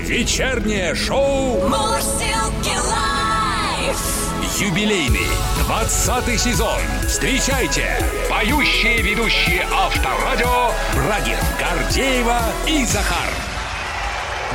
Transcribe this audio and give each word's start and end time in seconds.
Вечернее 0.00 0.94
шоу 0.94 1.68
Мурзилки 1.68 2.76
лайф. 2.76 3.96
юбилейный 4.58 5.28
20 5.66 6.40
сезон. 6.40 6.80
Встречайте 7.06 7.86
поющие 8.28 9.02
ведущие 9.02 9.64
Авторадио 9.72 10.72
Брагин, 10.94 11.38
Гордеева 11.58 12.40
и 12.66 12.84
Захар. 12.84 13.30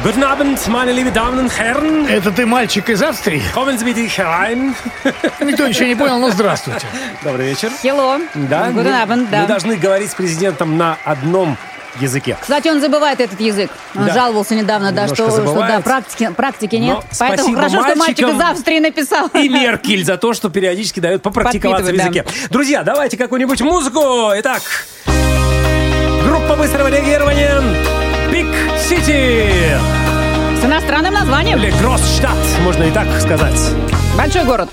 Guten 0.04 0.23
Abend, 0.23 0.65
meine 0.70 0.93
lieben 0.93 1.13
Damen 1.13 1.39
und 1.39 1.51
Herren. 1.57 2.07
Это 2.07 2.31
ты 2.31 2.45
мальчик 2.45 2.89
из 2.89 3.01
Австрии? 3.01 3.41
Kommen 3.53 3.77
Sie 3.77 3.85
bitte 3.85 4.01
herein. 4.07 4.73
Никто 5.41 5.67
ничего 5.67 5.85
не 5.87 5.95
понял, 5.95 6.19
но 6.19 6.31
здравствуйте. 6.31 6.85
Добрый 7.21 7.47
вечер. 7.47 7.69
Hello. 7.83 8.21
Да, 8.33 8.69
мы, 8.71 8.81
Abend, 8.81 9.27
да. 9.29 9.41
мы 9.41 9.47
должны 9.47 9.75
говорить 9.75 10.11
с 10.11 10.15
президентом 10.15 10.77
на 10.77 10.97
одном 11.03 11.57
языке. 11.99 12.37
Кстати, 12.39 12.67
он 12.67 12.81
забывает 12.81 13.19
этот 13.19 13.39
язык. 13.39 13.69
Он 13.95 14.05
Да. 14.05 14.13
жаловался 14.13 14.55
недавно, 14.55 14.91
да, 14.91 15.03
Немножко 15.03 15.31
что, 15.31 15.41
что 15.47 15.59
да, 15.59 15.81
практики, 15.81 16.30
практики 16.35 16.75
нет. 16.75 16.95
Но 16.97 17.03
Поэтому 17.20 17.55
хорошо, 17.55 17.84
что 17.84 17.95
мальчик 17.95 18.27
из 18.27 18.39
Австрии 18.39 18.80
написал. 18.80 19.27
И 19.34 19.49
Меркель 19.49 20.03
за 20.05 20.17
то, 20.17 20.33
что 20.33 20.49
периодически 20.49 20.99
дает 20.99 21.21
попрактиковаться 21.21 21.91
в 21.91 21.95
языке. 21.95 22.25
Друзья, 22.49 22.83
давайте 22.83 23.17
какую-нибудь 23.17 23.61
музыку. 23.61 24.31
Итак, 24.38 24.61
группа 26.25 26.55
быстрого 26.55 26.88
реагирования 26.89 27.61
Big 28.31 28.47
City. 28.89 29.77
С 30.61 30.66
иностранным 30.66 31.13
названием. 31.13 31.58
Или 31.59 31.71
Гроссштадт, 31.81 32.35
можно 32.61 32.83
и 32.83 32.91
так 32.91 33.08
сказать. 33.21 33.59
Большой 34.17 34.44
город. 34.44 34.69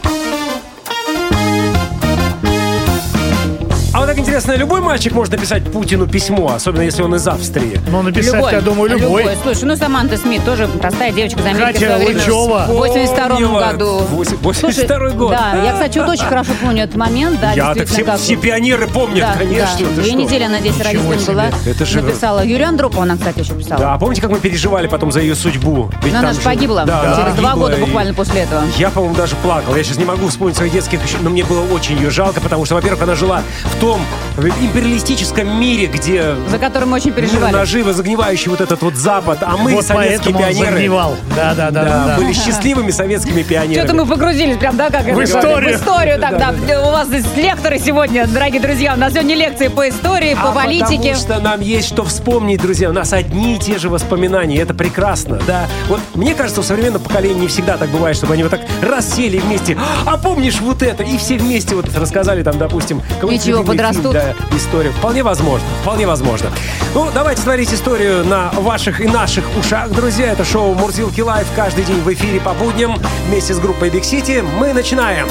Вот 4.07 4.13
так 4.13 4.21
интересно, 4.21 4.53
любой 4.53 4.81
мальчик 4.83 5.13
может 5.15 5.33
написать 5.33 5.65
Путину 5.65 6.07
письмо, 6.07 6.53
особенно 6.55 6.83
если 6.83 7.03
он 7.03 7.17
из 7.17 7.27
Австрии. 7.27 7.81
Ну, 7.91 8.03
написать, 8.03 8.53
я 8.53 8.61
думаю, 8.61 8.89
любой. 8.91 9.27
Слушай, 9.43 9.65
ну 9.65 9.75
Саманта 9.75 10.17
Смит 10.17 10.45
тоже 10.45 10.69
простая 10.69 11.11
девочка 11.11 11.41
из 11.41 11.47
Америки. 11.47 11.81
Катя. 11.81 11.97
Лычева. 12.07 12.67
В 12.69 12.75
82 12.75 13.29
Помнила. 13.31 13.61
году. 13.73 13.99
Восемь- 14.13 14.37
Слушай, 14.41 14.85
82 14.85 15.11
год. 15.11 15.31
Да, 15.33 15.61
я, 15.61 15.73
кстати, 15.73 15.99
вот 15.99 16.09
очень 16.11 16.25
хорошо 16.29 16.53
помню 16.63 16.85
этот 16.85 16.95
момент. 16.95 17.41
Да, 17.41 17.51
Я 17.55 17.75
так 17.75 17.89
все, 17.89 18.05
как- 18.05 18.21
все 18.21 18.37
пионеры 18.37 18.87
помнят, 18.87 19.27
Да, 19.27 19.35
конечно. 19.39 19.67
да. 19.81 19.87
ты 19.89 20.01
Две 20.01 20.05
что? 20.05 20.15
недели 20.19 20.45
она 20.45 20.61
здесь 20.61 20.77
Ничего 20.77 20.85
родителям 20.85 21.19
себе. 21.19 21.33
была. 21.33 21.45
Это 21.67 21.85
же- 21.85 22.01
Написала. 22.03 22.45
Юрию 22.45 22.69
Андропову 22.69 23.03
она, 23.03 23.17
кстати, 23.17 23.41
еще 23.41 23.55
писала. 23.55 23.81
Да, 23.81 23.95
а 23.95 23.99
помните, 23.99 24.23
как 24.23 24.31
мы 24.31 24.39
переживали 24.39 24.87
потом 24.87 25.11
за 25.11 25.19
ее 25.19 25.35
судьбу? 25.35 25.91
Ведь 26.05 26.13
Но 26.13 26.21
она 26.21 26.33
же 26.33 26.41
погибла 26.43 26.85
Да, 26.87 27.17
через 27.21 27.35
два 27.35 27.57
года 27.57 27.75
и- 27.77 27.81
буквально 27.81 28.15
после 28.15 28.43
этого. 28.43 28.63
Я, 28.79 28.91
по-моему, 28.91 29.17
даже 29.17 29.35
плакал. 29.43 29.75
Я 29.75 29.83
сейчас 29.83 29.99
не 29.99 30.05
могу 30.05 30.29
вспомнить 30.29 30.57
своих 30.57 30.73
детских 30.73 31.01
но 31.23 31.31
мне 31.31 31.43
было 31.43 31.65
очень 31.75 31.97
ее 31.97 32.11
жалко, 32.11 32.41
потому 32.41 32.65
что, 32.67 32.77
во-первых, 32.77 33.03
она 33.03 33.17
жила 33.17 33.43
в 33.65 33.81
том 33.81 33.96
империалистическом 34.39 35.61
мире, 35.61 35.87
где 35.87 36.35
За 36.49 36.59
который 36.59 36.85
мы 36.85 36.97
очень 36.97 37.11
мир 37.11 37.17
переживали. 37.17 37.53
наживо 37.53 37.93
загнивающий 37.93 38.51
вот 38.51 38.61
этот 38.61 38.83
вот 38.83 38.95
Запад, 38.97 39.39
а 39.43 39.57
мы, 39.57 39.75
вот 39.75 39.85
советские 39.85 40.35
пионеры, 40.35 40.73
загнивал. 40.73 41.17
Да, 41.35 41.55
да, 41.55 41.71
да, 41.71 41.85
да, 41.85 41.91
да. 41.91 42.07
да. 42.07 42.17
были 42.17 42.33
счастливыми 42.33 42.91
советскими 42.91 43.43
пионерами. 43.43 43.87
Что-то 43.87 43.95
мы 43.95 44.07
погрузились 44.07 44.57
прям, 44.59 44.77
да, 44.77 44.91
как 44.91 45.07
это 45.07 45.25
историю. 45.25 45.79
В 45.79 45.81
историю 45.81 46.21
тогда. 46.21 46.55
У 46.87 46.91
вас 46.91 47.09
здесь 47.09 47.25
лекторы 47.37 47.79
сегодня, 47.79 48.27
дорогие 48.27 48.61
друзья. 48.61 48.95
У 48.95 48.99
нас 48.99 49.13
сегодня 49.13 49.35
лекции 49.35 49.69
по 49.69 49.89
истории, 49.89 50.35
по 50.35 50.51
А 50.51 50.53
политике. 50.53 50.97
Потому 50.97 51.15
что 51.15 51.39
нам 51.41 51.61
есть 51.61 51.89
что 51.89 52.05
вспомнить, 52.05 52.61
друзья. 52.61 52.91
У 52.91 52.93
нас 52.93 53.13
одни 53.13 53.57
и 53.57 53.59
те 53.59 53.79
же 53.79 53.89
воспоминания. 53.89 54.59
Это 54.59 54.75
прекрасно, 54.75 55.41
да. 55.47 55.67
Вот 55.89 56.01
мне 56.15 56.35
кажется, 56.35 56.61
у 56.61 56.65
современного 56.65 57.03
поколения 57.03 57.41
не 57.41 57.49
всегда 57.49 57.77
так 57.77 57.91
бывает, 57.91 58.17
чтобы 58.17 58.35
они 58.35 58.43
вот 58.43 58.51
так 58.51 58.61
рассели 58.83 59.39
вместе. 59.39 59.79
А 60.05 60.17
помнишь 60.17 60.61
вот 60.61 60.83
это? 60.83 61.03
И 61.03 61.17
все 61.19 61.37
вместе 61.39 61.75
вот 61.75 61.87
рассказали 61.97 62.43
там, 62.43 62.59
допустим, 62.59 63.03
любимый 63.23 63.76
подрастут. 63.77 64.13
фильм, 64.13 64.13
да, 64.13 64.57
историю. 64.57 64.93
Вполне 64.93 65.23
возможно, 65.23 65.69
вполне 65.83 66.07
возможно. 66.07 66.51
Ну, 66.95 67.11
давайте 67.13 67.43
смотреть 67.43 67.73
историю 67.73 68.25
на 68.25 68.51
ваших 68.53 69.01
и 69.01 69.07
наших 69.07 69.45
ушах, 69.57 69.91
друзья. 69.91 70.33
Это 70.33 70.45
шоу 70.45 70.75
Мурзилки 70.75 71.21
Лайв 71.21 71.47
каждый 71.55 71.85
день 71.85 72.01
в 72.01 72.13
эфире 72.13 72.41
по 72.41 72.53
будням 72.55 73.01
вместе 73.29 73.55
с 73.55 73.59
группой 73.59 73.89
Big 73.91 74.03
City. 74.03 74.43
Мы 74.59 74.73
начинаем. 74.73 75.29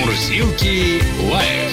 Мурзилки 0.00 1.02
лайф 1.30 1.72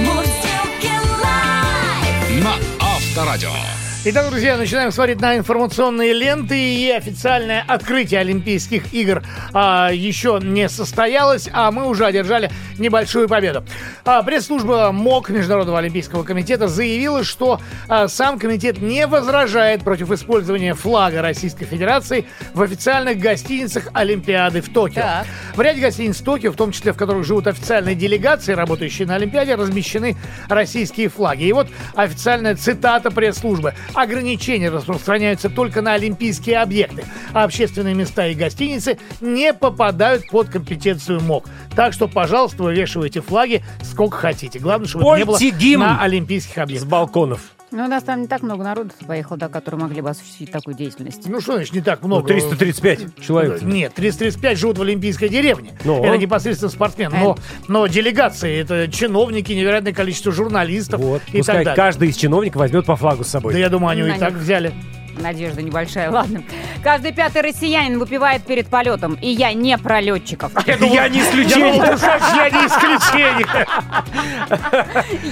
Мурзилки 0.00 0.92
лайф. 1.22 2.44
на 2.44 2.54
Авторадио. 2.80 3.79
Итак, 4.02 4.30
друзья, 4.30 4.56
начинаем 4.56 4.92
смотреть 4.92 5.20
на 5.20 5.36
информационные 5.36 6.14
ленты. 6.14 6.58
И 6.58 6.90
официальное 6.90 7.62
открытие 7.68 8.20
Олимпийских 8.20 8.94
игр 8.94 9.22
а, 9.52 9.90
еще 9.92 10.40
не 10.42 10.70
состоялось, 10.70 11.50
а 11.52 11.70
мы 11.70 11.86
уже 11.86 12.06
одержали 12.06 12.50
небольшую 12.78 13.28
победу. 13.28 13.62
А, 14.06 14.22
пресс-служба 14.22 14.90
МОК 14.90 15.28
Международного 15.28 15.80
Олимпийского 15.80 16.22
комитета 16.22 16.66
заявила, 16.66 17.24
что 17.24 17.60
а, 17.88 18.08
сам 18.08 18.38
комитет 18.38 18.80
не 18.80 19.06
возражает 19.06 19.84
против 19.84 20.10
использования 20.12 20.72
флага 20.72 21.20
Российской 21.20 21.66
Федерации 21.66 22.24
в 22.54 22.62
официальных 22.62 23.18
гостиницах 23.18 23.88
Олимпиады 23.92 24.62
в 24.62 24.72
Токио. 24.72 25.02
Так. 25.02 25.26
В 25.54 25.60
ряде 25.60 25.82
гостиниц 25.82 26.16
Токио, 26.20 26.52
в 26.52 26.56
том 26.56 26.72
числе 26.72 26.94
в 26.94 26.96
которых 26.96 27.26
живут 27.26 27.46
официальные 27.46 27.96
делегации, 27.96 28.54
работающие 28.54 29.06
на 29.06 29.16
Олимпиаде, 29.16 29.56
размещены 29.56 30.16
российские 30.48 31.10
флаги. 31.10 31.44
И 31.44 31.52
вот 31.52 31.68
официальная 31.94 32.56
цитата 32.56 33.10
пресс-службы. 33.10 33.74
Ограничения 34.00 34.70
распространяются 34.70 35.50
только 35.50 35.82
на 35.82 35.92
олимпийские 35.92 36.58
объекты, 36.58 37.04
а 37.34 37.44
общественные 37.44 37.94
места 37.94 38.26
и 38.28 38.34
гостиницы 38.34 38.98
не 39.20 39.52
попадают 39.52 40.26
под 40.30 40.48
компетенцию 40.48 41.20
МОК. 41.20 41.44
Так 41.76 41.92
что, 41.92 42.08
пожалуйста, 42.08 42.62
вывешивайте 42.62 43.20
флаги 43.20 43.62
сколько 43.82 44.16
хотите. 44.16 44.58
Главное, 44.58 44.88
чтобы 44.88 45.04
это 45.04 45.18
не 45.18 45.24
было 45.24 45.38
гимн 45.38 45.80
на 45.80 46.02
олимпийских 46.02 46.54
С 46.54 46.58
объектах. 46.58 46.88
балконов. 46.88 47.40
Ну, 47.72 47.84
у 47.84 47.86
нас 47.86 48.02
там 48.02 48.22
не 48.22 48.26
так 48.26 48.42
много 48.42 48.64
народу 48.64 48.90
поехало, 49.06 49.38
да, 49.38 49.48
которые 49.48 49.80
могли 49.80 50.00
бы 50.00 50.10
осуществить 50.10 50.50
такую 50.50 50.74
деятельность. 50.76 51.28
Ну 51.28 51.40
что 51.40 51.54
значит 51.54 51.72
не 51.72 51.80
так 51.80 52.00
Ну, 52.02 52.08
много? 52.08 52.26
335 52.28 53.20
человек. 53.20 53.62
Нет, 53.62 53.94
335 53.94 54.58
живут 54.58 54.78
в 54.78 54.82
Олимпийской 54.82 55.28
деревне. 55.28 55.72
Ну. 55.84 56.04
Это 56.04 56.18
непосредственно 56.18 56.70
спортсмены. 56.70 57.16
Но, 57.18 57.36
но 57.68 57.86
делегации, 57.86 58.58
это 58.60 58.88
чиновники, 58.90 59.52
невероятное 59.52 59.92
количество 59.92 60.32
журналистов 60.32 61.00
Вот. 61.00 61.22
и 61.32 61.38
Пускай 61.38 61.56
так 61.56 61.64
далее. 61.64 61.76
каждый 61.76 62.08
из 62.08 62.16
чиновников 62.16 62.60
возьмет 62.60 62.86
по 62.86 62.96
флагу 62.96 63.22
с 63.22 63.28
собой. 63.28 63.52
Да 63.52 63.58
я 63.58 63.68
думаю, 63.68 63.90
они 63.92 64.02
На 64.02 64.16
и 64.16 64.18
так 64.18 64.32
взяли. 64.34 64.72
Надежда 65.18 65.62
небольшая, 65.62 66.10
ладно. 66.12 66.42
Каждый 66.82 67.12
пятый 67.12 67.42
россиянин 67.42 67.98
выпивает 67.98 68.44
перед 68.44 68.68
полетом. 68.68 69.14
И 69.20 69.28
я 69.28 69.52
не 69.52 69.76
про 69.78 70.00
летчиков. 70.00 70.52
Я 70.66 71.08
не 71.08 71.20
исключение. 71.20 71.80
Я 72.34 72.50
не 72.50 72.66
исключение. 72.66 73.66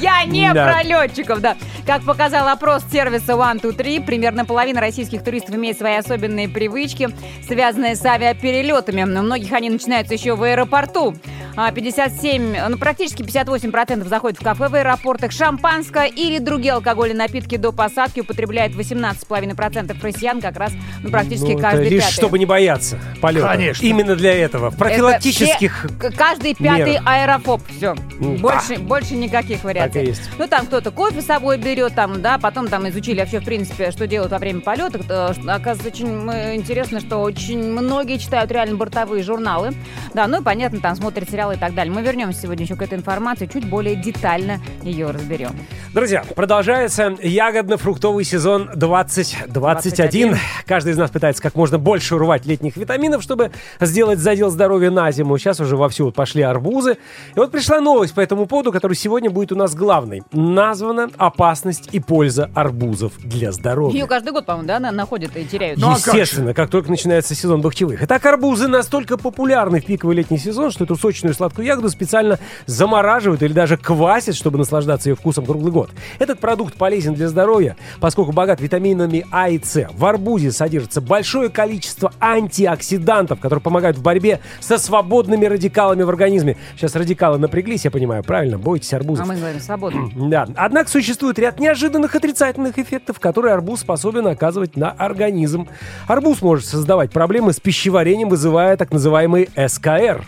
Я 0.00 0.24
не 0.24 0.52
про 0.52 0.82
летчиков, 0.82 1.40
да. 1.40 1.56
Как 1.86 2.02
показал 2.02 2.48
опрос 2.48 2.82
сервиса 2.90 3.32
One 3.32 3.60
Two 3.60 3.76
Three, 3.76 4.04
примерно 4.04 4.44
половина 4.44 4.80
российских 4.80 5.24
туристов 5.24 5.54
имеет 5.54 5.78
свои 5.78 5.96
особенные 5.96 6.48
привычки, 6.48 7.08
связанные 7.46 7.96
с 7.96 8.04
авиаперелетами. 8.04 9.02
У 9.02 9.06
многих 9.06 9.52
они 9.52 9.70
начинаются 9.70 10.14
еще 10.14 10.34
в 10.34 10.42
аэропорту. 10.42 11.14
А 11.60 11.72
57, 11.72 12.68
ну 12.68 12.78
практически 12.78 13.22
58% 13.22 14.06
заходят 14.06 14.38
в 14.38 14.44
кафе 14.44 14.68
в 14.68 14.76
аэропортах. 14.76 15.32
Шампанское 15.32 16.06
или 16.06 16.38
другие 16.38 16.74
алкогольные 16.74 17.16
напитки 17.16 17.56
до 17.56 17.72
посадки 17.72 18.20
употребляет 18.20 18.76
18,5% 18.76 19.67
россиян, 20.02 20.40
как 20.40 20.56
раз 20.56 20.72
ну, 21.02 21.10
практически 21.10 21.46
Ну, 21.52 21.52
это 21.58 21.62
каждый 21.62 21.88
лишь 21.88 22.02
пятый. 22.02 22.12
чтобы 22.14 22.38
не 22.38 22.46
бояться 22.46 22.98
полета. 23.20 23.48
Конечно. 23.48 23.84
Именно 23.86 24.16
для 24.16 24.32
этого. 24.34 24.70
В 24.70 24.74
Это 24.74 24.78
профилактических... 24.84 25.86
все- 25.98 26.10
каждый 26.12 26.54
пятый 26.54 26.92
мерах. 26.92 27.02
аэрофоб. 27.06 27.62
Все. 27.76 27.94
Ну, 28.18 28.36
больше, 28.36 28.76
больше 28.78 29.14
никаких 29.14 29.64
вариаций. 29.64 29.92
Так 29.92 30.02
и 30.02 30.06
есть. 30.06 30.22
Ну, 30.38 30.46
там 30.46 30.66
кто-то 30.66 30.90
кофе 30.90 31.20
с 31.20 31.26
собой 31.26 31.58
берет, 31.58 31.94
там, 31.94 32.20
да, 32.22 32.38
потом 32.38 32.68
там 32.68 32.88
изучили 32.88 33.20
вообще, 33.20 33.40
в 33.40 33.44
принципе, 33.44 33.90
что 33.90 34.06
делают 34.06 34.32
во 34.32 34.38
время 34.38 34.60
полета. 34.60 34.98
Э, 35.08 35.32
Оказывается, 35.48 35.88
очень 35.88 36.08
интересно, 36.56 37.00
что 37.00 37.18
очень 37.18 37.62
многие 37.62 38.18
читают 38.18 38.50
реально 38.50 38.76
бортовые 38.76 39.22
журналы. 39.22 39.72
Да, 40.14 40.26
ну 40.26 40.40
и 40.40 40.44
понятно, 40.44 40.80
там 40.80 40.96
смотрят 40.96 41.28
сериалы 41.30 41.54
и 41.54 41.58
так 41.58 41.74
далее. 41.74 41.92
Мы 41.92 42.02
вернемся 42.02 42.42
сегодня 42.42 42.64
еще 42.64 42.76
к 42.76 42.82
этой 42.82 42.98
информации, 42.98 43.46
чуть 43.46 43.64
более 43.64 43.96
детально 43.96 44.60
ее 44.82 45.10
разберем. 45.10 45.50
Друзья, 45.94 46.24
продолжается 46.34 47.16
ягодно-фруктовый 47.22 48.24
сезон 48.24 48.70
2021. 48.74 49.57
21. 49.58 50.36
Каждый 50.66 50.92
из 50.92 50.96
нас 50.96 51.10
пытается 51.10 51.42
как 51.42 51.54
можно 51.54 51.78
больше 51.78 52.14
урвать 52.14 52.46
летних 52.46 52.76
витаминов, 52.76 53.22
чтобы 53.22 53.50
сделать 53.80 54.18
задел 54.18 54.50
здоровья 54.50 54.90
на 54.90 55.10
зиму. 55.12 55.38
Сейчас 55.38 55.60
уже 55.60 55.76
вовсю 55.76 56.06
вот 56.06 56.14
пошли 56.14 56.42
арбузы. 56.42 56.98
И 57.34 57.38
вот 57.38 57.50
пришла 57.50 57.80
новость 57.80 58.14
по 58.14 58.20
этому 58.20 58.46
поводу, 58.46 58.72
которая 58.72 58.96
сегодня 58.96 59.30
будет 59.30 59.52
у 59.52 59.56
нас 59.56 59.74
главной. 59.74 60.22
Названа 60.32 61.10
«Опасность 61.16 61.88
и 61.92 62.00
польза 62.00 62.50
арбузов 62.54 63.12
для 63.18 63.52
здоровья». 63.52 63.98
Ее 63.98 64.06
каждый 64.06 64.32
год, 64.32 64.46
по-моему, 64.46 64.68
да, 64.68 64.78
на- 64.80 64.92
находят 64.92 65.36
и 65.36 65.44
теряют. 65.44 65.78
Ну, 65.78 65.88
а 65.88 65.94
как? 65.94 66.14
Естественно, 66.14 66.54
как, 66.54 66.70
только 66.70 66.90
начинается 66.90 67.34
сезон 67.34 67.60
бахчевых. 67.60 68.02
Итак, 68.02 68.24
арбузы 68.26 68.68
настолько 68.68 69.16
популярны 69.16 69.80
в 69.80 69.84
пиковый 69.84 70.16
летний 70.16 70.38
сезон, 70.38 70.70
что 70.70 70.84
эту 70.84 70.96
сочную 70.96 71.34
сладкую 71.34 71.66
ягоду 71.66 71.88
специально 71.88 72.38
замораживают 72.66 73.42
или 73.42 73.52
даже 73.52 73.76
квасят, 73.76 74.34
чтобы 74.34 74.58
наслаждаться 74.58 75.08
ее 75.08 75.16
вкусом 75.16 75.44
круглый 75.46 75.72
год. 75.72 75.90
Этот 76.18 76.38
продукт 76.40 76.74
полезен 76.74 77.14
для 77.14 77.28
здоровья, 77.28 77.76
поскольку 78.00 78.32
богат 78.32 78.60
витаминами 78.60 79.26
А 79.30 79.47
А 79.48 79.50
и 79.50 79.58
С. 79.62 79.88
В 79.94 80.04
арбузе 80.04 80.52
содержится 80.52 81.00
большое 81.00 81.48
количество 81.48 82.12
антиоксидантов, 82.20 83.40
которые 83.40 83.62
помогают 83.62 83.96
в 83.96 84.02
борьбе 84.02 84.40
со 84.60 84.76
свободными 84.76 85.46
радикалами 85.46 86.02
в 86.02 86.08
организме. 86.10 86.58
Сейчас 86.76 86.94
радикалы 86.94 87.38
напряглись, 87.38 87.86
я 87.86 87.90
понимаю, 87.90 88.22
правильно? 88.22 88.58
Бойтесь 88.58 88.92
арбуза. 88.92 89.22
А 89.22 89.26
мы 89.26 89.36
говорим 89.36 89.58
свободно. 89.58 90.10
Да. 90.28 90.46
Однако 90.54 90.90
существует 90.90 91.38
ряд 91.38 91.60
неожиданных 91.60 92.14
отрицательных 92.14 92.78
эффектов, 92.78 93.20
которые 93.20 93.54
арбуз 93.54 93.80
способен 93.80 94.26
оказывать 94.26 94.76
на 94.76 94.90
организм. 94.90 95.66
Арбуз 96.06 96.42
может 96.42 96.66
создавать 96.66 97.10
проблемы 97.10 97.54
с 97.54 97.58
пищеварением, 97.58 98.28
вызывая 98.28 98.76
так 98.76 98.92
называемый 98.92 99.48
СКР. 99.56 100.26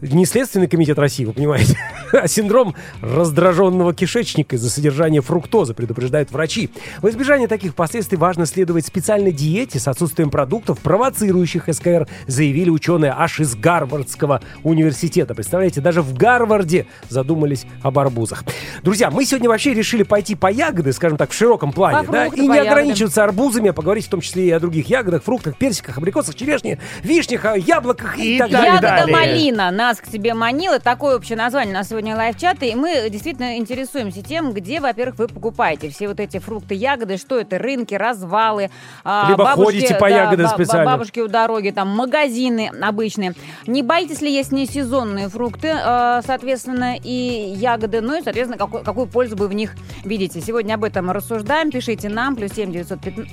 Не 0.00 0.26
Следственный 0.26 0.66
комитет 0.66 0.98
России, 0.98 1.24
вы 1.24 1.32
понимаете, 1.32 1.78
а 2.12 2.28
синдром 2.28 2.74
раздраженного 3.02 3.94
кишечника 3.94 4.56
из-за 4.56 4.70
содержания 4.70 5.20
фруктозы, 5.20 5.74
предупреждают 5.74 6.30
врачи. 6.30 6.70
В 7.02 7.08
избежание 7.08 7.48
таких 7.48 7.74
последствий 7.74 8.18
важно 8.18 8.46
следовать 8.46 8.86
специальной 8.86 9.32
диете 9.32 9.78
с 9.78 9.88
отсутствием 9.88 10.30
продуктов, 10.30 10.78
провоцирующих 10.80 11.64
СКР, 11.70 12.08
заявили 12.26 12.70
ученые 12.70 13.14
аж 13.16 13.40
из 13.40 13.54
Гарвардского 13.54 14.40
университета. 14.64 15.34
Представляете, 15.34 15.80
даже 15.80 16.02
в 16.02 16.14
Гарварде 16.14 16.86
задумались 17.08 17.66
об 17.82 17.98
арбузах. 17.98 18.44
Друзья, 18.82 19.10
мы 19.10 19.24
сегодня 19.24 19.48
вообще 19.48 19.74
решили 19.74 20.02
пойти 20.02 20.34
по 20.34 20.50
ягоды, 20.50 20.92
скажем 20.92 21.18
так, 21.18 21.30
в 21.30 21.34
широком 21.34 21.72
плане, 21.72 22.06
По 22.06 22.12
да, 22.12 22.22
фрукты, 22.24 22.40
и 22.40 22.48
не 22.48 22.56
ягодам. 22.56 22.72
ограничиваться 22.72 23.24
арбузами, 23.24 23.70
а 23.70 23.72
поговорить 23.72 24.06
в 24.06 24.10
том 24.10 24.20
числе 24.20 24.46
и 24.46 24.50
о 24.50 24.60
других 24.60 24.88
ягодах, 24.88 25.22
фруктах, 25.22 25.56
персиках, 25.56 25.98
абрикосах, 25.98 26.34
черешне, 26.34 26.78
вишнях, 27.02 27.44
а, 27.44 27.56
яблоках 27.56 28.18
и, 28.18 28.36
И 28.36 28.38
так 28.38 28.50
так 28.50 28.60
далее. 28.60 28.80
Ягода 28.82 29.12
малина 29.12 29.70
нас 29.70 29.98
к 29.98 30.08
тебе 30.08 30.34
манила. 30.34 30.78
Такое 30.78 31.16
общее 31.16 31.36
название 31.36 31.74
на 31.74 31.84
сегодня 31.96 32.14
лайв-чата. 32.14 32.66
И 32.66 32.74
мы 32.74 33.08
действительно 33.08 33.56
интересуемся 33.56 34.22
тем, 34.22 34.52
где, 34.52 34.80
во-первых, 34.80 35.18
вы 35.18 35.28
покупаете 35.28 35.88
все 35.88 36.08
вот 36.08 36.20
эти 36.20 36.38
фрукты, 36.38 36.74
ягоды, 36.74 37.16
что 37.16 37.38
это, 37.40 37.56
рынки, 37.56 37.94
развалы. 37.94 38.68
а, 39.02 39.28
Либо 39.30 39.44
бабушки, 39.44 39.76
ходите 39.76 39.94
по 39.94 40.10
да, 40.10 40.16
ягоды 40.24 40.42
ба- 40.42 40.48
специально. 40.50 40.90
Бабушки 40.92 41.20
у 41.20 41.28
дороги, 41.28 41.70
там 41.70 41.88
магазины 41.88 42.70
обычные. 42.82 43.32
Не 43.66 43.82
боитесь 43.82 44.20
ли 44.20 44.30
есть 44.30 44.52
несезонные 44.52 45.30
фрукты, 45.30 45.72
а, 45.74 46.20
соответственно, 46.26 46.96
и 47.02 47.54
ягоды, 47.56 48.02
ну 48.02 48.18
и, 48.18 48.22
соответственно, 48.22 48.58
какую, 48.58 48.84
какую 48.84 49.06
пользу 49.06 49.34
вы 49.36 49.48
в 49.48 49.54
них 49.54 49.72
видите. 50.04 50.42
Сегодня 50.42 50.74
об 50.74 50.84
этом 50.84 51.10
рассуждаем. 51.10 51.70
Пишите 51.70 52.10
нам, 52.10 52.36
плюс 52.36 52.52
7 52.52 52.72
915... 52.72 53.26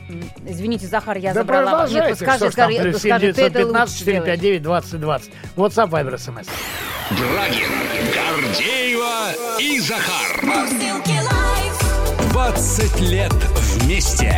Извините, 0.48 0.88
Захар, 0.88 1.18
я 1.18 1.33
Да 1.33 1.42
забрала. 1.42 1.71
продолжайте, 1.71 2.10
Нет, 2.12 2.18
скажи, 2.18 2.38
что 2.38 2.51
ж 2.51 2.56
там, 2.56 2.71
скажи, 2.71 2.89
плюс 2.89 3.01
скажи, 3.01 3.33
ты 3.33 3.42
это 3.42 3.50
915 3.60 3.89
лучше 3.92 4.04
сделаешь. 4.04 4.39
459 4.39 4.62
2020. 4.63 5.31
WhatsApp, 5.57 5.89
Viber, 5.89 6.13
SMS. 6.15 6.48
Брагин, 7.12 7.69
Гордеева 8.54 9.60
и 9.60 9.80
Захар. 9.80 10.44
Мурзилки 10.44 11.18
лайф. 11.24 12.32
20 12.32 13.00
лет 13.02 13.34
вместе 13.34 14.36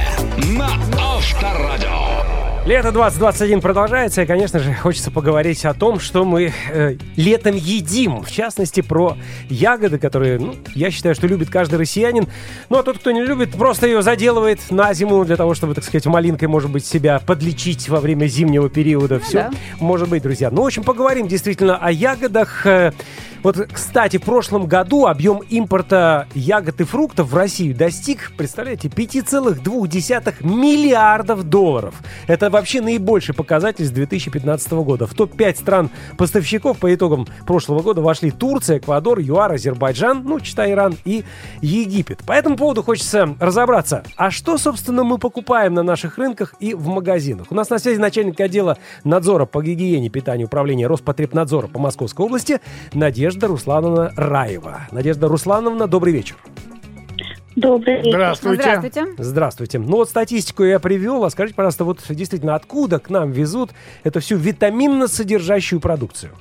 на 0.58 0.70
Авторадио. 0.98 2.24
Лето 2.66 2.94
2021 2.94 3.60
продолжается, 3.60 4.22
и, 4.22 4.26
конечно 4.26 4.60
же, 4.60 4.74
хочется 4.74 5.12
поговорить 5.12 5.66
о 5.66 5.74
том, 5.74 6.00
что 6.00 6.24
мы 6.24 6.54
э, 6.72 6.96
летом 7.18 7.58
едим. 7.58 8.24
В 8.24 8.32
частности, 8.32 8.82
про 8.82 9.18
ягоды, 9.50 10.00
которые, 10.00 10.40
ну, 10.40 10.56
я 10.74 10.92
считаю, 10.92 11.14
что 11.14 11.28
любит 11.28 11.50
каждый 11.50 11.78
россиянин. 11.78 12.28
Ну, 12.70 12.78
а 12.78 12.84
тот, 12.84 12.98
кто 12.98 13.12
не 13.12 13.22
любит, 13.22 13.52
просто 13.52 13.86
ее 13.86 14.02
заделывает 14.02 14.60
на 14.72 14.94
зиму 14.94 15.26
для 15.26 15.36
того, 15.36 15.54
чтобы, 15.56 15.76
так 15.76 15.84
сказать, 15.84 16.06
малинкой, 16.06 16.48
может 16.48 16.72
быть, 16.72 16.86
себя 16.86 17.20
подлечить 17.20 17.90
во 17.90 18.00
время 18.00 18.28
зимнего 18.28 18.70
периода. 18.70 19.20
Все 19.20 19.34
да. 19.34 19.52
может 19.80 20.08
быть, 20.08 20.24
друзья. 20.24 20.50
Ну, 20.50 20.64
в 20.64 20.66
общем, 20.68 20.84
поговорим 20.84 21.28
действительно 21.28 21.78
о 21.78 21.92
ягодах. 21.92 22.66
Вот, 23.46 23.58
кстати, 23.72 24.18
в 24.18 24.24
прошлом 24.24 24.66
году 24.66 25.06
объем 25.06 25.38
импорта 25.38 26.28
ягод 26.34 26.82
и 26.82 26.84
фруктов 26.84 27.30
в 27.30 27.36
Россию 27.36 27.76
достиг, 27.76 28.32
представляете, 28.36 28.88
5,2 28.88 30.44
миллиардов 30.44 31.44
долларов. 31.44 31.94
Это 32.26 32.50
вообще 32.50 32.82
наибольший 32.82 33.36
показатель 33.36 33.86
с 33.86 33.92
2015 33.92 34.72
года. 34.72 35.06
В 35.06 35.14
топ-5 35.14 35.58
стран 35.58 35.92
поставщиков 36.18 36.80
по 36.80 36.92
итогам 36.92 37.28
прошлого 37.46 37.84
года 37.84 38.02
вошли 38.02 38.32
Турция, 38.32 38.80
Эквадор, 38.80 39.20
ЮАР, 39.20 39.54
Азербайджан, 39.54 40.24
ну, 40.24 40.40
читай 40.40 40.72
Иран 40.72 40.96
и 41.06 41.24
Египет. 41.62 42.24
По 42.26 42.32
этому 42.32 42.58
поводу 42.58 42.82
хочется 42.82 43.36
разобраться, 43.40 44.06
а 44.18 44.32
что, 44.32 44.58
собственно, 44.58 45.04
мы 45.04 45.20
покупаем 45.20 45.76
на 45.76 45.84
наших 45.84 46.18
рынках 46.18 46.56
и 46.60 46.74
в 46.74 46.88
магазинах. 46.88 47.46
У 47.52 47.54
нас 47.54 47.70
на 47.70 47.78
связи 47.78 48.00
начальник 48.00 48.40
отдела 48.40 48.80
надзора 49.04 49.46
по 49.46 49.62
гигиене 49.62 50.10
питания 50.10 50.46
управления 50.46 50.88
Роспотребнадзора 50.88 51.68
по 51.68 51.78
Московской 51.78 52.26
области 52.26 52.60
Надежда 52.92 53.35
Руслановна 53.44 54.12
Раева. 54.16 54.88
Надежда 54.92 55.28
Руслановна, 55.28 55.88
добрый 55.88 56.14
вечер. 56.14 56.38
Добрый 57.56 57.98
вечер. 57.98 58.10
Здравствуйте. 58.12 58.62
Здравствуйте. 58.64 59.06
Здравствуйте. 59.18 59.80
Ну 59.80 59.98
вот 59.98 60.10
статистику 60.10 60.64
я 60.64 60.80
привел, 60.80 61.24
а 61.24 61.30
скажите, 61.30 61.56
пожалуйста, 61.56 61.86
вот 61.86 62.00
действительно, 62.10 62.56
откуда 62.56 63.00
к 63.00 63.10
нам 63.10 63.32
везут 63.32 63.72
эту 64.04 64.20
всю 64.20 64.36
витаминно 64.38 65.08
содержащую 65.08 65.80
продукцию? 65.80 66.32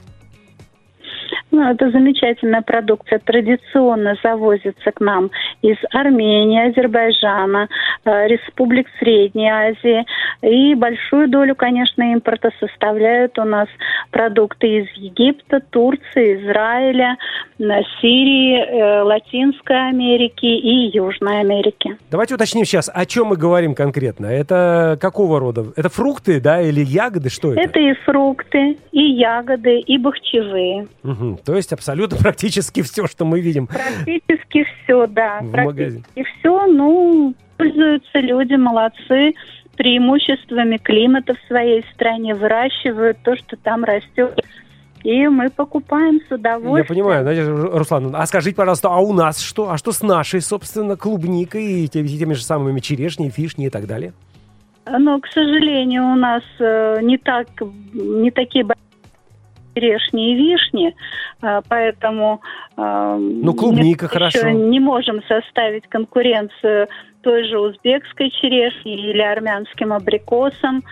Ну, 1.54 1.62
это 1.70 1.88
замечательная 1.92 2.62
продукция. 2.62 3.20
Традиционно 3.20 4.16
завозится 4.24 4.90
к 4.90 5.00
нам 5.00 5.30
из 5.62 5.76
Армении, 5.92 6.68
Азербайджана, 6.68 7.68
э, 8.04 8.26
республик 8.26 8.88
Средней 8.98 9.48
Азии. 9.48 10.04
И 10.42 10.74
большую 10.74 11.28
долю, 11.28 11.54
конечно, 11.54 12.02
импорта 12.12 12.50
составляют 12.58 13.38
у 13.38 13.44
нас 13.44 13.68
продукты 14.10 14.80
из 14.80 14.88
Египта, 14.96 15.60
Турции, 15.60 16.42
Израиля, 16.42 17.16
э, 17.60 17.62
Сирии, 18.00 18.58
э, 18.58 19.02
Латинской 19.02 19.90
Америки 19.90 20.46
и 20.46 20.90
Южной 20.92 21.38
Америки. 21.38 21.96
Давайте 22.10 22.34
уточним 22.34 22.64
сейчас, 22.64 22.90
о 22.92 23.06
чем 23.06 23.28
мы 23.28 23.36
говорим 23.36 23.76
конкретно. 23.76 24.26
Это 24.26 24.98
какого 25.00 25.38
рода? 25.38 25.66
Это 25.76 25.88
фрукты, 25.88 26.40
да, 26.40 26.60
или 26.60 26.80
ягоды? 26.80 27.30
Что 27.30 27.52
это? 27.52 27.60
Это 27.60 27.78
и 27.78 27.92
фрукты, 28.04 28.76
и 28.90 29.02
ягоды, 29.02 29.78
и 29.78 29.98
бахчевые. 29.98 30.88
Мгм. 31.04 31.38
То 31.44 31.54
есть 31.54 31.72
абсолютно 31.72 32.16
практически 32.22 32.82
все, 32.82 33.06
что 33.06 33.24
мы 33.24 33.40
видим. 33.40 33.66
Практически 33.66 34.66
все, 34.84 35.06
да. 35.06 35.40
В 35.40 35.50
практически 35.50 36.24
все. 36.38 36.66
Ну, 36.66 37.34
пользуются 37.56 38.20
люди, 38.20 38.54
молодцы 38.54 39.34
преимуществами 39.76 40.76
климата 40.76 41.34
в 41.34 41.48
своей 41.48 41.84
стране, 41.94 42.34
выращивают 42.34 43.18
то, 43.22 43.36
что 43.36 43.56
там 43.56 43.84
растет. 43.84 44.40
И 45.02 45.28
мы 45.28 45.50
покупаем 45.50 46.20
с 46.26 46.32
удовольствием. 46.32 46.76
Я 46.76 46.84
понимаю, 46.84 47.24
Надежда 47.24 47.52
Ру- 47.52 47.78
Руслановна. 47.78 48.22
А 48.22 48.26
скажите, 48.26 48.56
пожалуйста, 48.56 48.88
а 48.88 49.00
у 49.00 49.12
нас 49.12 49.38
что? 49.40 49.70
А 49.70 49.76
что 49.76 49.92
с 49.92 50.02
нашей, 50.02 50.40
собственно, 50.40 50.96
клубникой 50.96 51.82
и 51.82 51.88
теми, 51.88 52.06
теми 52.08 52.32
же 52.32 52.42
самыми 52.42 52.80
черешней, 52.80 53.28
фишней 53.28 53.66
и 53.66 53.70
так 53.70 53.86
далее? 53.86 54.14
Но, 54.86 55.20
к 55.20 55.26
сожалению, 55.26 56.04
у 56.04 56.14
нас 56.14 56.42
э, 56.58 57.00
не 57.02 57.18
так, 57.18 57.48
не 57.92 58.30
такие 58.30 58.64
большие 58.64 58.83
черешни 59.74 60.32
и 60.32 60.34
вишни, 60.36 60.94
э, 61.42 61.60
поэтому 61.68 62.40
э, 62.76 63.16
Ну, 63.18 63.54
клубника, 63.54 64.08
хорошо. 64.08 64.38
еще 64.38 64.52
не 64.52 64.80
можем 64.80 65.20
составить 65.28 65.86
конкуренцию 65.88 66.88
той 67.22 67.44
же 67.44 67.58
узбекской 67.58 68.30
черешни 68.30 68.94
или 69.10 69.20
армянским 69.22 69.92
абрикосом, 69.92 70.82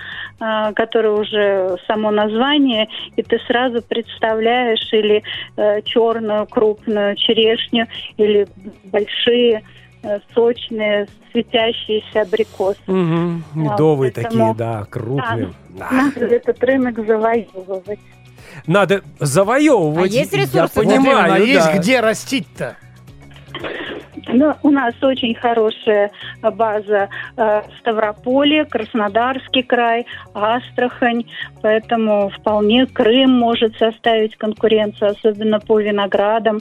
э, 0.41 0.73
который 0.75 1.13
уже 1.21 1.77
само 1.87 2.11
название, 2.11 2.89
и 3.17 3.23
ты 3.23 3.39
сразу 3.47 3.83
представляешь 3.83 4.89
или 4.93 5.23
э, 5.57 5.83
черную 5.83 6.47
крупную 6.47 7.17
черешню, 7.17 7.87
или 8.17 8.47
большие 8.85 9.63
э, 10.03 10.19
сочные 10.35 11.07
светящиеся 11.33 12.23
абрикосы. 12.23 12.81
Угу. 12.87 13.43
Медовые 13.55 14.13
поэтому- 14.13 14.53
такие, 14.53 14.55
да, 14.55 14.85
крупные. 14.91 15.49
Да. 15.79 15.89
Надо 15.91 16.27
этот 16.27 16.63
рынок 16.65 17.07
завоевывать. 17.07 18.01
Надо 18.67 19.03
завоевывать. 19.19 20.13
А 20.13 20.15
есть 20.15 20.33
Я 20.33 20.39
ресурсы? 20.41 20.81
Именно, 20.83 20.97
понимаю, 21.03 21.33
а 21.33 21.39
есть 21.39 21.67
да. 21.67 21.79
где 21.79 22.01
растить-то? 22.01 22.77
Ну, 24.29 24.55
у 24.63 24.71
нас 24.71 24.95
очень 25.03 25.35
хорошая 25.35 26.11
база 26.43 27.09
э, 27.37 27.63
в 27.63 27.79
Ставрополе, 27.81 28.65
Краснодарский 28.65 29.63
край, 29.63 30.07
Астрахань, 30.35 31.25
поэтому 31.61 32.31
вполне 32.31 32.87
Крым 32.87 33.31
может 33.31 33.77
составить 33.77 34.37
конкуренцию, 34.37 35.13
особенно 35.13 35.61
по 35.61 35.81
виноградам 35.81 36.61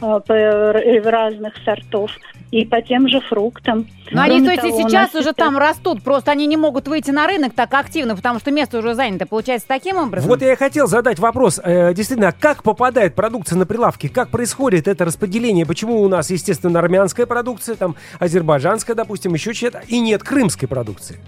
э, 0.00 0.20
по 0.26 0.32
р- 0.32 1.02
разных 1.04 1.54
сортов 1.64 2.12
и 2.50 2.64
по 2.64 2.82
тем 2.82 3.08
же 3.08 3.20
фруктам. 3.20 3.86
Но 4.10 4.22
они, 4.22 4.44
то 4.44 4.50
есть, 4.50 4.64
и 4.64 4.72
сейчас 4.72 5.14
уже 5.14 5.32
там 5.32 5.56
растут, 5.56 6.02
просто 6.02 6.32
они 6.32 6.46
не 6.46 6.56
могут 6.56 6.88
выйти 6.88 7.12
на 7.12 7.28
рынок 7.28 7.52
так 7.54 7.72
активно, 7.74 8.16
потому 8.16 8.40
что 8.40 8.50
место 8.50 8.78
уже 8.78 8.94
занято. 8.94 9.26
Получается 9.26 9.68
таким 9.68 9.96
образом? 9.96 10.28
Вот 10.28 10.42
я 10.42 10.52
и 10.52 10.56
хотел 10.56 10.88
задать 10.88 11.20
вопрос. 11.20 11.60
Э, 11.62 11.94
действительно, 11.94 12.28
а 12.28 12.32
как 12.32 12.62
попадает 12.64 13.14
продукция 13.14 13.56
на 13.56 13.66
прилавки? 13.66 14.08
Как 14.08 14.30
происходит 14.30 14.88
это 14.88 15.04
распределение? 15.04 15.64
Почему 15.64 16.02
у 16.02 16.08
нас, 16.08 16.29
естественно, 16.34 16.78
армянская 16.78 17.26
продукция, 17.26 17.74
там, 17.76 17.96
азербайджанская, 18.18 18.94
допустим, 18.96 19.34
еще 19.34 19.54
чья-то, 19.54 19.82
и 19.88 20.00
нет 20.00 20.22
крымской 20.22 20.68
продукции? 20.68 21.18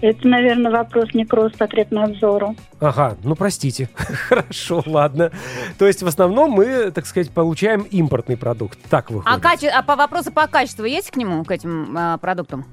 Это, 0.00 0.26
наверное, 0.28 0.70
вопрос 0.70 1.14
не 1.14 1.24
к 1.24 1.32
Роспотребнадзору. 1.32 2.56
Ага, 2.80 3.16
ну 3.22 3.34
простите. 3.36 3.88
Хорошо, 4.28 4.82
ладно. 4.84 5.30
То 5.78 5.86
есть 5.86 6.02
в 6.02 6.06
основном 6.06 6.50
мы, 6.50 6.90
так 6.90 7.06
сказать, 7.06 7.30
получаем 7.30 7.82
импортный 7.82 8.36
продукт. 8.36 8.78
Так 8.90 9.10
А, 9.10 9.14
выходит. 9.14 9.42
каче- 9.42 9.68
а 9.70 9.82
по 9.82 9.96
вопросу 9.96 10.30
по 10.30 10.46
качеству 10.46 10.84
есть 10.84 11.10
к 11.10 11.16
нему, 11.16 11.42
к 11.44 11.50
этим 11.50 11.96
а, 11.96 12.18
продуктам? 12.18 12.66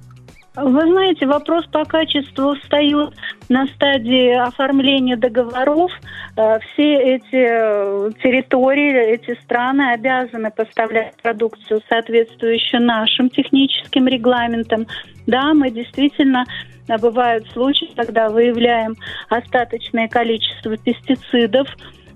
Вы 0.54 0.82
знаете, 0.82 1.28
вопрос 1.28 1.66
по 1.68 1.86
качеству 1.86 2.56
встает 2.56 3.14
на 3.48 3.68
стадии 3.68 4.34
оформления 4.34 5.16
договоров. 5.16 5.94
Э, 6.36 6.60
Все 6.60 6.94
эти 7.16 7.26
э, 7.34 8.12
территории, 8.22 9.14
эти 9.14 9.40
страны 9.44 9.94
обязаны 9.94 10.52
поставлять 10.52 11.16
продукцию, 11.22 11.82
соответствующую 11.88 12.82
нашим 12.82 13.30
техническим 13.30 14.08
регламентам. 14.08 14.88
Да, 15.26 15.54
мы 15.54 15.72
действительно 15.72 16.44
э, 16.90 16.98
бывают 16.98 17.48
случаи, 17.54 17.90
когда 17.96 18.28
выявляем 18.28 18.98
остаточное 19.30 20.10
количество 20.10 20.76
пестицидов 20.76 21.70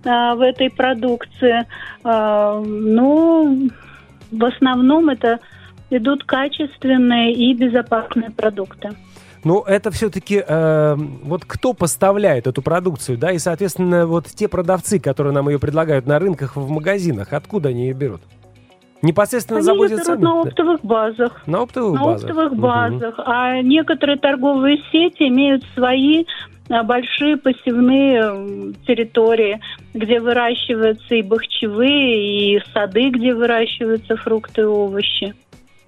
в 0.04 0.42
этой 0.42 0.70
продукции. 0.70 1.66
Но 2.04 3.56
в 4.32 4.46
основном 4.46 5.10
это 5.10 5.40
идут 5.90 6.24
качественные 6.24 7.34
и 7.34 7.54
безопасные 7.54 8.32
продукты. 8.32 8.90
Ну, 9.44 9.62
это 9.62 9.92
все-таки 9.92 10.44
вот 10.48 11.46
кто 11.46 11.74
поставляет 11.74 12.48
эту 12.48 12.64
продукцию, 12.64 13.20
да, 13.20 13.32
и, 13.32 13.38
соответственно, 13.38 14.08
вот 14.08 14.26
те 14.26 14.48
продавцы, 14.48 15.00
которые 15.00 15.34
нам 15.34 15.50
ее 15.50 15.60
предлагают 15.60 16.08
на 16.08 16.18
рынках, 16.18 16.56
в 16.56 16.68
магазинах, 16.70 17.32
откуда 17.32 17.70
они 17.70 17.88
ее 17.88 17.94
берут? 17.94 18.22
Непосредственно 19.04 19.60
Они 19.60 19.68
на 19.68 20.04
сами? 20.04 20.22
Да. 20.22 20.42
оптовых 20.42 20.82
базах. 20.84 21.44
На 21.46 21.62
оптовых 21.62 21.94
на 21.94 22.06
базах. 22.06 22.30
оптовых 22.30 22.56
базах. 22.56 23.16
А 23.24 23.62
некоторые 23.62 24.18
торговые 24.18 24.78
сети 24.92 25.28
имеют 25.28 25.64
свои 25.76 26.26
а, 26.70 26.82
большие 26.82 27.38
посевные 27.38 28.18
м, 28.22 28.74
территории, 28.88 29.60
где 29.94 30.20
выращиваются 30.20 31.14
и 31.14 31.22
бахчевые, 31.22 32.56
и 32.58 32.62
сады, 32.74 33.12
где 33.12 33.36
выращиваются 33.36 34.16
фрукты 34.16 34.62
и 34.62 34.66
овощи. 34.66 35.36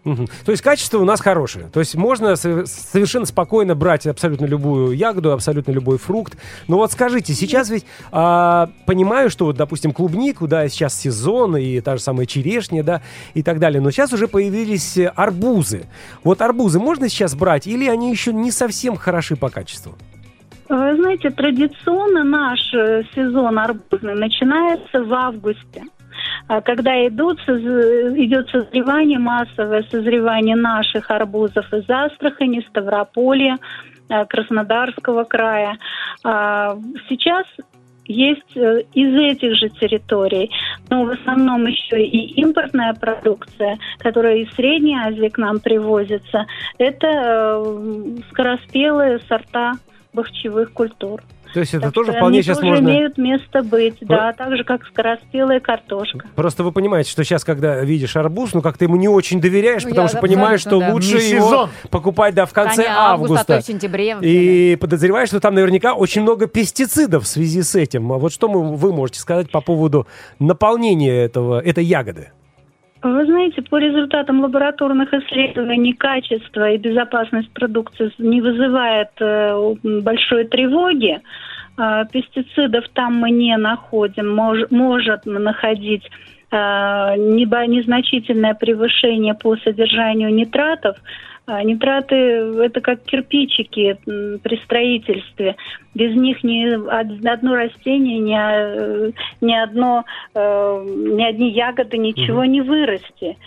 Мгм. 0.08 0.28
То 0.46 0.52
есть 0.52 0.64
качество 0.64 1.00
у 1.00 1.04
нас 1.04 1.20
хорошее. 1.20 1.70
То 1.72 1.82
есть 1.82 1.96
можно 1.96 2.38
со- 2.38 2.66
совершенно 2.66 3.26
спокойно 3.26 3.76
брать 3.76 4.08
абсолютно 4.08 4.46
любую 4.46 4.94
ягоду, 4.94 5.34
абсолютно 5.34 5.72
любой 5.72 5.98
фрукт. 5.98 6.38
Но 6.70 6.78
вот 6.78 6.94
скажите, 6.94 7.34
сейчас 7.34 7.70
ведь 7.70 7.86
а, 8.14 8.70
понимаю, 8.86 9.30
что 9.30 9.44
вот, 9.46 9.58
допустим, 9.58 9.92
клубнику, 9.92 10.48
да, 10.48 10.70
сейчас 10.70 10.98
сезон, 10.98 11.58
и 11.58 11.82
та 11.82 11.98
же 11.98 12.02
самая 12.02 12.26
черешня, 12.26 12.84
да, 12.84 13.02
и 13.34 13.44
так 13.44 13.60
далее. 13.60 13.82
Но 13.82 13.92
сейчас 13.92 14.14
уже 14.14 14.30
появились 14.30 14.98
арбузы. 15.14 15.88
Вот 16.24 16.42
арбузы 16.42 16.80
можно 16.80 17.10
сейчас 17.10 17.36
брать, 17.36 17.68
или 17.68 17.86
они 17.90 18.10
еще 18.10 18.32
не 18.32 18.52
совсем 18.52 18.96
хороши 18.96 19.36
по 19.36 19.50
качеству? 19.50 19.96
Вы 20.70 20.96
знаете, 20.96 21.32
традиционно 21.32 22.24
наш 22.24 22.60
э, 22.74 23.04
сезон 23.14 23.60
арбузный 23.60 24.16
начинается 24.16 25.04
в 25.04 25.14
августе. 25.14 25.84
А 26.48 26.62
Когда 26.62 27.08
идут, 27.08 27.40
идет 27.42 28.50
созревание, 28.50 29.20
массовое 29.20 29.84
созревание 29.92 30.56
наших 30.56 31.12
арбузов 31.12 31.72
из 31.74 31.90
Астрахани, 31.90 32.66
Ставрополья, 32.70 33.58
э, 34.10 34.26
Краснодарского 34.26 35.24
края. 35.24 35.78
А 36.24 36.78
Сейчас 37.10 37.46
есть 38.08 38.56
э, 38.56 38.84
из 38.94 39.14
этих 39.14 39.56
же 39.56 39.70
территорий, 39.70 40.50
но 40.90 41.04
в 41.04 41.10
основном 41.12 41.66
еще 41.68 42.02
и 42.02 42.42
импортная 42.42 42.94
продукция, 42.94 43.78
которая 44.00 44.38
из 44.38 44.54
Средней 44.54 44.98
Азии 44.98 45.30
к 45.30 45.38
нам 45.38 45.60
привозится. 45.60 46.46
Это 46.78 47.08
э, 47.08 48.18
скороспелые 48.32 49.20
сорта 49.28 49.74
бахчевых 50.14 50.74
культур. 50.74 51.22
То 51.54 51.60
есть 51.60 51.74
это 51.74 51.86
Так 51.86 51.94
тоже 51.94 52.12
вполне 52.12 52.38
они 52.38 52.44
сейчас 52.44 52.58
тоже 52.58 52.70
можно... 52.70 52.90
имеют 52.90 53.18
место 53.18 53.64
быть, 53.64 53.98
да, 54.02 54.34
так 54.34 54.56
же, 54.56 54.64
как 54.64 54.86
скороспелая 54.86 55.60
картошка. 55.60 56.28
Просто 56.36 56.64
вы 56.64 56.72
понимаете, 56.72 57.10
что 57.12 57.24
сейчас, 57.24 57.44
когда 57.44 57.82
видишь 57.82 58.16
арбуз, 58.16 58.54
ну 58.54 58.62
как 58.62 58.78
ты 58.78 58.86
ему 58.86 58.96
не 58.96 59.08
очень 59.08 59.42
доверяешь, 59.42 59.84
Ну, 59.84 59.90
потому 59.90 60.08
что 60.08 60.20
понимаешь, 60.20 60.62
что 60.62 60.80
да. 60.80 60.92
лучше 60.94 61.18
Не 61.18 61.30
его 61.32 61.48
сезон. 61.48 61.70
покупать 61.90 62.36
да, 62.36 62.46
в 62.46 62.54
конце 62.54 62.84
Конец 62.84 62.92
августа, 62.92 63.42
а 63.42 63.44
то 63.44 63.54
августа. 63.54 63.58
и 63.58 63.62
в 63.62 63.66
сентябре. 63.66 64.18
И 64.22 64.76
подозреваешь, 64.76 65.30
что 65.30 65.40
там 65.40 65.54
наверняка 65.56 65.94
очень 65.94 66.22
много 66.22 66.48
пестицидов 66.48 67.24
в 67.24 67.28
связи 67.28 67.62
с 67.62 67.76
этим. 67.76 68.12
А 68.12 68.18
вот 68.18 68.32
что 68.34 68.48
мы, 68.48 68.76
вы 68.76 68.94
можете 68.94 69.20
сказать 69.20 69.50
по 69.52 69.62
поводу 69.62 70.08
наполнения 70.40 71.14
этого, 71.24 71.60
этой 71.60 71.84
ягоды? 71.84 72.32
Вы 73.04 73.26
знаете, 73.26 73.62
по 73.62 73.78
результатам 73.78 74.42
лабораторных 74.42 75.14
исследований 75.14 75.94
качество 75.94 76.72
и 76.72 76.78
безопасность 76.78 77.52
продукции 77.52 78.12
не 78.18 78.42
вызывает 78.42 79.10
э, 79.20 79.76
большой 79.84 80.46
тревоги. 80.46 81.20
Э, 81.78 82.06
пестицидов 82.12 82.86
там 82.94 83.16
мы 83.16 83.30
не 83.30 83.56
находим. 83.56 84.34
Мож- 84.34 84.68
может 84.72 85.26
находить 85.26 86.10
э, 86.52 86.56
незначительное 86.58 88.56
превышение 88.56 89.36
по 89.36 89.56
содержанию 89.58 90.34
нитратов. 90.34 90.98
А 91.50 91.64
Нитраты– 91.64 92.16
это 92.62 92.82
как 92.82 93.04
кирпичики 93.04 93.98
при 94.04 94.62
строительстве. 94.66 95.56
Без 95.96 96.14
них 96.14 96.44
ни 96.44 96.76
од- 96.76 97.26
одно 97.26 97.56
растение, 97.56 98.20
ни, 98.20 98.38
э, 98.38 99.12
ни, 99.40 99.54
одно, 99.54 100.04
э, 100.36 100.86
ни 100.86 101.24
одни 101.24 101.50
ягоды, 101.52 101.98
ничего 101.98 102.44
не 102.44 102.60
вырасти. 102.60 103.38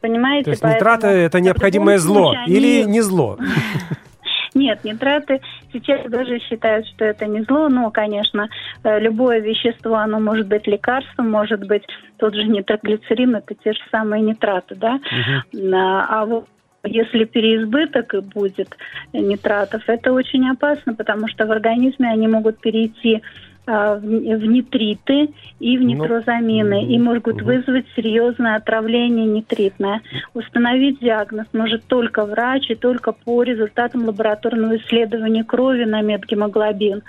Понимаете? 0.00 0.44
То 0.44 0.50
есть 0.50 0.62
Поэтому 0.62 0.92
нитраты 0.94 1.06
это 1.08 1.40
необходимое 1.40 1.98
зло 1.98 2.34
случае 2.34 2.56
или 2.56 2.82
они- 2.82 2.92
не 2.92 3.00
зло? 3.00 3.36
нет, 4.54 4.84
нитраты 4.84 5.40
сейчас 5.72 6.08
даже 6.08 6.38
считают, 6.38 6.86
что 6.86 7.04
это 7.04 7.26
не 7.26 7.42
зло, 7.42 7.68
но, 7.68 7.90
конечно, 7.90 8.48
э, 8.84 9.00
любое 9.00 9.40
вещество, 9.40 9.96
оно 9.96 10.20
может 10.20 10.46
быть 10.46 10.68
лекарством, 10.68 11.32
может 11.32 11.66
быть 11.66 11.82
тот 12.16 12.32
же 12.36 12.44
нитроглицерин, 12.44 13.34
это 13.34 13.54
те 13.56 13.72
же 13.72 13.80
самые 13.90 14.22
нитраты, 14.22 14.76
да. 14.76 15.00
А 15.72 16.06
а 16.22 16.24
вот 16.26 16.46
если 16.84 17.24
переизбыток 17.24 18.14
будет 18.34 18.76
нитратов, 19.12 19.82
это 19.86 20.12
очень 20.12 20.48
опасно, 20.48 20.94
потому 20.94 21.28
что 21.28 21.46
в 21.46 21.52
организме 21.52 22.08
они 22.08 22.28
могут 22.28 22.60
перейти 22.60 23.22
а, 23.66 23.96
в 23.96 24.04
нитриты 24.04 25.30
и 25.58 25.78
в 25.78 25.80
Ну, 25.80 25.88
нитрозамины, 25.88 26.84
и 26.84 26.98
могут 26.98 27.40
вызвать 27.40 27.86
серьезное 27.96 28.56
отравление 28.56 29.24
нитритное. 29.24 30.02
Установить 30.34 31.00
диагноз 31.00 31.46
может 31.54 31.84
только 31.84 32.26
врач 32.26 32.70
и 32.70 32.74
только 32.74 33.12
по 33.12 33.42
результатам 33.42 34.04
лабораторного 34.04 34.76
исследования 34.76 35.44
крови 35.44 35.84
на 35.84 36.02
медгемоглобин 36.02 37.02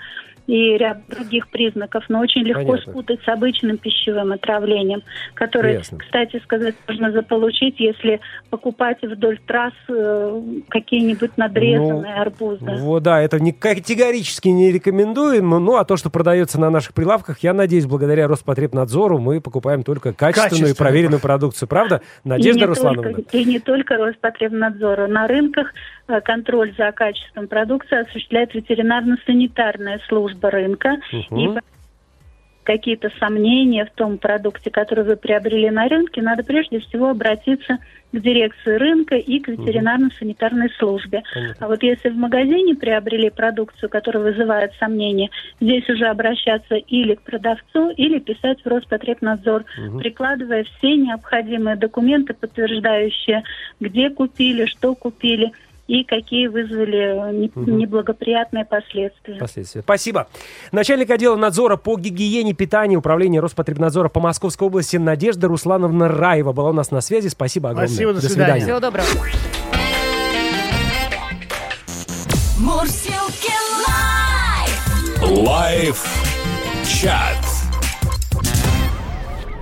и 0.46 0.76
ряд 0.78 0.98
других 1.08 1.48
признаков, 1.48 2.04
но 2.08 2.20
очень 2.20 2.42
легко 2.42 2.72
Понятно. 2.72 2.92
спутать 2.92 3.20
с 3.24 3.28
обычным 3.28 3.78
пищевым 3.78 4.32
отравлением, 4.32 5.02
которое, 5.34 5.78
Ясно. 5.78 5.98
кстати 5.98 6.40
сказать, 6.44 6.74
можно 6.88 7.10
заполучить, 7.12 7.80
если 7.80 8.20
покупать 8.50 8.98
вдоль 9.02 9.38
трасс 9.46 9.72
э, 9.88 10.42
какие-нибудь 10.68 11.36
надрезанные 11.36 12.14
Ну, 12.14 12.20
арбузы. 12.20 12.64
Вот, 12.64 13.02
да, 13.02 13.20
это 13.20 13.40
не, 13.40 13.52
категорически 13.52 14.48
не 14.48 14.70
рекомендуем. 14.70 15.48
Ну, 15.50 15.76
а 15.76 15.84
то, 15.84 15.96
что 15.96 16.10
продается 16.10 16.60
на 16.60 16.70
наших 16.70 16.94
прилавках, 16.94 17.38
я 17.40 17.52
надеюсь, 17.52 17.86
благодаря 17.86 18.28
Роспотребнадзору 18.28 19.18
мы 19.18 19.40
покупаем 19.40 19.82
только 19.82 20.12
качественную 20.12 20.36
и 20.36 20.50
Качественную. 20.50 20.76
проверенную 20.76 21.20
продукцию. 21.20 21.68
Правда, 21.68 22.02
И 22.24 22.28
Надежда 22.28 22.60
не 22.60 22.66
Руслановна? 22.66 23.12
Только, 23.14 23.36
и 23.36 23.44
не 23.44 23.58
только 23.58 23.96
Роспотребнадзора. 23.96 25.06
На 25.08 25.26
рынках 25.26 25.72
контроль 26.24 26.74
за 26.76 26.92
качеством 26.92 27.48
продукции 27.48 27.98
осуществляет 27.98 28.54
ветеринарно-санитарная 28.54 30.00
служба 30.08 30.50
рынка. 30.50 30.96
Мгм. 31.12 31.38
И 31.38 31.60
какие-то 32.66 33.10
сомнения 33.20 33.86
в 33.86 33.90
том 33.92 34.18
продукте, 34.18 34.70
который 34.70 35.04
вы 35.04 35.16
приобрели 35.16 35.70
на 35.70 35.88
рынке, 35.88 36.20
надо 36.20 36.42
прежде 36.42 36.80
всего 36.80 37.10
обратиться 37.10 37.78
к 38.12 38.20
дирекции 38.20 38.74
рынка 38.76 39.16
и 39.16 39.38
к 39.38 39.48
ветеринарно-санитарной 39.48 40.70
службе. 40.78 41.22
Понятно. 41.32 41.66
А 41.66 41.68
вот 41.68 41.82
если 41.82 42.08
в 42.08 42.16
магазине 42.16 42.74
приобрели 42.74 43.30
продукцию, 43.30 43.88
которая 43.88 44.24
вызывает 44.24 44.72
сомнения, 44.80 45.30
здесь 45.60 45.88
уже 45.88 46.06
обращаться 46.06 46.74
или 46.74 47.14
к 47.14 47.22
продавцу, 47.22 47.90
или 47.90 48.18
писать 48.18 48.60
в 48.62 48.66
Роспотребнадзор, 48.66 49.64
прикладывая 49.98 50.64
все 50.64 50.96
необходимые 50.96 51.76
документы, 51.76 52.34
подтверждающие, 52.34 53.44
где 53.80 54.10
купили, 54.10 54.66
что 54.66 54.94
купили 54.94 55.52
и 55.86 56.02
какие 56.04 56.48
вызвали 56.48 57.32
не- 57.32 57.52
неблагоприятные 57.56 58.64
последствия. 58.64 59.38
Последствия. 59.38 59.82
Спасибо. 59.82 60.26
Начальник 60.72 61.10
отдела 61.10 61.36
надзора 61.36 61.76
по 61.76 61.96
гигиене 61.96 62.54
питания 62.54 62.96
Управления 62.96 63.40
Роспотребнадзора 63.40 64.08
по 64.08 64.20
Московской 64.20 64.66
области 64.66 64.96
Надежда 64.96 65.48
Руслановна 65.48 66.08
Раева 66.08 66.52
была 66.52 66.70
у 66.70 66.72
нас 66.72 66.90
на 66.90 67.00
связи. 67.00 67.28
Спасибо 67.28 67.70
огромное. 67.70 67.88
Спасибо, 67.88 68.12
до 68.14 68.20
свидания. 68.20 68.64
Всего 68.64 68.80
доброго. 68.80 69.06
Мурзилки 72.58 73.52
Live! 73.86 75.46
Live 75.46 76.04
chat. 76.84 77.45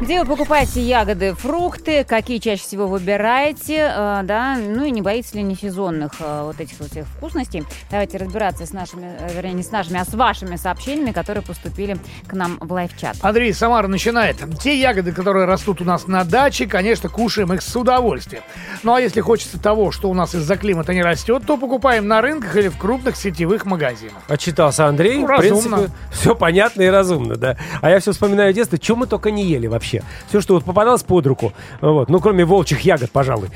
Где 0.05 0.23
вы 0.23 0.27
покупаете 0.27 0.83
ягоды, 0.83 1.33
фрукты, 1.33 2.05
какие 2.05 2.37
чаще 2.37 2.63
всего 2.63 2.87
выбираете, 2.87 3.91
э, 3.91 4.21
да, 4.25 4.59
ну 4.59 4.85
и 4.85 4.91
не 4.91 5.01
боитесь 5.01 5.33
ли 5.33 5.43
несезонных 5.43 6.13
э, 6.21 6.43
вот 6.45 6.61
этих 6.61 6.79
вот 6.79 6.91
всех 6.91 7.07
вкусностей. 7.07 7.65
Давайте 7.91 8.19
разбираться 8.19 8.67
с 8.67 8.75
нашими, 8.75 9.17
э, 9.19 9.35
вернее, 9.35 9.55
не 9.55 9.63
с 9.63 9.71
нашими, 9.71 9.99
а 9.99 10.05
с 10.05 10.13
вашими 10.13 10.57
сообщениями, 10.57 11.13
которые 11.13 11.43
поступили 11.43 11.97
к 12.27 12.35
нам 12.35 12.59
в 12.61 12.71
лайв-чат. 12.71 13.17
Андрей 13.23 13.55
Самара 13.55 13.89
начинает. 13.89 14.37
Те 14.61 14.79
ягоды, 14.79 15.13
которые 15.13 15.47
растут 15.47 15.81
у 15.81 15.85
нас 15.85 16.07
на 16.07 16.23
даче, 16.25 16.67
конечно, 16.67 17.09
кушаем 17.09 17.55
их 17.55 17.63
с 17.63 17.75
удовольствием. 17.75 18.43
Ну 18.83 18.93
а 18.93 19.01
если 19.01 19.23
хочется 19.23 19.59
того, 19.59 19.91
что 19.91 20.11
у 20.11 20.15
нас 20.15 20.35
из-за 20.35 20.59
климата 20.59 20.93
не 20.93 21.03
растет, 21.03 21.45
то 21.47 21.57
покупаем 21.57 22.09
на 22.09 22.21
рынках 22.21 22.55
или 22.57 22.69
в 22.69 22.77
крупных 22.77 23.17
сетевых 23.17 23.65
магазинах. 23.65 24.23
Отчитался 24.29 24.87
Андрей. 24.87 25.21
Ну, 25.21 25.25
в 25.25 25.31
разумно. 25.31 25.77
принципе, 25.79 25.99
все 26.13 26.35
понятно 26.35 26.83
и 26.83 26.89
разумно, 26.89 27.37
да. 27.37 27.57
А 27.81 27.89
я 27.89 28.01
все 28.01 28.13
вспоминаю 28.13 28.53
детство, 28.53 28.77
чем 28.77 28.99
мы 28.99 29.07
только 29.07 29.31
не 29.31 29.47
ели 29.47 29.67
вообще. 29.67 29.94
Все, 30.29 30.41
что 30.41 30.55
вот 30.55 30.65
попадалось 30.65 31.03
под 31.03 31.27
руку, 31.27 31.53
вот, 31.81 32.09
ну, 32.09 32.21
кроме 32.21 32.45
волчьих 32.45 32.81
ягод, 32.81 33.11
пожалуй. 33.11 33.49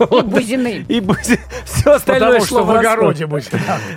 И 0.00 0.22
бузины. 0.22 0.84
И 0.88 1.02
все 1.64 1.92
остальное 1.92 2.40
Потому 2.40 2.46
шло 2.46 2.58
что 2.60 2.66
в 2.66 2.76
огороде 2.76 3.26
будет. 3.26 3.50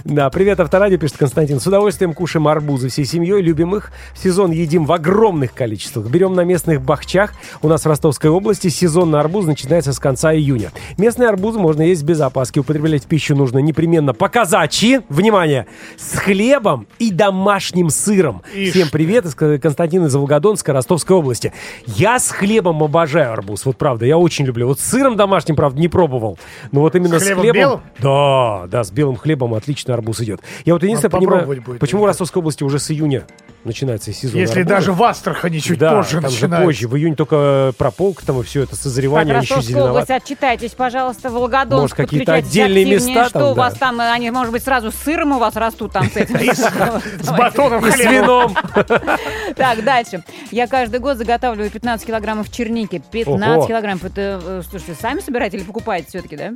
Да, 0.03 0.29
привет, 0.29 0.59
авторадио, 0.59 0.97
пишет 0.97 1.17
Константин. 1.17 1.59
С 1.59 1.67
удовольствием 1.67 2.13
кушаем 2.13 2.47
арбузы 2.47 2.89
всей 2.89 3.05
семьей, 3.05 3.41
любим 3.41 3.75
их. 3.75 3.91
В 4.13 4.19
сезон 4.23 4.51
едим 4.51 4.85
в 4.85 4.91
огромных 4.91 5.53
количествах. 5.53 6.07
Берем 6.07 6.33
на 6.33 6.43
местных 6.43 6.81
бахчах. 6.81 7.33
У 7.61 7.67
нас 7.67 7.83
в 7.83 7.87
Ростовской 7.87 8.29
области 8.29 8.67
сезон 8.69 9.11
на 9.11 9.19
арбуз 9.19 9.45
начинается 9.45 9.93
с 9.93 9.99
конца 9.99 10.33
июня. 10.33 10.71
Местные 10.97 11.29
арбузы 11.29 11.59
можно 11.59 11.81
есть 11.81 12.03
без 12.03 12.21
опаски. 12.21 12.59
Употреблять 12.59 13.03
в 13.03 13.07
пищу 13.07 13.35
нужно 13.35 13.59
непременно 13.59 14.13
по-казачьи, 14.13 15.01
внимание, 15.09 15.67
с 15.97 16.17
хлебом 16.17 16.87
и 16.99 17.11
домашним 17.11 17.89
сыром. 17.89 18.41
Ишь 18.53 18.71
Всем 18.71 18.89
привет 18.89 19.25
из 19.25 19.35
Константина 19.35 20.05
из 20.05 20.15
Волгодонска, 20.15 20.73
Ростовской 20.73 21.17
области. 21.17 21.53
Я 21.85 22.19
с 22.19 22.29
хлебом 22.29 22.83
обожаю 22.83 23.33
арбуз, 23.33 23.65
вот 23.65 23.77
правда, 23.77 24.05
я 24.05 24.17
очень 24.17 24.45
люблю. 24.45 24.67
Вот 24.67 24.79
с 24.79 24.83
сыром 24.83 25.15
домашним, 25.15 25.55
правда, 25.55 25.79
не 25.79 25.87
пробовал. 25.87 26.37
Но 26.71 26.81
вот 26.81 26.95
именно 26.95 27.19
С 27.19 27.23
с 27.23 27.25
хлебом 27.25 27.41
хлебом... 27.41 27.59
белым? 27.59 27.81
Да, 27.99 28.67
да, 28.67 28.83
с 28.83 28.91
белым 28.91 29.15
хлебом 29.15 29.53
отлично 29.53 29.93
арбуз 29.93 30.21
идет. 30.21 30.41
Я 30.65 30.73
вот 30.73 30.83
единственное 30.83 31.11
Надо 31.11 31.25
понимаю, 31.25 31.45
будет, 31.47 31.79
почему 31.79 32.01
в 32.01 32.03
ребят. 32.03 32.11
Ростовской 32.11 32.41
области 32.41 32.63
уже 32.63 32.79
с 32.79 32.91
июня 32.91 33.25
начинается 33.67 34.11
сезон 34.11 34.39
Если 34.39 34.59
арбуза. 34.61 34.75
даже 34.75 34.93
в 34.93 35.03
Астрахани 35.03 35.59
чуть 35.59 35.77
да, 35.79 35.91
позже 35.95 36.21
там 36.21 36.29
же 36.31 36.35
начинается. 36.37 36.65
позже. 36.65 36.87
В 36.87 36.97
июне 36.97 37.15
только 37.15 37.73
прополка 37.77 38.25
там 38.25 38.39
и 38.39 38.43
все 38.43 38.61
это 38.63 38.71
Так, 38.71 38.79
созревание, 38.79 39.35
они 39.35 39.43
еще 39.43 39.55
Ростовская 39.55 39.83
область, 39.89 40.09
отчитайтесь, 40.11 40.71
пожалуйста, 40.71 41.29
Волгодонск. 41.29 41.81
Может, 41.81 41.95
какие-то 41.97 42.33
отдельные 42.33 42.83
активнее. 42.85 43.13
места 43.15 43.29
Что 43.29 43.39
там, 43.39 43.49
у 43.49 43.53
вас 43.53 43.73
да. 43.73 43.79
там, 43.79 43.99
они, 44.01 44.31
может 44.31 44.51
быть, 44.51 44.63
сразу 44.63 44.91
с 44.91 44.95
сыром 44.95 45.33
у 45.33 45.39
вас 45.39 45.55
растут 45.55 45.91
там 45.93 46.09
с 46.09 46.15
этим. 46.17 46.37
С 47.21 47.29
батоном 47.31 47.85
И 47.85 47.91
с 47.91 47.99
вином. 47.99 48.55
Так, 49.55 49.83
дальше. 49.83 50.23
Я 50.51 50.67
каждый 50.67 50.99
год 50.99 51.17
заготавливаю 51.17 51.69
15 51.69 52.05
килограммов 52.07 52.51
черники. 52.51 53.01
15 53.11 53.57
Ого. 53.57 53.67
килограммов. 53.67 54.03
Это, 54.05 54.39
э, 54.43 54.61
слушайте, 54.69 54.95
сами 54.99 55.19
собираете 55.19 55.57
или 55.57 55.63
покупаете 55.63 56.07
все-таки, 56.09 56.35
да? 56.37 56.51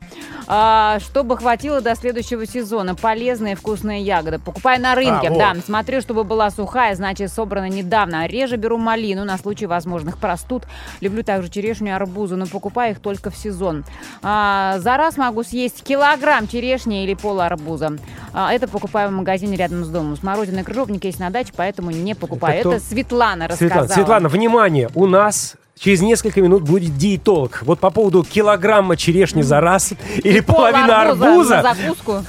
А, 0.47 0.99
чтобы 0.99 1.37
хватило 1.37 1.81
до 1.81 1.95
следующего 1.95 2.45
сезона. 2.45 2.95
Полезные 2.95 3.55
вкусные 3.55 4.01
ягоды. 4.01 4.39
Покупаю 4.39 4.81
на 4.81 4.95
рынке, 4.95 5.27
А, 5.29 5.53
да. 5.55 5.55
Смотрю, 5.65 6.01
чтобы 6.01 6.23
была 6.23 6.49
сухая, 6.51 6.95
значит, 7.01 7.33
собрана 7.33 7.67
недавно. 7.67 8.27
Реже 8.27 8.57
беру 8.57 8.77
малину 8.77 9.25
на 9.25 9.39
случай 9.39 9.65
возможных 9.65 10.19
простуд. 10.19 10.65
Люблю 11.01 11.23
также 11.23 11.49
черешню 11.49 11.87
и 11.87 11.89
арбузы, 11.89 12.35
но 12.35 12.45
покупаю 12.45 12.91
их 12.91 12.99
только 12.99 13.31
в 13.31 13.35
сезон. 13.35 13.83
А, 14.21 14.77
за 14.77 14.97
раз 14.97 15.17
могу 15.17 15.41
съесть 15.41 15.83
килограмм 15.83 16.47
черешни 16.47 17.03
или 17.03 17.15
пол 17.15 17.41
арбуза. 17.41 17.97
А, 18.33 18.53
это 18.53 18.67
покупаю 18.67 19.09
в 19.09 19.13
магазине 19.13 19.57
рядом 19.57 19.83
с 19.83 19.89
домом. 19.89 20.15
Смородина 20.15 20.59
и 20.59 20.63
крыжовник 20.63 21.03
есть 21.03 21.19
на 21.19 21.31
даче, 21.31 21.53
поэтому 21.55 21.89
не 21.89 22.13
покупаю. 22.13 22.53
Это 22.53 22.61
кто? 22.61 22.73
Это, 22.73 22.85
Светлана 22.85 23.47
рассказала. 23.47 23.87
Светлана, 23.87 23.93
Светлана, 23.95 24.29
внимание, 24.29 24.89
у 24.93 25.07
нас 25.07 25.55
через 25.81 26.01
несколько 26.01 26.41
минут 26.41 26.61
будет 26.63 26.95
диетолог. 26.95 27.63
Вот 27.63 27.79
по 27.79 27.89
поводу 27.89 28.23
килограмма 28.23 28.95
черешни 28.95 29.41
за 29.41 29.59
раз 29.59 29.93
или 30.23 30.39
Пол 30.39 30.57
половина 30.57 31.01
арбуза. 31.01 31.75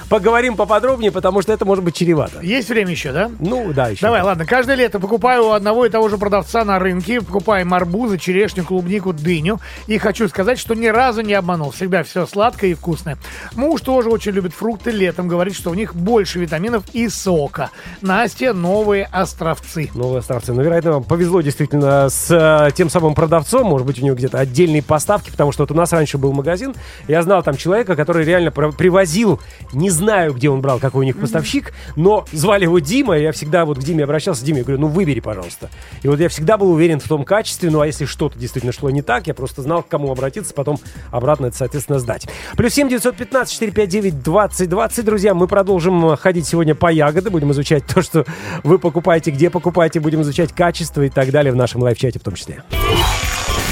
Поговорим 0.09 0.57
поподробнее, 0.57 1.13
потому 1.13 1.43
что 1.43 1.53
это 1.53 1.65
может 1.65 1.85
быть 1.85 1.95
чревато. 1.95 2.41
Есть 2.41 2.71
время 2.71 2.91
еще, 2.93 3.13
да? 3.13 3.31
Ну, 3.41 3.73
да, 3.75 3.89
еще. 3.89 4.01
Давай, 4.01 4.23
ладно, 4.23 4.47
каждое 4.47 4.77
лето 4.77 4.99
покупаю 4.99 5.47
у 5.47 5.51
одного 5.51 5.85
и 5.85 5.91
того 5.91 6.09
же 6.09 6.17
продавца 6.17 6.65
на 6.65 6.79
рынке. 6.79 7.21
Покупаем 7.21 7.75
арбузы, 7.75 8.17
черешню, 8.17 8.65
клубнику, 8.65 9.13
дыню. 9.13 9.61
И 9.87 9.99
хочу 9.99 10.29
сказать, 10.29 10.59
что 10.59 10.75
ни 10.75 10.87
разу 10.87 11.21
не 11.21 11.35
обманул. 11.35 11.73
Всегда 11.73 12.03
все 12.05 12.27
сладкое 12.27 12.71
и 12.71 12.75
вкусное. 12.75 13.19
Муж 13.55 13.83
тоже 13.83 14.09
очень 14.09 14.33
любит 14.33 14.55
фрукты 14.55 14.91
летом. 14.91 15.29
Говорит, 15.29 15.55
что 15.55 15.71
в 15.71 15.77
них 15.77 15.95
больше 15.95 16.39
витаминов 16.39 16.85
и 16.95 17.09
сока. 17.11 17.71
Настя, 18.01 18.55
новые 18.55 19.05
островцы. 19.13 19.91
Новые 19.95 20.21
островцы. 20.21 20.55
Ну, 20.55 20.63
вероятно, 20.63 20.93
вам 20.93 21.05
повезло 21.05 21.43
действительно 21.43 22.09
с 22.09 22.31
э, 22.31 22.71
тем 22.73 22.89
самым 22.89 23.15
продавцом. 23.15 23.42
Может 23.51 23.87
быть, 23.87 24.01
у 24.01 24.05
него 24.05 24.17
где-то 24.17 24.39
отдельные 24.39 24.83
поставки, 24.83 25.31
потому 25.31 25.53
что 25.53 25.63
вот 25.63 25.71
у 25.71 25.75
нас 25.75 25.93
раньше 25.93 26.19
был 26.19 26.33
магазин. 26.33 26.75
Я 27.09 27.23
знал 27.23 27.43
там 27.43 27.57
человека, 27.57 27.97
который 27.97 28.25
реально 28.25 28.51
привозил, 28.51 29.41
не 29.73 29.91
знаю, 29.91 30.35
где 30.35 30.51
он 30.51 30.61
брал, 30.61 30.79
какой 30.79 31.01
у 31.01 31.05
них 31.05 31.19
поставщик, 31.19 31.73
но 31.97 32.25
звали 32.33 32.65
его 32.65 32.79
Дима, 32.79 33.19
и 33.19 33.23
я 33.23 33.33
всегда 33.33 33.65
вот 33.65 33.79
к 33.79 33.83
Диме 33.83 34.05
обращался. 34.05 34.45
Диме, 34.45 34.59
я 34.59 34.65
говорю, 34.65 34.81
ну, 34.81 34.89
выбери, 34.89 35.21
пожалуйста. 35.21 35.71
И 36.03 36.09
вот 36.09 36.21
я 36.21 36.29
всегда 36.29 36.57
был 36.57 36.71
уверен 36.71 37.01
в 37.01 37.09
том 37.09 37.25
качестве, 37.25 37.71
ну, 37.71 37.81
а 37.81 37.87
если 37.87 38.05
что-то 38.05 38.39
действительно 38.39 38.73
шло 38.73 38.91
не 38.91 39.03
так, 39.03 39.27
я 39.27 39.35
просто 39.35 39.63
знал, 39.63 39.83
к 39.83 39.89
кому 39.89 40.11
обратиться, 40.11 40.55
потом 40.55 40.79
обратно 41.11 41.47
это, 41.47 41.57
соответственно, 41.57 41.99
сдать. 41.99 42.29
Плюс 42.57 42.73
7 42.75 42.89
915 42.89 43.53
459 43.53 44.23
20 44.23 44.69
20, 44.69 45.05
друзья, 45.05 45.35
мы 45.35 45.47
продолжим 45.47 46.13
э, 46.13 46.17
ходить 46.17 46.47
сегодня 46.47 46.75
по 46.75 46.91
ягоды, 46.91 47.31
будем 47.31 47.53
изучать 47.53 47.85
то, 47.87 48.03
что 48.03 48.25
вы 48.63 48.79
покупаете, 48.79 49.31
где 49.31 49.51
покупаете, 49.51 50.01
будем 50.01 50.23
изучать 50.23 50.53
качество 50.53 51.03
и 51.03 51.09
так 51.09 51.31
далее 51.31 51.53
в 51.53 51.57
нашем 51.57 51.83
лайв-чате 51.83 52.19
в 52.19 52.23
том 52.23 52.35
числе. 52.35 52.63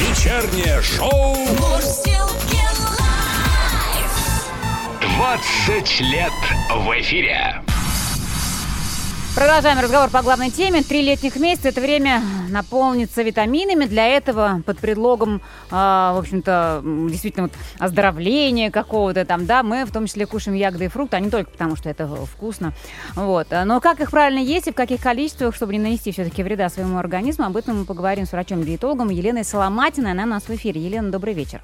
Вечернее 0.00 0.80
шоу 0.80 1.34
Мурзилки 1.36 2.62
лайф. 2.98 4.46
20 5.02 6.00
лет 6.00 6.32
в 6.70 7.00
эфире. 7.00 7.62
Продолжаем 9.34 9.78
разговор 9.78 10.10
по 10.10 10.22
главной 10.22 10.50
теме. 10.50 10.82
Три 10.82 11.02
летних 11.02 11.36
месяца– 11.36 11.68
это 11.70 11.80
время 11.80 12.20
наполниться 12.48 13.22
витаминами. 13.22 13.84
Для 13.84 14.06
этого 14.08 14.60
под 14.66 14.78
предлогом, 14.78 15.40
а, 15.70 16.12
в 16.14 16.18
общем-то, 16.18 16.82
действительно 17.08 17.44
вот 17.44 17.52
оздоровления 17.78 18.70
какого-то 18.72 19.24
там, 19.24 19.46
да, 19.46 19.62
мы 19.62 19.84
в 19.84 19.92
том 19.92 20.06
числе 20.06 20.26
кушаем 20.26 20.56
ягоды 20.56 20.86
и 20.86 20.88
фрукты, 20.88 21.16
а 21.16 21.20
не 21.20 21.30
только 21.30 21.50
потому, 21.50 21.76
что 21.76 21.88
это 21.88 22.06
вкусно. 22.06 22.72
Вот. 23.14 23.46
Но 23.64 23.80
как 23.80 24.00
их 24.00 24.10
правильно 24.10 24.40
есть 24.40 24.66
и 24.66 24.72
в 24.72 24.74
каких 24.74 25.00
количествах, 25.00 25.54
чтобы 25.54 25.74
не 25.74 25.78
нанести 25.78 26.10
все-таки 26.10 26.42
вреда 26.42 26.68
своему 26.68 26.98
организму, 26.98 27.46
об 27.46 27.56
этом 27.56 27.78
мы 27.78 27.84
поговорим 27.84 28.26
с 28.26 28.32
врачом-диетологом 28.32 29.10
Еленой 29.10 29.44
Соломатиной. 29.44 30.10
Она 30.10 30.24
у 30.24 30.26
нас 30.26 30.42
в 30.42 30.50
эфире. 30.50 30.84
Елена, 30.84 31.10
добрый 31.10 31.34
вечер. 31.34 31.62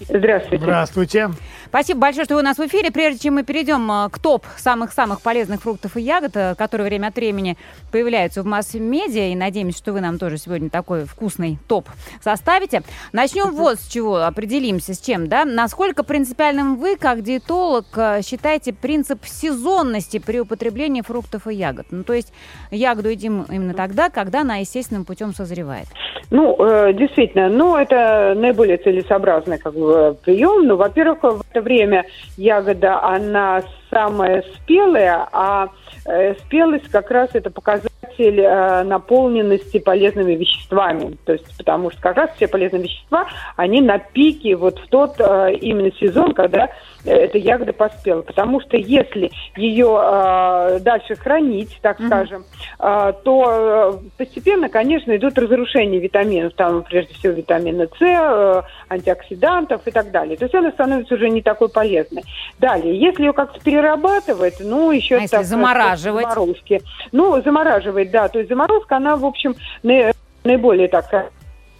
Здравствуйте. 0.00 0.64
Здравствуйте. 0.64 1.30
Спасибо 1.66 2.00
большое, 2.00 2.24
что 2.24 2.34
вы 2.34 2.40
у 2.40 2.44
нас 2.44 2.58
в 2.58 2.66
эфире. 2.66 2.90
Прежде 2.90 3.20
чем 3.20 3.34
мы 3.34 3.44
перейдем 3.44 3.90
э, 3.90 4.08
к 4.10 4.18
топ 4.18 4.44
самых-самых 4.56 5.20
полезных 5.20 5.62
фруктов 5.62 5.96
и 5.96 6.02
ягод, 6.02 6.36
э, 6.36 6.54
которые 6.56 6.86
время 6.86 7.08
от 7.08 7.16
времени 7.16 7.56
появляются 7.90 8.42
в 8.42 8.46
масс-медиа, 8.46 9.32
и 9.32 9.34
надеемся, 9.34 9.78
что 9.78 9.92
вы 9.92 10.00
нам 10.00 10.18
тоже 10.18 10.38
сегодня 10.38 10.70
такой 10.70 11.04
вкусный 11.04 11.58
топ 11.68 11.88
составите. 12.20 12.82
Начнем 13.12 13.50
вот 13.50 13.78
с 13.80 13.88
чего, 13.88 14.22
определимся 14.22 14.94
с 14.94 15.00
чем, 15.00 15.28
да? 15.28 15.44
Насколько 15.44 16.04
принципиальным 16.04 16.76
вы, 16.76 16.96
как 16.96 17.22
диетолог, 17.22 17.86
э, 17.96 18.22
считаете 18.22 18.72
принцип 18.72 19.24
сезонности 19.24 20.18
при 20.18 20.40
употреблении 20.40 21.02
фруктов 21.02 21.46
и 21.46 21.54
ягод? 21.54 21.86
Ну, 21.90 22.04
то 22.04 22.12
есть 22.12 22.32
ягоду 22.70 23.08
едим 23.08 23.44
именно 23.50 23.74
тогда, 23.74 24.08
когда 24.10 24.42
она 24.42 24.56
естественным 24.56 25.04
путем 25.04 25.34
созревает. 25.34 25.88
Ну, 26.30 26.56
э, 26.58 26.92
действительно, 26.92 27.48
ну, 27.48 27.76
это 27.76 28.34
наиболее 28.36 28.78
целесообразный 28.78 29.58
как 29.58 29.74
бы, 29.74 29.85
прием. 30.24 30.66
Ну, 30.66 30.76
во-первых, 30.76 31.22
в 31.22 31.42
это 31.50 31.60
время 31.60 32.06
ягода, 32.36 33.02
она 33.02 33.62
самая 33.90 34.44
спелая, 34.54 35.28
а 35.32 35.68
э, 36.04 36.34
спелость 36.34 36.88
как 36.90 37.10
раз 37.10 37.30
это 37.34 37.50
показатель 37.50 38.40
э, 38.40 38.82
наполненности 38.82 39.78
полезными 39.78 40.34
веществами. 40.34 41.16
То 41.24 41.32
есть, 41.32 41.56
потому 41.56 41.90
что 41.90 42.00
как 42.00 42.16
раз 42.16 42.30
все 42.36 42.48
полезные 42.48 42.82
вещества, 42.82 43.26
они 43.56 43.80
на 43.80 43.98
пике 43.98 44.56
вот 44.56 44.78
в 44.78 44.88
тот 44.88 45.16
э, 45.18 45.54
именно 45.60 45.90
сезон, 45.92 46.32
когда 46.34 46.64
э, 46.64 46.70
эта 47.06 47.38
ягода 47.38 47.72
поспела. 47.72 48.22
Потому 48.22 48.60
что 48.60 48.76
если 48.76 49.30
ее 49.56 49.98
э, 50.00 50.78
дальше 50.80 51.14
хранить, 51.16 51.78
так 51.82 52.00
скажем, 52.04 52.44
э, 52.78 53.12
то 53.24 53.98
э, 54.02 54.08
постепенно, 54.16 54.68
конечно, 54.68 55.16
идут 55.16 55.38
разрушения 55.38 55.98
витаминов, 55.98 56.54
там 56.54 56.82
прежде 56.82 57.14
всего 57.14 57.32
витамина 57.32 57.86
С, 57.98 58.02
э, 58.02 58.62
антиоксидантов 58.88 59.86
и 59.86 59.90
так 59.90 60.10
далее. 60.10 60.36
То 60.36 60.44
есть 60.44 60.54
она 60.54 60.70
становится 60.72 61.14
уже 61.14 61.28
не 61.30 61.42
такой 61.42 61.68
полезной. 61.68 62.24
Далее, 62.58 62.98
если 62.98 63.24
ее 63.24 63.32
как-то 63.32 63.60
перерабатывать, 63.60 64.56
ну, 64.60 64.90
еще 64.90 65.16
А 65.16 65.20
если 65.20 65.42
замораживать? 65.42 66.24
заморозки. 66.24 66.82
Ну, 67.12 67.40
замораживать, 67.42 68.10
да. 68.10 68.28
То 68.28 68.38
есть 68.38 68.48
заморозка, 68.48 68.96
она, 68.96 69.16
в 69.16 69.24
общем, 69.24 69.54
наи- 69.82 70.12
наиболее 70.44 70.88
так 70.88 71.06
сказать, 71.06 71.30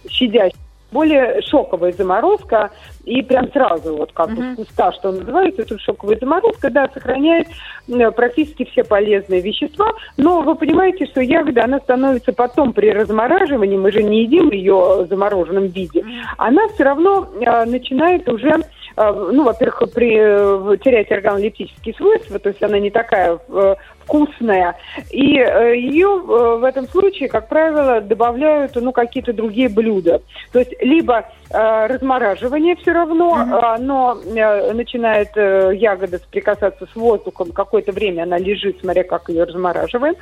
щадящая 0.09 0.66
более 0.91 1.41
шоковая 1.41 1.91
заморозка, 1.91 2.71
и 3.05 3.21
прям 3.21 3.51
сразу, 3.51 3.95
вот 3.95 4.11
как 4.13 4.31
бы 4.31 4.53
с 4.53 4.55
куста, 4.55 4.91
что 4.93 5.11
называется, 5.11 5.61
это 5.61 5.77
шоковая 5.79 6.17
заморозка, 6.19 6.69
да, 6.69 6.89
сохраняет 6.93 7.47
м, 7.89 8.11
практически 8.13 8.65
все 8.65 8.83
полезные 8.83 9.41
вещества, 9.41 9.91
но 10.17 10.41
вы 10.41 10.55
понимаете, 10.55 11.05
что 11.05 11.21
ягода, 11.21 11.63
она 11.63 11.79
становится 11.79 12.33
потом 12.33 12.73
при 12.73 12.91
размораживании, 12.91 13.77
мы 13.77 13.91
же 13.91 14.03
не 14.03 14.23
едим 14.23 14.51
ее 14.51 15.03
в 15.03 15.07
замороженном 15.07 15.67
виде, 15.67 16.03
она 16.37 16.67
все 16.69 16.83
равно 16.83 17.27
э, 17.39 17.65
начинает 17.65 18.27
уже 18.29 18.49
э, 18.95 19.29
ну, 19.31 19.43
во-первых, 19.43 19.93
при, 19.93 20.17
э, 20.17 20.77
терять 20.77 21.11
органолептические 21.11 21.95
свойства, 21.95 22.39
то 22.39 22.49
есть 22.49 22.63
она 22.63 22.79
не 22.79 22.91
такая 22.91 23.39
э, 23.49 23.75
вкусная. 24.07 24.75
И 25.11 25.37
э, 25.37 25.75
ее 25.75 26.07
э, 26.07 26.57
в 26.59 26.63
этом 26.63 26.87
случае, 26.87 27.27
как 27.27 27.49
правило, 27.49 27.99
добавляют 28.01 28.75
ну, 28.75 28.91
какие-то 28.91 29.33
другие 29.33 29.69
блюда. 29.69 30.21
То 30.51 30.59
есть 30.59 30.73
либо 30.81 31.25
э, 31.49 31.87
размораживание 31.87 32.75
все 32.77 32.93
равно, 32.93 33.37
э, 33.37 33.81
но 33.81 34.17
э, 34.25 34.73
начинает 34.73 35.29
э, 35.35 35.71
ягода 35.75 36.19
соприкасаться 36.19 36.87
с 36.91 36.95
воздухом, 36.95 37.51
какое-то 37.51 37.91
время 37.91 38.23
она 38.23 38.37
лежит, 38.37 38.79
смотря 38.79 39.03
как 39.03 39.29
ее 39.29 39.43
размораживаем. 39.43 40.15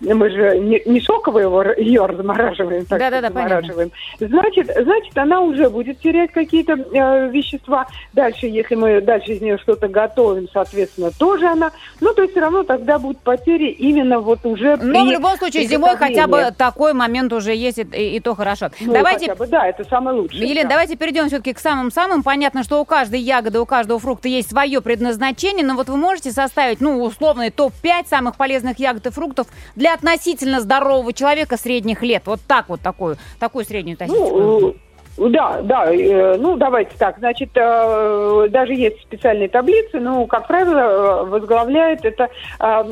Мы 0.00 0.30
же 0.30 0.58
не, 0.60 0.80
не 0.86 1.00
шоково 1.00 1.40
его, 1.40 1.62
ее 1.76 2.06
размораживаем, 2.06 2.86
так 2.86 3.00
Да-да-да, 3.00 3.28
сказать, 3.28 3.48
замораживаем. 3.48 3.90
Значит, 4.20 4.66
значит, 4.66 5.18
она 5.18 5.40
уже 5.40 5.68
будет 5.68 5.98
терять 5.98 6.30
какие-то 6.30 6.74
э, 6.74 7.28
вещества. 7.30 7.86
Дальше, 8.12 8.46
если 8.46 8.76
мы 8.76 9.00
дальше 9.00 9.32
из 9.32 9.40
нее 9.40 9.58
что-то 9.58 9.88
готовим, 9.88 10.48
соответственно, 10.52 11.10
тоже 11.18 11.46
она. 11.46 11.72
Ну, 12.00 12.14
то 12.14 12.22
есть 12.22 12.32
все 12.32 12.40
равно 12.40 12.62
тогда 12.62 12.98
будут 12.98 13.18
потери 13.36 13.70
именно 13.70 14.20
вот 14.20 14.44
уже 14.44 14.76
Но 14.76 15.04
в 15.04 15.06
при 15.06 15.12
любом 15.14 15.36
случае 15.36 15.66
зимой 15.66 15.96
хотя 15.96 16.26
бы 16.26 16.52
такой 16.56 16.92
момент 16.92 17.32
уже 17.32 17.54
есть, 17.54 17.78
и, 17.78 17.82
и- 17.82 18.16
и 18.16 18.20
то 18.20 18.34
хорошо. 18.34 18.70
Ну, 18.80 18.92
давайте, 18.92 19.20
хотя 19.28 19.34
бы, 19.36 19.46
да, 19.46 19.66
это 19.66 19.84
самое 19.84 20.18
лучшее. 20.18 20.48
Елена, 20.48 20.64
да. 20.64 20.70
давайте 20.70 20.96
перейдем 20.96 21.28
все-таки 21.28 21.52
к 21.54 21.58
самым-самым. 21.58 22.22
Понятно, 22.22 22.62
что 22.62 22.80
у 22.80 22.84
каждой 22.84 23.20
ягоды, 23.20 23.60
у 23.60 23.66
каждого 23.66 23.98
фрукта 23.98 24.28
есть 24.28 24.50
свое 24.50 24.80
предназначение, 24.80 25.64
но 25.64 25.74
вот 25.74 25.88
вы 25.88 25.96
можете 25.96 26.30
составить, 26.32 26.80
ну, 26.80 27.02
условный 27.02 27.50
топ-5 27.50 28.08
самых 28.08 28.36
полезных 28.36 28.78
ягод 28.78 29.06
и 29.06 29.10
фруктов 29.10 29.46
для 29.76 29.94
относительно 29.94 30.60
здорового 30.60 31.12
человека 31.12 31.56
средних 31.56 32.02
лет. 32.02 32.22
Вот 32.26 32.40
так 32.46 32.68
вот 32.68 32.80
такую, 32.80 33.16
такую 33.38 33.64
среднюю 33.64 33.96
тащичку. 33.96 34.38
Ну, 34.38 34.74
да, 35.16 35.60
да, 35.62 35.92
э, 35.92 36.36
ну 36.38 36.56
давайте 36.56 36.96
так. 36.96 37.18
Значит, 37.18 37.50
э, 37.54 38.46
даже 38.50 38.72
есть 38.74 39.00
специальные 39.02 39.48
таблицы, 39.48 40.00
но, 40.00 40.26
как 40.26 40.46
правило, 40.46 40.78
э, 40.78 41.24
возглавляет 41.24 42.04
это, 42.04 42.28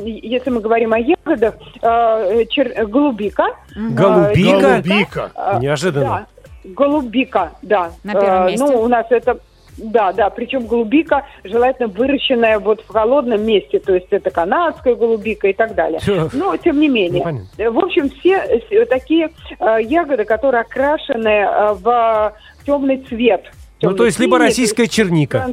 если 0.03 0.49
мы 0.49 0.61
говорим 0.61 0.93
о 0.93 0.99
ягодах, 0.99 1.55
чер- 1.81 2.85
голубика. 2.85 3.47
Голубика? 3.75 4.81
Голубика. 4.81 5.31
Неожиданно. 5.59 6.05
Да, 6.05 6.25
голубика, 6.63 7.51
да. 7.61 7.91
На 8.03 8.13
первом 8.13 8.45
месте. 8.47 8.65
Ну, 8.65 8.81
у 8.81 8.87
нас 8.87 9.05
это... 9.09 9.37
Да, 9.81 10.11
да, 10.13 10.29
причем 10.29 10.67
голубика 10.67 11.25
желательно 11.43 11.87
выращенная 11.87 12.59
вот 12.59 12.81
в 12.81 12.87
холодном 12.87 13.43
месте, 13.43 13.79
то 13.79 13.93
есть 13.93 14.07
это 14.11 14.29
канадская 14.29 14.95
голубика 14.95 15.47
и 15.47 15.53
так 15.53 15.73
далее. 15.75 15.99
Всё. 15.99 16.29
Но 16.33 16.55
тем 16.57 16.79
не 16.79 16.87
менее. 16.87 17.23
Ну. 17.25 17.39
Э, 17.57 17.69
В 17.69 17.79
общем, 17.79 18.09
все 18.09 18.37
э, 18.69 18.85
такие 18.85 19.29
э, 19.59 19.77
ягоды, 19.83 20.23
которые 20.25 20.61
окрашены 20.61 21.27
э, 21.27 21.73
в 21.73 22.33
темный 22.65 22.97
цвет. 23.09 23.43
Ну, 23.81 23.95
то 23.95 24.05
есть 24.05 24.19
либо 24.19 24.37
российская 24.37 24.87
черника. 24.87 25.47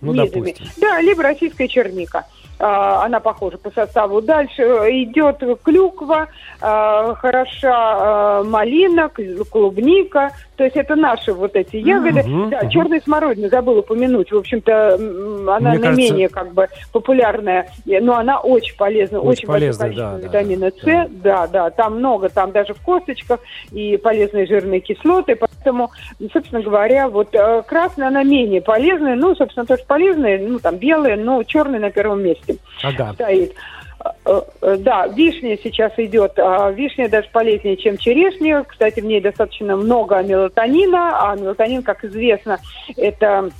Ну, 0.00 0.12
допустим. 0.12 0.66
Да, 0.80 1.00
либо 1.00 1.22
российская 1.22 1.68
черника. 1.68 2.26
А, 2.58 3.04
Она 3.04 3.20
похожа 3.20 3.56
по 3.58 3.70
составу. 3.70 4.20
Дальше 4.20 4.62
э, 4.62 5.02
идет 5.04 5.38
клюква, 5.62 6.28
хороша 6.60 8.42
малина, 8.44 9.08
кл- 9.08 9.44
клубника. 9.50 10.32
То 10.60 10.64
есть 10.64 10.76
это 10.76 10.94
наши 10.94 11.32
вот 11.32 11.56
эти 11.56 11.76
ягоды. 11.76 12.22
Мгм, 12.22 12.50
да, 12.50 12.58
мгм. 12.58 12.68
черная 12.68 13.00
смородина 13.00 13.48
забыла 13.48 13.78
упомянуть. 13.78 14.30
В 14.30 14.36
общем-то, 14.36 14.92
она 14.94 15.70
Мне 15.70 15.78
кажется- 15.78 15.90
наименее 15.90 16.28
как 16.28 16.52
бы 16.52 16.68
популярная, 16.92 17.70
но 17.86 18.18
она 18.18 18.40
очень 18.40 18.76
полезна. 18.76 19.20
Очень 19.20 19.30
Очень, 19.30 19.46
количество 19.48 19.88
да, 19.88 20.18
да, 20.18 20.18
витамина 20.18 20.70
да. 20.70 21.06
С. 21.06 21.08
Да, 21.22 21.46
да, 21.46 21.70
там 21.70 21.96
много, 21.96 22.28
там 22.28 22.52
даже 22.52 22.74
в 22.74 22.80
косточках 22.82 23.40
и 23.72 23.96
полезные 23.96 24.44
жирные 24.44 24.80
кислоты. 24.80 25.34
Поэтому, 25.34 25.92
собственно 26.30 26.60
говоря, 26.60 27.08
вот 27.08 27.34
э, 27.34 27.62
красная, 27.66 28.08
она 28.08 28.22
менее 28.22 28.60
полезная. 28.60 29.14
Ну, 29.14 29.34
собственно, 29.36 29.64
тоже 29.64 29.84
полезная, 29.86 30.46
ну, 30.46 30.58
там 30.58 30.76
белая, 30.76 31.16
но 31.16 31.42
черная 31.42 31.80
на 31.80 31.90
первом 31.90 32.22
месте 32.22 32.56
Ага. 32.82 33.14
стоит. 33.14 33.54
Э, 34.24 34.40
э, 34.62 34.76
Да, 34.78 35.06
вишня 35.08 35.58
сейчас 35.62 35.92
идет. 35.98 36.38
а 36.38 36.70
Вишня 36.70 37.08
даже 37.08 37.28
полезнее, 37.32 37.76
чем 37.76 37.96
черешня. 37.98 38.64
Кстати, 38.64 39.00
в 39.00 39.04
ней 39.04 39.20
достаточно 39.20 39.76
много 39.76 40.22
мелатонина. 40.22 41.30
А 41.30 41.36
мелатонин, 41.36 41.82
как 41.82 42.04
известно, 42.04 42.58
это 42.96 43.50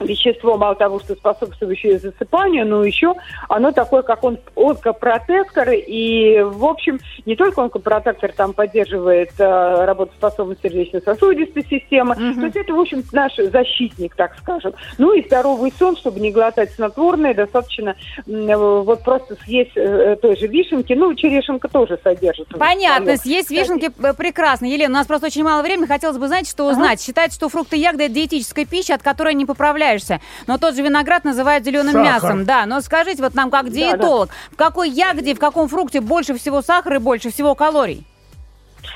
вещество, 0.00 0.56
мало 0.56 0.74
того, 0.74 1.00
что 1.00 1.14
способствующее 1.14 1.98
засыпанию, 1.98 2.66
но 2.66 2.84
еще 2.84 3.14
оно 3.48 3.72
такое, 3.72 4.02
как 4.02 4.24
он 4.24 4.38
онкопротектор, 4.56 5.70
и, 5.70 6.40
в 6.42 6.64
общем, 6.64 6.98
не 7.26 7.36
только 7.36 7.62
онкопротектор 7.62 8.32
там 8.32 8.52
поддерживает 8.52 9.30
э, 9.38 9.84
работоспособность 9.84 10.62
сердечно-сосудистой 10.62 11.64
системы, 11.68 12.14
то 12.14 12.44
есть 12.44 12.56
это, 12.56 12.72
в 12.72 12.80
общем, 12.80 13.02
наш 13.12 13.36
защитник, 13.36 14.14
так 14.14 14.36
скажем. 14.38 14.74
Ну 14.98 15.12
и 15.12 15.24
здоровый 15.24 15.72
сон, 15.78 15.96
чтобы 15.96 16.20
не 16.20 16.30
глотать 16.30 16.72
снотворное, 16.72 17.34
достаточно 17.34 17.96
э, 18.26 18.56
вот 18.56 19.02
просто 19.02 19.36
съесть 19.44 19.76
э, 19.76 20.16
той 20.20 20.36
же 20.36 20.46
вишенки, 20.46 20.92
ну, 20.92 21.14
черешенка 21.14 21.68
тоже 21.68 21.98
содержит. 22.02 22.48
Понятно, 22.58 23.16
съесть 23.16 23.50
вишенки 23.50 23.90
э, 23.98 24.14
прекрасно. 24.14 24.66
Елена, 24.66 24.90
у 24.90 24.94
нас 24.94 25.06
просто 25.06 25.26
очень 25.26 25.44
мало 25.44 25.62
времени. 25.62 25.86
Хотелось 25.86 26.18
бы, 26.18 26.26
знаете, 26.26 26.50
что 26.50 26.68
узнать. 26.68 27.00
Считается, 27.00 27.36
что 27.36 27.48
фрукты 27.48 27.76
и 27.76 27.80
ягоды– 27.80 28.04
это 28.06 28.14
диетическая 28.14 28.66
пища, 28.66 28.94
от 28.94 29.02
которой 29.02 29.34
не 29.34 29.46
поправляешься. 29.84 30.20
Но 30.46 30.58
тот 30.58 30.74
же 30.74 30.82
виноград 30.82 31.24
называют 31.24 31.64
зеленым 31.64 31.92
Сахар. 31.92 32.04
мясом. 32.04 32.44
Да, 32.44 32.66
но 32.66 32.80
скажите 32.80 33.22
вот 33.22 33.34
нам, 33.34 33.50
как 33.50 33.64
Да, 33.64 33.70
да. 33.70 33.74
диетолог, 33.76 34.30
в 34.52 34.56
какой 34.56 34.90
ягоде, 34.90 35.34
в 35.34 35.38
каком 35.38 35.68
фрукте 35.68 36.00
больше 36.00 36.36
всего 36.36 36.62
сахара 36.62 36.96
и 36.96 36.98
больше 36.98 37.30
всего 37.30 37.54
калорий? 37.54 38.04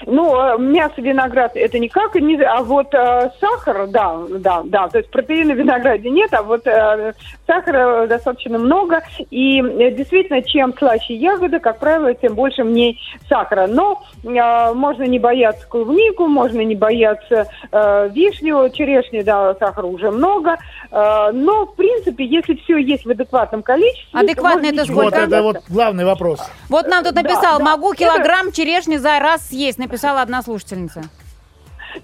Ну, 0.07 0.35
э, 0.37 0.59
мясо, 0.59 0.95
виноград 0.99 1.53
это 1.55 1.79
никак, 1.79 2.15
не, 2.15 2.37
а 2.43 2.63
вот 2.63 2.95
э, 2.95 3.31
сахар, 3.41 3.87
да, 3.89 4.17
да, 4.31 4.63
да, 4.65 4.89
то 4.89 4.99
есть 4.99 5.11
протеина 5.11 5.55
в 5.55 5.57
винограде 5.57 6.11
нет, 6.11 6.33
а 6.33 6.43
вот 6.43 6.67
э, 6.67 7.15
сахара 7.47 8.07
достаточно 8.07 8.59
много, 8.59 9.03
и 9.31 9.61
э, 9.61 9.91
действительно, 9.91 10.43
чем 10.43 10.77
слаще 10.77 11.15
ягода, 11.15 11.59
как 11.59 11.79
правило, 11.79 12.15
тем 12.15 12.35
больше 12.35 12.63
в 12.63 12.71
ней 12.71 13.01
сахара. 13.29 13.67
Но 13.67 14.03
э, 14.25 14.73
можно 14.75 15.05
не 15.05 15.19
бояться 15.19 15.67
клубнику, 15.67 16.27
можно 16.27 16.61
не 16.61 16.75
бояться 16.75 17.49
э, 17.73 18.09
вишню, 18.13 18.69
черешни, 18.71 19.23
да, 19.23 19.55
сахара 19.55 19.87
уже 19.87 20.11
много, 20.11 20.57
э, 20.91 21.31
но, 21.33 21.67
в 21.67 21.75
принципе, 21.75 22.25
если 22.25 22.55
все 22.57 22.79
есть 22.79 23.05
в 23.05 23.11
адекватном 23.11 23.63
количестве... 23.63 24.21
Адекватно 24.21 24.67
это 24.67 24.83
ничего 24.83 25.03
Вот 25.03 25.15
это 25.15 25.43
вот 25.43 25.59
главный 25.69 26.05
вопрос. 26.05 26.41
Вот 26.69 26.87
нам 26.87 27.05
тут 27.05 27.15
написал, 27.15 27.59
да. 27.59 27.65
могу 27.65 27.93
Это- 27.93 28.05
килограмм 28.05 28.53
черешни 28.53 28.97
за 28.97 29.19
раз 29.19 29.49
съесть, 29.49 29.79
написала 29.89 30.23
одна 30.23 30.43
слушательница. 30.43 31.03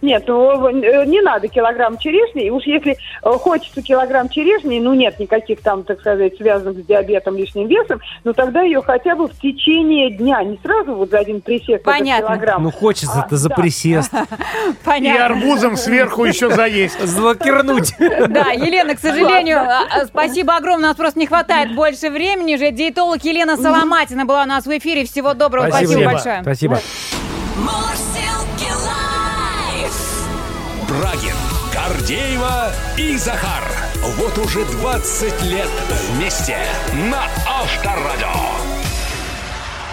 Нет, 0.03 0.25
ну, 0.27 0.69
э, 0.69 1.05
не 1.07 1.21
надо 1.21 1.49
килограмм 1.49 1.99
черешни. 1.99 2.47
И 2.47 2.51
уж 2.51 2.65
если 2.65 2.93
э, 2.93 3.31
хочется 3.39 3.83
килограмм 3.83 4.29
черешни, 4.29 4.81
ну, 4.81 4.95
нет 4.95 5.19
никаких 5.19 5.61
там, 5.61 5.85
так 5.85 6.01
сказать, 6.01 6.37
связанных 6.37 6.79
с 6.79 6.87
диабетом 6.87 7.37
лишним 7.37 7.69
весом, 7.69 8.01
ну, 8.25 8.33
тогда 8.33 8.63
ее 8.63 8.83
хотя 8.83 9.15
бы 9.15 9.29
в 9.29 9.39
течение 9.39 10.11
дня, 10.11 10.43
не 10.43 10.59
сразу 10.63 10.95
вот 10.95 11.11
за 11.11 11.19
один 11.19 11.41
присест 11.41 11.85
Понятно. 11.85 12.29
килограмм. 12.29 12.63
Ну, 12.63 12.71
хочется-то 12.71 13.29
А, 13.31 13.37
за 13.37 13.49
да. 13.49 13.55
присест. 13.55 14.13
И 14.15 14.85
Понятно. 14.85 15.27
арбузом 15.27 15.77
сверху 15.77 16.25
еще 16.25 16.51
заесть. 16.51 16.99
Залакирнуть. 17.01 17.95
Да, 17.99 18.51
Елена, 18.53 18.95
к 18.95 18.99
сожалению, 19.01 19.59
а, 19.59 19.83
а, 19.91 20.07
спасибо 20.07 20.57
огромное, 20.57 20.87
у 20.87 20.89
нас 20.89 20.97
просто 20.97 21.19
не 21.19 21.27
хватает 21.27 21.75
больше 21.75 22.11
времени 22.11 22.57
же. 22.57 22.71
Диетолог 22.71 23.23
Елена 23.23 23.57
Соломатина 23.57 24.25
была 24.25 24.45
у 24.45 24.47
нас 24.47 24.65
в 24.65 24.79
эфире. 24.79 25.05
Всего 25.05 25.35
доброго, 25.35 25.69
спасибо, 25.69 25.91
Спасибо. 25.93 26.11
большое. 26.11 26.43
Спасибо. 26.43 27.34
Мурзилки 27.57 28.73
лайф. 28.85 30.27
Брагин, 30.89 31.37
Гордеева 31.73 32.73
и 32.97 33.17
Захар. 33.17 33.63
Вот 34.17 34.37
уже 34.39 34.65
20 34.65 35.43
лет 35.43 35.71
вместе 36.11 36.59
на 37.11 37.29
Авторадио. 37.47 38.54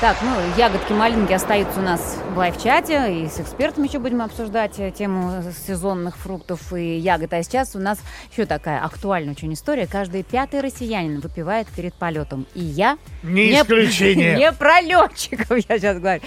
Так, 0.01 0.17
ну, 0.23 0.31
ягодки-малинки 0.57 1.31
остаются 1.31 1.79
у 1.79 1.83
нас 1.83 2.17
в 2.33 2.35
лайв-чате, 2.35 3.21
и 3.21 3.27
с 3.27 3.39
экспертами 3.39 3.85
еще 3.85 3.99
будем 3.99 4.23
обсуждать 4.23 4.79
э, 4.79 4.89
тему 4.89 5.43
сезонных 5.67 6.17
фруктов 6.17 6.73
и 6.73 6.97
ягод. 6.97 7.31
А 7.33 7.43
сейчас 7.43 7.75
у 7.75 7.79
нас 7.79 7.99
еще 8.31 8.47
такая 8.47 8.83
актуальная 8.83 9.33
очень 9.33 9.53
история. 9.53 9.85
Каждый 9.85 10.23
пятый 10.23 10.61
россиянин 10.61 11.19
выпивает 11.19 11.67
перед 11.67 11.93
полетом. 11.93 12.47
И 12.55 12.63
я... 12.63 12.97
Не 13.21 13.51
исключение. 13.51 14.37
Не 14.39 14.51
про 14.53 14.81
летчиков 14.81 15.51
я 15.69 15.77
сейчас 15.77 15.99
говорю. 15.99 16.23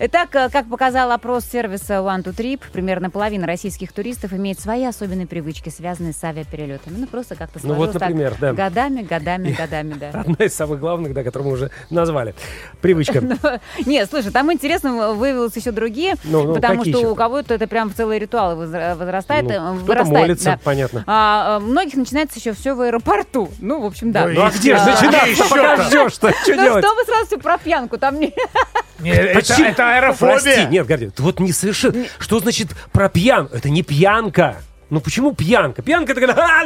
Итак, 0.00 0.34
э, 0.34 0.48
как 0.50 0.68
показал 0.68 1.12
опрос 1.12 1.44
сервиса 1.44 1.94
One 1.94 2.24
to 2.24 2.34
Trip, 2.34 2.60
примерно 2.72 3.08
половина 3.08 3.46
российских 3.46 3.92
туристов 3.92 4.32
имеет 4.32 4.58
свои 4.58 4.84
особенные 4.84 5.28
привычки, 5.28 5.68
связанные 5.68 6.12
с 6.12 6.24
авиаперелетами. 6.24 6.96
Ну, 6.96 7.06
просто 7.06 7.36
как-то 7.36 7.60
Ну, 7.62 7.68
сложилось 7.68 7.92
вот, 7.92 8.00
так 8.00 8.08
например, 8.08 8.34
да. 8.40 8.52
годами, 8.52 9.02
годами, 9.02 9.52
годами, 9.52 9.94
да. 9.94 10.10
Одна 10.12 10.44
из 10.44 10.54
самых 10.54 10.80
главных, 10.80 11.14
да, 11.14 11.22
которую 11.22 11.50
мы 11.50 11.54
уже 11.54 11.70
назвали. 11.88 12.34
Привычка. 12.80 13.11
Леночка. 13.20 13.60
Нет, 13.86 14.08
слушай, 14.10 14.30
там 14.32 14.52
интересно 14.52 15.12
выявилось 15.12 15.56
еще 15.56 15.70
другие, 15.70 16.14
Ну, 16.24 16.44
ну, 16.44 16.54
потому 16.54 16.84
что 16.84 16.98
у 17.10 17.14
кого-то 17.14 17.54
это 17.54 17.66
прям 17.66 17.90
в 17.90 17.94
целые 17.94 18.18
ритуалы 18.18 18.64
возра- 18.64 18.96
возрастает. 18.96 19.44
Ну, 19.44 19.76
э, 19.76 19.82
кто-то 19.82 20.04
молится, 20.04 20.58
понятно. 20.62 21.04
А, 21.06 21.56
а, 21.56 21.60
многих 21.60 21.94
начинается 21.94 22.38
еще 22.38 22.52
все 22.52 22.74
в 22.74 22.80
аэропорту. 22.80 23.50
Ну, 23.60 23.80
в 23.80 23.86
общем, 23.86 24.12
да. 24.12 24.26
Ну, 24.26 24.34
Ну 24.34 24.42
а 24.46 24.50
где 24.50 24.76
же 24.76 24.84
начинаться? 24.84 25.26
еще-то? 25.28 25.48
Пока 25.48 25.76
ждешь-то, 25.84 26.32
что 26.32 26.54
Ну 26.56 26.62
делать? 26.62 26.84
что 26.84 26.94
вы 26.94 27.04
сразу 27.04 27.26
все 27.26 27.38
про 27.38 27.58
пьянку? 27.58 27.98
Там 27.98 28.18
не... 28.20 28.32
Не, 29.00 29.10
это, 29.10 29.34
Почему? 29.40 29.68
это 29.68 29.96
аэрофобия. 29.96 30.40
Прости, 30.40 30.64
нет, 30.70 30.86
Гордей, 30.86 31.10
вот 31.18 31.40
не 31.40 31.52
совершенно... 31.52 32.04
Что 32.18 32.38
значит 32.38 32.68
про 32.92 33.08
пьян? 33.08 33.48
Это 33.52 33.68
не 33.68 33.82
пьянка. 33.82 34.58
Ну 34.92 35.00
почему 35.00 35.32
пьянка? 35.32 35.80
Пьянка 35.80 36.12
это 36.12 36.20
когда... 36.20 36.34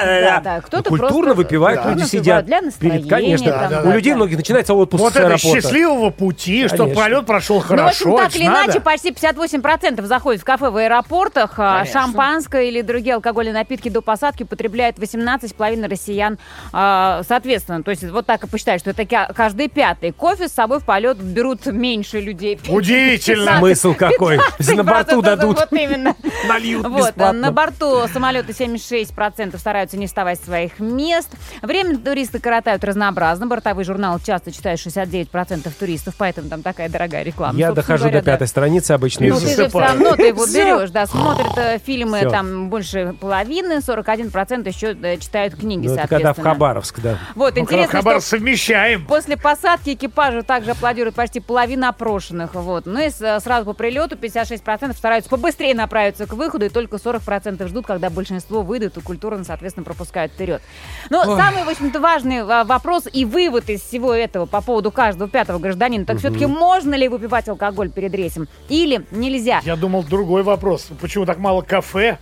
Да, 0.00 0.40
да, 0.42 0.60
кто-то 0.62 0.90
Ну, 0.90 0.96
Культурно 0.96 1.34
просто- 1.34 1.34
выпивают, 1.34 1.82
да. 1.84 1.90
люди 1.92 2.04
сидят. 2.04 2.46
для 2.46 2.62
настроения, 2.62 2.98
Перед- 3.00 3.10
Конечно. 3.10 3.52
там, 3.52 3.66
У 3.66 3.88
да, 3.88 3.94
людей 3.94 4.12
да. 4.12 4.16
многих 4.16 4.36
начинается 4.38 4.72
отпуск 4.72 5.02
Вот 5.02 5.12
с 5.12 5.16
это 5.16 5.26
аэропорта. 5.26 5.60
счастливого 5.60 6.08
пути, 6.10 6.66
чтобы 6.68 6.84
Конечно. 6.84 7.02
полет 7.02 7.26
прошел 7.26 7.56
Ну, 7.56 7.62
в 7.62 7.66
хорошо. 7.66 8.14
общем, 8.14 8.16
так 8.16 8.36
или 8.36 8.46
надо. 8.46 8.64
иначе, 8.64 8.80
почти 8.80 9.10
58% 9.12 10.06
заходит 10.06 10.40
в 10.40 10.44
кафе 10.44 10.70
в 10.70 10.76
аэропортах. 10.78 11.54
а 11.58 11.84
Шампанское 11.84 12.64
или 12.68 12.80
другие 12.80 13.16
алкогольные 13.16 13.52
напитки 13.52 13.90
до 13.90 14.00
посадки 14.00 14.44
употребляет 14.44 14.98
18,5 14.98 15.86
россиян 15.86 16.38
а, 16.72 17.20
соответственно. 17.28 17.82
То 17.82 17.90
есть 17.90 18.04
вот 18.08 18.24
так 18.24 18.42
и 18.42 18.46
посчитать, 18.46 18.80
что 18.80 18.90
это 18.90 19.04
ка- 19.04 19.30
каждый 19.36 19.68
пятый. 19.68 20.12
Кофе 20.12 20.48
с 20.48 20.52
собой 20.52 20.80
в 20.80 20.84
полет 20.86 21.18
берут 21.18 21.66
меньше 21.66 22.20
людей. 22.20 22.58
Удивительно. 22.68 23.58
Смысл 23.58 23.92
какой? 23.94 24.38
На 24.74 24.82
борту 24.82 25.20
15%, 25.20 25.22
дадут, 25.22 25.58
Вот 25.58 25.72
именно. 25.72 26.14
нальют 26.48 26.86
Вот, 26.86 27.08
бесплатно. 27.08 27.49
На 27.50 27.54
борту 27.54 28.06
самолета 28.12 28.52
76% 28.52 29.58
стараются 29.58 29.96
не 29.96 30.06
вставать 30.06 30.40
с 30.40 30.44
своих 30.44 30.78
мест. 30.80 31.28
Время 31.62 31.98
туристы 31.98 32.38
коротают 32.38 32.84
разнообразно. 32.84 33.46
Бортовые 33.46 33.84
журналы 33.84 34.20
часто 34.24 34.52
читают 34.52 34.80
69% 34.80 35.70
туристов, 35.78 36.14
поэтому 36.16 36.48
там 36.48 36.62
такая 36.62 36.88
дорогая 36.88 37.22
реклама. 37.22 37.58
Я 37.58 37.68
Собственно 37.68 37.74
дохожу 37.86 38.04
говоря, 38.04 38.20
до 38.20 38.24
да. 38.26 38.32
пятой 38.32 38.48
страницы 38.48 38.92
обычно. 38.92 39.24
и 39.24 39.30
Ну, 39.30 39.34
ты 39.36 39.40
же 39.42 39.46
все 39.48 39.56
засыпаю. 39.64 39.86
равно 39.88 40.16
ты 40.16 40.26
его 40.28 40.46
берешь, 40.46 40.90
да, 40.90 41.06
смотрят 41.06 41.56
э, 41.56 41.78
фильмы 41.84 42.18
Всё. 42.20 42.30
там 42.30 42.70
больше 42.70 43.14
половины, 43.20 43.78
41% 43.78 44.68
еще 44.68 44.96
э, 45.02 45.16
читают 45.18 45.54
книги, 45.56 45.86
Ну, 45.88 45.94
это 45.94 46.08
когда 46.08 46.32
в. 46.32 46.40
Хабаровск, 46.40 47.00
да. 47.00 47.18
Вот, 47.34 47.54
Ну, 47.56 47.62
интересно, 47.62 47.98
Хабар 47.98 48.20
что 48.20 48.30
совмещаем. 48.30 49.06
После 49.06 49.36
посадки 49.36 49.90
экипажа 49.94 50.42
также 50.42 50.72
аплодируют 50.72 51.14
почти 51.14 51.40
половина 51.40 51.88
опрошенных. 51.90 52.54
Вот. 52.54 52.86
Ну 52.86 53.00
и 53.00 53.10
с- 53.10 53.40
сразу 53.40 53.66
по 53.66 53.72
прилету 53.72 54.16
56% 54.16 54.92
стараются 54.96 55.30
побыстрее 55.30 55.74
направиться 55.74 56.26
к 56.26 56.32
выходу, 56.34 56.66
и 56.66 56.68
только 56.68 56.96
40% 56.96 57.20
ждут, 57.68 57.86
когда 57.86 58.10
большинство 58.10 58.62
выйдут 58.62 58.96
и 58.96 59.00
культурно, 59.00 59.44
соответственно, 59.44 59.84
пропускают 59.84 60.32
вперед. 60.32 60.60
Но 61.08 61.24
самый, 61.36 61.64
в 61.64 61.68
общем-то, 61.68 62.00
важный 62.00 62.40
а, 62.40 62.64
вопрос 62.64 63.04
и 63.12 63.24
вывод 63.24 63.70
из 63.70 63.80
всего 63.82 64.12
этого 64.12 64.46
по 64.46 64.60
поводу 64.60 64.90
каждого 64.90 65.30
пятого 65.30 65.58
гражданина, 65.58 66.04
так 66.04 66.18
все-таки 66.18 66.46
можно 66.46 66.94
ли 66.94 67.08
выпивать 67.08 67.48
алкоголь 67.48 67.90
перед 67.90 68.14
рейсом 68.14 68.48
или 68.68 69.06
нельзя? 69.10 69.60
Я 69.64 69.76
думал, 69.76 70.02
другой 70.02 70.42
вопрос. 70.42 70.88
Почему 71.00 71.26
так 71.26 71.38
мало 71.38 71.62
кафе? 71.62 72.18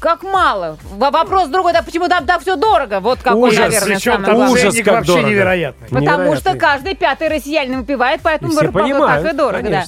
Как 0.00 0.22
мало? 0.22 0.76
Вопрос 0.96 1.48
другой, 1.48 1.72
да 1.72 1.82
почему 1.82 2.08
там 2.08 2.26
так 2.26 2.42
все 2.42 2.56
дорого? 2.56 3.00
Вот 3.00 3.20
какой, 3.20 3.48
Ужас, 3.48 3.60
наверное, 3.60 3.96
Причем 3.96 4.12
самый 4.12 4.26
там. 4.26 4.50
Ужас, 4.50 4.76
как 4.76 4.86
вообще 4.86 5.12
дорого. 5.12 5.28
невероятный. 5.30 5.88
Потому 5.88 6.02
Невероятный. 6.02 6.36
что 6.36 6.58
каждый 6.58 6.94
пятый 6.94 7.28
россиянин 7.28 7.80
выпивает, 7.80 8.20
поэтому 8.22 8.52
и 8.52 9.32
дорого. 9.32 9.70
Да. 9.70 9.84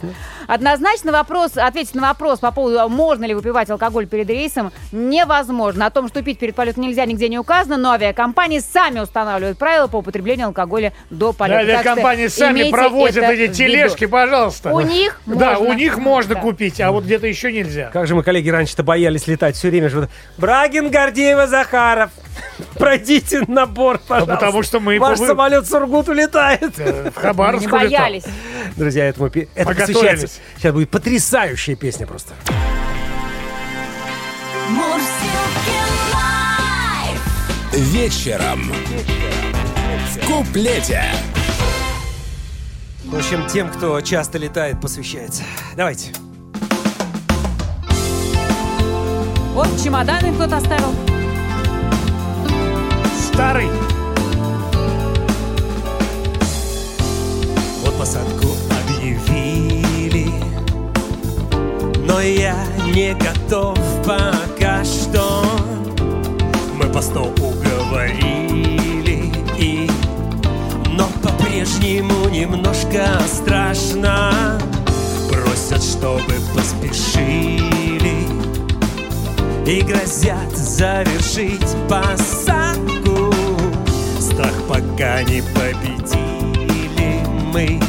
Однозначно 0.46 1.12
вопрос, 1.12 1.52
ответить 1.56 1.94
на 1.94 2.02
вопрос 2.08 2.38
по 2.40 2.50
поводу, 2.52 2.80
а 2.80 2.88
можно 2.88 3.24
ли 3.24 3.34
выпивать 3.34 3.70
алкоголь 3.70 4.06
перед 4.06 4.28
рейсом, 4.28 4.72
невозможно. 4.92 5.86
О 5.86 5.90
том, 5.90 6.08
что 6.08 6.22
пить 6.22 6.38
перед 6.38 6.54
полетом 6.54 6.82
нельзя, 6.84 7.04
нигде 7.04 7.28
не 7.28 7.38
указано, 7.38 7.76
но 7.76 7.90
авиакомпании 7.92 8.58
сами 8.60 9.00
устанавливают 9.00 9.58
правила 9.58 9.86
по 9.86 9.96
употреблению 9.98 10.48
алкоголя 10.48 10.92
до 11.10 11.32
полета. 11.32 11.60
Авиакомпании 11.60 12.26
сами 12.28 12.70
проводят 12.70 13.16
эти 13.24 13.36
в 13.36 13.40
виду. 13.40 13.54
тележки, 13.54 14.06
пожалуйста. 14.06 14.72
У 14.72 14.80
них 14.80 15.20
Да, 15.26 15.54
можно. 15.54 15.68
у 15.68 15.72
них 15.72 15.98
можно 15.98 16.34
Да. 16.34 16.40
купить, 16.40 16.80
а 16.80 16.90
вот 16.92 17.04
где-то 17.04 17.26
еще 17.26 17.52
нельзя. 17.52 17.90
Как 17.92 18.06
же 18.06 18.14
мы, 18.14 18.22
коллеги, 18.22 18.48
раньше-то 18.50 18.82
боялись 18.82 19.26
летать 19.26 19.56
все 19.56 19.70
время. 19.70 19.90
Брагин, 20.38 20.90
Гордеева, 20.90 21.46
Захаров. 21.46 22.10
Пройдите 22.78 23.42
на 23.48 23.66
борт, 23.66 24.02
пожалуйста. 24.02 24.34
Потому 24.36 24.62
что 24.62 24.80
мы 24.80 24.98
Ваш 24.98 25.18
повы- 25.18 25.26
самолет 25.26 25.66
Сургут 25.68 26.08
улетает. 26.08 26.78
Э, 26.78 27.10
В 27.10 27.16
Не 27.16 27.22
Хабаровск 27.22 27.66
улетал. 27.66 27.80
боялись. 27.80 28.24
Друзья, 28.76 29.04
этому 29.06 29.26
это 29.28 29.46
посвящается. 29.74 30.28
Сейчас 30.56 30.72
будет 30.72 30.90
потрясающая 30.90 31.76
песня 31.76 32.06
просто. 32.06 32.34
Вечером. 37.72 38.72
В 40.12 40.26
куплете. 40.26 41.02
В 43.04 43.14
общем, 43.16 43.46
тем, 43.46 43.68
кто 43.70 44.00
часто 44.00 44.38
летает, 44.38 44.80
посвящается. 44.80 45.42
Давайте. 45.76 46.12
Вот 49.52 49.68
чемоданы 49.82 50.34
кто-то 50.34 50.56
оставил. 50.56 50.92
Старый. 53.36 53.68
Вот 57.84 57.98
посадку 57.98 58.48
объявили, 58.80 60.30
но 62.06 62.22
я 62.22 62.56
не 62.94 63.12
готов 63.12 63.76
пока 64.06 64.82
что. 64.84 65.44
Мы 66.76 66.90
по 66.90 67.02
сто 67.02 67.24
уговорили, 67.24 69.30
и... 69.58 69.90
но 70.92 71.06
по-прежнему 71.22 72.30
немножко 72.30 73.20
страшно. 73.26 74.58
Просят, 75.30 75.82
чтобы 75.82 76.32
поспешили 76.54 78.26
и 79.66 79.82
грозят 79.82 80.56
завершить 80.56 81.76
посадку. 81.86 82.65
Страх 84.36 84.52
пока 84.68 85.22
не 85.22 85.40
победили 85.40 87.24
мы. 87.54 87.80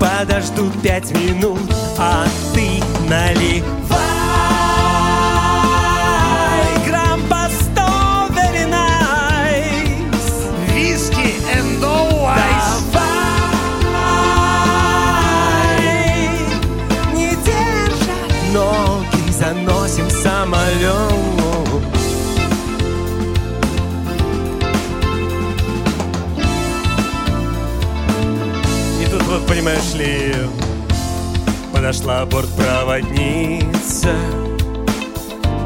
Подожду 0.00 0.70
пять 0.82 1.10
минут, 1.10 1.60
а 1.98 2.24
ты 2.54 2.82
наливай 3.10 4.13
подошла 31.84 32.24
бортпроводница. 32.24 34.14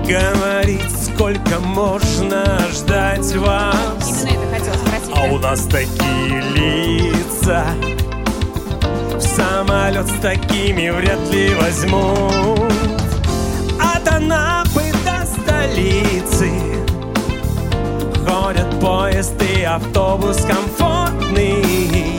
Говорит, 0.04 0.82
сколько 0.90 1.60
можно 1.60 2.58
ждать 2.72 3.36
вас. 3.36 4.24
Именно 4.28 4.56
это 4.56 4.64
хотела 4.64 4.74
спросить. 4.74 5.12
А 5.14 5.28
да. 5.28 5.32
у 5.32 5.38
нас 5.38 5.60
такие 5.66 6.42
лица 6.56 7.66
В 9.14 9.20
самолет 9.20 10.08
с 10.08 10.20
такими 10.20 10.90
вряд 10.90 11.20
ли 11.30 11.54
возьмут 11.54 12.72
От 13.78 14.08
Анапы 14.12 14.90
до 15.04 15.24
столицы 15.24 16.50
Ходят 18.26 18.80
поезд 18.80 19.40
и 19.40 19.62
автобус 19.62 20.38
комфортный 20.44 22.18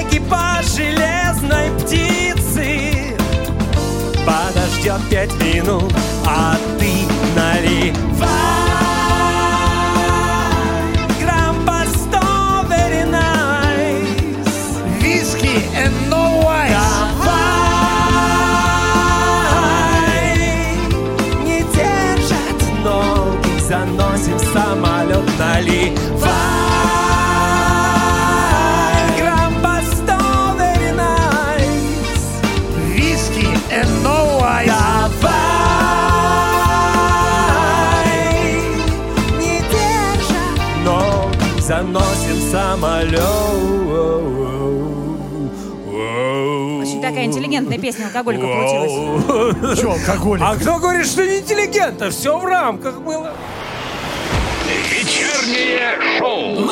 Экипаж 0.00 0.64
железной 0.76 1.70
птицы 1.80 2.05
Подождет 4.86 5.10
пять 5.10 5.34
минут, 5.42 5.92
а 6.24 6.56
ты 6.78 6.92
наливай. 7.34 7.88
Грамм 11.20 11.56
по 11.66 11.82
сто 11.90 12.64
very 12.68 13.04
nice. 13.10 14.78
Виски 15.00 15.60
and 15.74 16.08
no 16.08 16.48
ice. 16.48 16.70
Давай. 19.50 20.38
Не 21.44 21.62
держат 21.74 22.58
ноги 22.84 23.60
Заносим 23.68 24.38
самолет 24.52 25.26
Наливай 25.36 26.15
самолет 42.76 43.56
такая 47.00 47.24
интеллигентная 47.26 47.78
песня 47.78 48.06
алкоголика 48.06 48.46
получилась. 48.46 49.78
Че, 49.78 49.92
алкоголик? 49.92 50.42
А 50.44 50.56
кто 50.56 50.78
говорит, 50.78 51.06
что 51.06 51.24
не 51.24 51.38
интеллигентно? 51.38 52.10
Все 52.10 52.36
в 52.36 52.44
рамках 52.44 53.00
было. 53.00 53.32
Вечернее 54.90 56.18
шоу. 56.18 56.68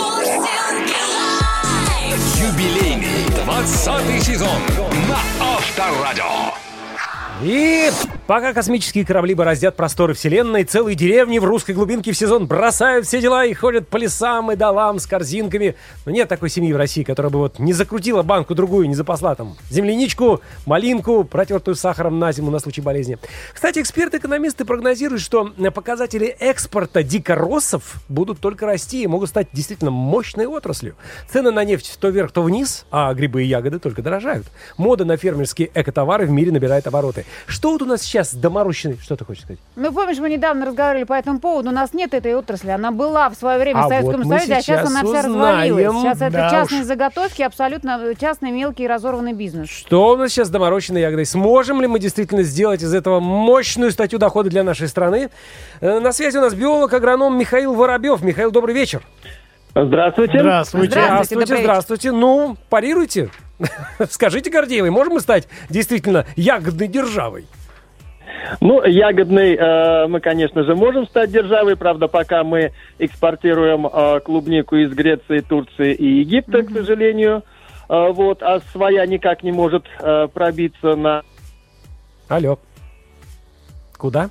Юбилейный 2.36 3.26
20 3.44 4.22
сезон 4.22 4.60
на 5.08 5.54
Авторадио. 5.54 6.63
И 7.44 7.90
пока 8.26 8.54
космические 8.54 9.04
корабли 9.04 9.34
бороздят 9.34 9.76
просторы 9.76 10.14
Вселенной, 10.14 10.64
целые 10.64 10.94
деревни 10.94 11.38
в 11.38 11.44
русской 11.44 11.72
глубинке 11.72 12.12
в 12.12 12.16
сезон 12.16 12.46
бросают 12.46 13.04
все 13.06 13.20
дела 13.20 13.44
и 13.44 13.52
ходят 13.52 13.86
по 13.86 13.98
лесам 13.98 14.50
и 14.50 14.56
долам 14.56 14.98
с 14.98 15.06
корзинками. 15.06 15.74
Но 16.06 16.12
нет 16.12 16.26
такой 16.26 16.48
семьи 16.48 16.72
в 16.72 16.78
России, 16.78 17.02
которая 17.02 17.30
бы 17.30 17.40
вот 17.40 17.58
не 17.58 17.74
закрутила 17.74 18.22
банку 18.22 18.54
другую, 18.54 18.88
не 18.88 18.94
запасла 18.94 19.34
там 19.34 19.58
земляничку, 19.68 20.40
малинку, 20.64 21.24
протертую 21.24 21.74
сахаром 21.74 22.18
на 22.18 22.32
зиму 22.32 22.50
на 22.50 22.60
случай 22.60 22.80
болезни. 22.80 23.18
Кстати, 23.52 23.80
эксперты-экономисты 23.80 24.64
прогнозируют, 24.64 25.20
что 25.20 25.52
показатели 25.74 26.26
экспорта 26.26 27.02
дикороссов 27.02 27.96
будут 28.08 28.40
только 28.40 28.64
расти 28.64 29.02
и 29.02 29.06
могут 29.06 29.28
стать 29.28 29.48
действительно 29.52 29.90
мощной 29.90 30.46
отраслью. 30.46 30.94
Цены 31.30 31.50
на 31.50 31.62
нефть 31.64 31.98
то 32.00 32.08
вверх, 32.08 32.32
то 32.32 32.42
вниз, 32.42 32.86
а 32.90 33.12
грибы 33.12 33.42
и 33.42 33.46
ягоды 33.46 33.80
только 33.80 34.00
дорожают. 34.00 34.46
Мода 34.78 35.04
на 35.04 35.18
фермерские 35.18 35.70
экотовары 35.74 36.24
в 36.24 36.30
мире 36.30 36.50
набирает 36.50 36.86
обороты. 36.86 37.26
Что 37.46 37.72
вот 37.72 37.82
у 37.82 37.86
нас 37.86 38.02
сейчас 38.02 38.34
доморощенный... 38.34 38.98
Что 39.02 39.16
ты 39.16 39.24
хочешь 39.24 39.42
сказать? 39.42 39.58
Ну, 39.76 39.92
помнишь, 39.92 40.18
мы 40.18 40.28
недавно 40.30 40.66
разговаривали 40.66 41.04
по 41.04 41.12
этому 41.14 41.40
поводу. 41.40 41.70
У 41.70 41.72
нас 41.72 41.92
нет 41.94 42.14
этой 42.14 42.34
отрасли. 42.34 42.70
Она 42.70 42.90
была 42.90 43.28
в 43.30 43.34
свое 43.34 43.58
время 43.58 43.80
А 43.80 43.86
в 43.86 43.88
Советском 43.88 44.22
вот 44.22 44.38
Союзе, 44.38 44.54
а 44.54 44.60
сейчас 44.62 44.86
она 44.88 45.02
вся 45.04 45.22
развалилась. 45.22 45.92
Сейчас 46.02 46.16
это 46.20 46.30
Да 46.30 46.50
частные 46.50 46.80
уж. 46.82 46.86
заготовки, 46.86 47.42
абсолютно 47.42 48.14
частный 48.20 48.50
мелкий 48.50 48.86
разорванный 48.86 49.32
бизнес. 49.32 49.68
Что 49.68 50.10
у 50.12 50.16
нас 50.16 50.30
сейчас 50.32 50.48
с 50.48 50.50
доморощенной 50.50 51.00
ягодой? 51.00 51.26
Сможем 51.26 51.80
ли 51.80 51.86
мы 51.86 51.98
действительно 51.98 52.42
сделать 52.42 52.82
из 52.82 52.92
этого 52.94 53.20
мощную 53.20 53.90
статью 53.90 54.18
дохода 54.18 54.50
для 54.50 54.62
нашей 54.64 54.88
страны? 54.88 55.30
Э, 55.80 56.00
На 56.00 56.12
связи 56.12 56.36
у 56.38 56.40
нас 56.40 56.54
биолог-агроном 56.54 57.38
Михаил 57.38 57.74
Воробьев. 57.74 58.22
Михаил, 58.22 58.50
добрый 58.50 58.74
вечер. 58.74 59.02
Здравствуйте. 59.76 60.38
Здравствуйте. 60.38 60.90
Здравствуйте, 60.92 61.56
здравствуйте. 61.56 62.12
Ну, 62.12 62.56
парируйте. 62.70 63.30
Скажите, 64.10 64.50
Гордеевой, 64.50 64.90
можем 64.90 65.14
мы 65.14 65.20
стать 65.20 65.48
действительно 65.70 66.26
ягодной 66.36 66.88
державой? 66.88 67.46
Ну, 68.60 68.84
ягодный 68.84 69.54
э, 69.54 70.06
мы, 70.06 70.20
конечно 70.20 70.64
же, 70.64 70.74
можем 70.74 71.06
стать 71.06 71.30
державой, 71.30 71.76
правда, 71.76 72.08
пока 72.08 72.44
мы 72.44 72.72
экспортируем 72.98 73.86
э, 73.86 74.20
клубнику 74.20 74.76
из 74.76 74.92
Греции, 74.92 75.40
Турции 75.40 75.94
и 75.94 76.20
Египта, 76.20 76.62
к 76.62 76.70
сожалению. 76.70 77.42
Э, 77.88 78.10
вот, 78.10 78.42
а 78.42 78.60
своя 78.72 79.06
никак 79.06 79.42
не 79.42 79.52
может 79.52 79.84
э, 80.00 80.28
пробиться 80.32 80.94
на... 80.94 81.22
Алло. 82.28 82.58
Куда? 83.96 84.30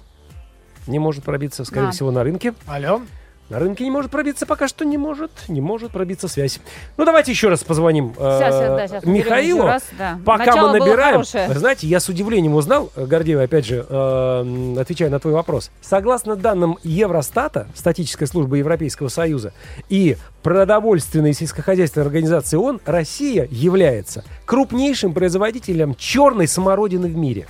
Не 0.86 1.00
может 1.00 1.24
пробиться, 1.24 1.64
скорее 1.66 1.88
А. 1.88 1.92
всего, 1.92 2.12
на 2.12 2.24
рынке. 2.24 2.54
Алло. 2.68 3.02
На 3.50 3.60
рынке 3.60 3.84
не 3.84 3.92
может 3.92 4.10
пробиться, 4.10 4.46
пока 4.46 4.68
что 4.68 4.86
не 4.86 4.98
может. 4.98 5.32
Не 5.48 5.62
может 5.62 5.92
пробиться 5.92 6.28
связь. 6.28 6.60
Ну, 6.98 7.06
давайте 7.06 7.32
еще 7.32 7.50
раз 7.50 7.64
позвоним 7.64 8.14
э, 8.18 8.40
Сейчас, 8.40 8.56
да, 8.56 8.88
сейчас 8.88 9.06
Михаилу. 9.06 9.64
раз, 9.64 9.84
да. 9.98 10.18
Пока 10.26 10.46
Начало 10.46 10.72
мы 10.72 10.80
набираем. 10.80 11.18
Вы 11.20 11.60
знаете, 11.60 11.86
я 11.88 12.00
с 12.00 12.08
удивлением 12.10 12.56
узнал, 12.56 12.92
э, 12.96 13.06
Гордеева, 13.06 13.44
опять 13.44 13.66
же, 13.66 13.86
э, 13.88 14.76
отвечая 14.80 15.10
на 15.10 15.20
твой 15.20 15.34
вопрос. 15.34 15.72
Согласно 15.82 16.36
данным 16.36 16.80
Евростата, 16.84 17.68
статической 17.76 18.28
службы 18.28 18.58
Европейского 18.58 19.10
Союза, 19.10 19.54
и 19.90 20.18
продовольственной 20.42 21.34
сельскохозяйственной 21.34 22.06
организации 22.06 22.58
ООН, 22.58 22.82
Россия 22.86 23.48
является 23.52 24.24
крупнейшим 24.46 25.14
производителем 25.14 25.96
черной 25.96 26.48
смородины 26.48 27.08
в 27.08 27.16
мире. 27.16 27.48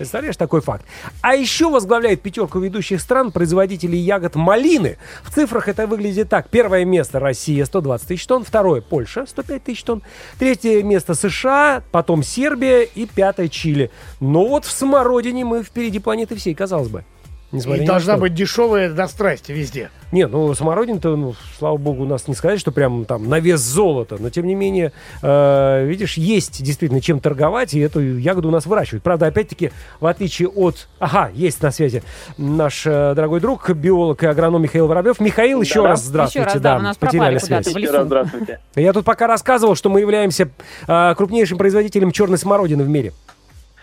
Представляешь 0.00 0.38
такой 0.38 0.62
факт? 0.62 0.86
А 1.20 1.34
еще 1.34 1.68
возглавляет 1.68 2.22
пятерку 2.22 2.58
ведущих 2.58 3.02
стран 3.02 3.30
производителей 3.30 3.98
ягод 3.98 4.34
малины. 4.34 4.96
В 5.22 5.30
цифрах 5.30 5.68
это 5.68 5.86
выглядит 5.86 6.30
так. 6.30 6.48
Первое 6.48 6.86
место 6.86 7.20
Россия 7.20 7.66
120 7.66 8.08
тысяч 8.08 8.26
тонн, 8.26 8.42
второе 8.42 8.80
Польша 8.80 9.26
105 9.26 9.62
тысяч 9.62 9.82
тонн, 9.82 10.00
третье 10.38 10.82
место 10.82 11.12
США, 11.12 11.82
потом 11.90 12.22
Сербия 12.22 12.80
и 12.84 13.04
пятое 13.04 13.48
Чили. 13.48 13.90
Но 14.20 14.46
вот 14.46 14.64
в 14.64 14.70
смородине 14.70 15.44
мы 15.44 15.62
впереди 15.62 15.98
планеты 15.98 16.34
всей, 16.34 16.54
казалось 16.54 16.88
бы. 16.88 17.04
Несмотря 17.52 17.82
И 17.82 17.86
должна 17.86 18.12
что. 18.14 18.20
быть 18.20 18.34
дешевая 18.34 18.90
до 18.90 19.08
страсти 19.08 19.50
везде. 19.50 19.90
Не, 20.12 20.26
ну 20.28 20.54
смородина-то, 20.54 21.16
ну, 21.16 21.34
слава 21.58 21.76
богу, 21.76 22.04
у 22.04 22.06
нас 22.06 22.28
не 22.28 22.34
сказать, 22.34 22.60
что 22.60 22.70
прям 22.70 23.04
там 23.04 23.28
на 23.28 23.40
вес 23.40 23.60
золота, 23.60 24.16
но 24.20 24.30
тем 24.30 24.46
не 24.46 24.54
менее, 24.54 24.92
э, 25.22 25.84
видишь, 25.84 26.14
есть 26.14 26.62
действительно 26.62 27.00
чем 27.00 27.18
торговать, 27.18 27.74
и 27.74 27.80
эту 27.80 28.00
ягоду 28.00 28.48
у 28.48 28.50
нас 28.52 28.66
выращивают. 28.66 29.02
Правда, 29.02 29.26
опять-таки, 29.26 29.72
в 29.98 30.06
отличие 30.06 30.48
от... 30.48 30.88
Ага, 31.00 31.30
есть 31.34 31.60
на 31.62 31.72
связи 31.72 32.02
наш 32.38 32.86
э, 32.86 33.14
дорогой 33.14 33.40
друг, 33.40 33.68
биолог 33.70 34.22
и 34.22 34.26
агроном 34.26 34.62
Михаил 34.62 34.86
Воробьев. 34.86 35.18
Михаил, 35.18 35.60
еще 35.60 35.76
Да-да. 35.76 35.88
раз 35.88 36.04
здравствуйте. 36.04 36.46
Еще 36.46 36.54
раз, 36.54 36.62
да, 36.62 36.76
у 36.76 36.82
нас 36.82 36.96
потеряли 36.96 37.38
связь. 37.38 37.66
Еще 37.66 37.90
раз 37.90 38.06
здравствуйте. 38.06 38.60
Я 38.76 38.92
тут 38.92 39.04
пока 39.04 39.26
рассказывал, 39.26 39.74
что 39.74 39.90
мы 39.90 40.00
являемся 40.00 40.50
э, 40.86 41.14
крупнейшим 41.16 41.58
производителем 41.58 42.12
черной 42.12 42.38
смородины 42.38 42.84
в 42.84 42.88
мире. 42.88 43.12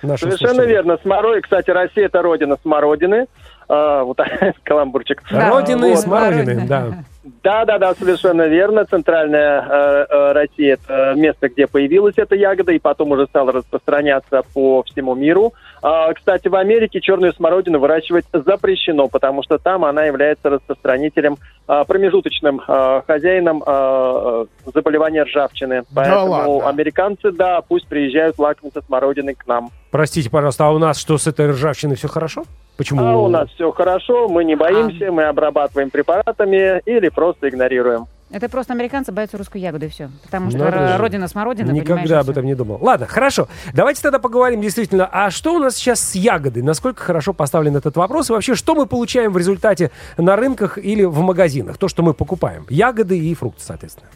Совершенно 0.01 0.37
слушателям. 0.37 0.67
верно. 0.67 0.97
Смородина, 1.01 1.41
кстати, 1.41 1.69
Россия 1.71 2.05
это 2.05 2.21
родина 2.21 2.57
смородины. 2.61 3.27
А, 3.69 4.03
вот 4.03 4.17
каламбурчик. 4.63 5.21
Да. 5.29 5.49
Родины 5.49 5.87
и 5.87 5.89
Вот. 5.91 5.99
смородины, 5.99 6.43
Смородины. 6.43 6.67
да. 6.67 7.03
Да, 7.43 7.65
да, 7.65 7.77
да, 7.77 7.93
совершенно 7.93 8.47
верно. 8.47 8.85
Центральная 8.85 9.61
э, 9.61 10.05
э, 10.09 10.31
Россия 10.31 10.75
это 10.81 11.13
место, 11.15 11.49
где 11.49 11.67
появилась 11.67 12.13
эта 12.17 12.35
ягода, 12.35 12.71
и 12.71 12.79
потом 12.79 13.11
уже 13.11 13.25
стала 13.27 13.51
распространяться 13.51 14.43
по 14.53 14.83
всему 14.83 15.13
миру. 15.13 15.53
А, 15.81 16.13
кстати, 16.13 16.47
в 16.47 16.55
Америке 16.55 17.01
черную 17.01 17.33
смородину 17.33 17.79
выращивать 17.79 18.25
запрещено, 18.31 19.09
потому 19.09 19.43
что 19.43 19.57
там 19.57 19.83
она 19.83 20.05
является 20.05 20.49
распространителем, 20.49 21.37
а, 21.67 21.83
промежуточным 21.83 22.61
а, 22.65 23.01
хозяином 23.05 23.61
э, 23.65 24.45
заболевания 24.73 25.23
ржавчины. 25.23 25.83
Поэтому 25.93 26.27
ладно? 26.29 26.69
американцы, 26.69 27.31
да, 27.31 27.61
пусть 27.61 27.87
приезжают 27.87 28.39
лакомиться 28.39 28.81
смородиной 28.85 29.35
к 29.35 29.45
нам. 29.47 29.69
Простите, 29.91 30.29
пожалуйста, 30.29 30.65
а 30.65 30.71
у 30.71 30.79
нас 30.79 30.97
что 30.97 31.17
с 31.17 31.27
этой 31.27 31.49
ржавчиной 31.51 31.95
все 31.95 32.07
хорошо? 32.07 32.43
Почему? 32.77 33.03
А 33.03 33.17
у 33.17 33.27
нас 33.27 33.49
все 33.49 33.71
хорошо, 33.71 34.29
мы 34.29 34.43
не 34.43 34.55
боимся, 34.55 35.11
мы 35.11 35.23
обрабатываем 35.23 35.89
препаратами 35.89 36.81
или 36.85 37.09
просто 37.09 37.49
игнорируем. 37.49 38.07
Это 38.29 38.49
просто 38.49 38.73
американцы 38.73 39.13
боятся 39.13 39.37
русскую 39.37 39.61
ягоду 39.61 39.85
и 39.85 39.89
все. 39.89 40.09
Потому 40.23 40.49
что 40.49 40.59
Надо 40.59 40.89
же. 40.89 40.97
родина 40.97 41.27
смородина, 41.29 41.71
Никогда 41.71 42.19
об 42.19 42.29
этом 42.29 42.45
не 42.45 42.55
думал. 42.55 42.77
Ладно, 42.81 43.07
хорошо. 43.07 43.47
Давайте 43.73 44.01
тогда 44.01 44.19
поговорим 44.19 44.61
действительно, 44.61 45.07
а 45.09 45.31
что 45.31 45.55
у 45.55 45.59
нас 45.59 45.75
сейчас 45.75 46.01
с 46.01 46.15
ягодой? 46.15 46.61
Насколько 46.61 47.03
хорошо 47.03 47.31
поставлен 47.33 47.77
этот 47.77 47.95
вопрос? 47.95 48.29
И 48.29 48.33
вообще, 48.33 48.55
что 48.55 48.75
мы 48.75 48.85
получаем 48.85 49.31
в 49.31 49.37
результате 49.37 49.91
на 50.17 50.35
рынках 50.35 50.77
или 50.77 51.05
в 51.05 51.19
магазинах? 51.21 51.77
То, 51.77 51.87
что 51.87 52.03
мы 52.03 52.13
покупаем. 52.13 52.65
Ягоды 52.69 53.17
и 53.17 53.33
фрукты, 53.33 53.61
соответственно. 53.63 54.09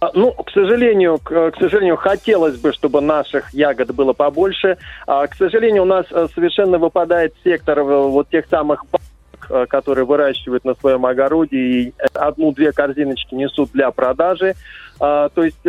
А, 0.00 0.10
Ну, 0.14 0.32
к 0.32 0.50
сожалению, 0.50 1.18
к, 1.18 1.50
к 1.52 1.56
сожалению, 1.58 1.96
хотелось 1.96 2.58
бы, 2.58 2.72
чтобы 2.72 3.00
наших 3.00 3.52
ягод 3.54 3.94
было 3.94 4.12
побольше. 4.12 4.76
А, 5.06 5.26
К 5.26 5.34
сожалению, 5.34 5.82
у 5.82 5.86
нас 5.86 6.06
э, 6.10 6.26
совершенно 6.34 6.78
выпадает 6.78 7.34
сектор 7.44 7.78
э, 7.78 7.82
вот 7.82 8.28
тех 8.28 8.46
самых 8.48 8.84
э, 9.48 9.66
которые 9.66 10.04
выращивают 10.04 10.64
на 10.64 10.74
своем 10.74 11.06
огороде 11.06 11.56
и 11.56 11.94
одну-две 12.14 12.72
корзиночки 12.72 13.34
несут 13.34 13.70
для 13.72 13.90
продажи. 13.90 14.54
А, 14.98 15.28
То 15.30 15.44
есть 15.44 15.62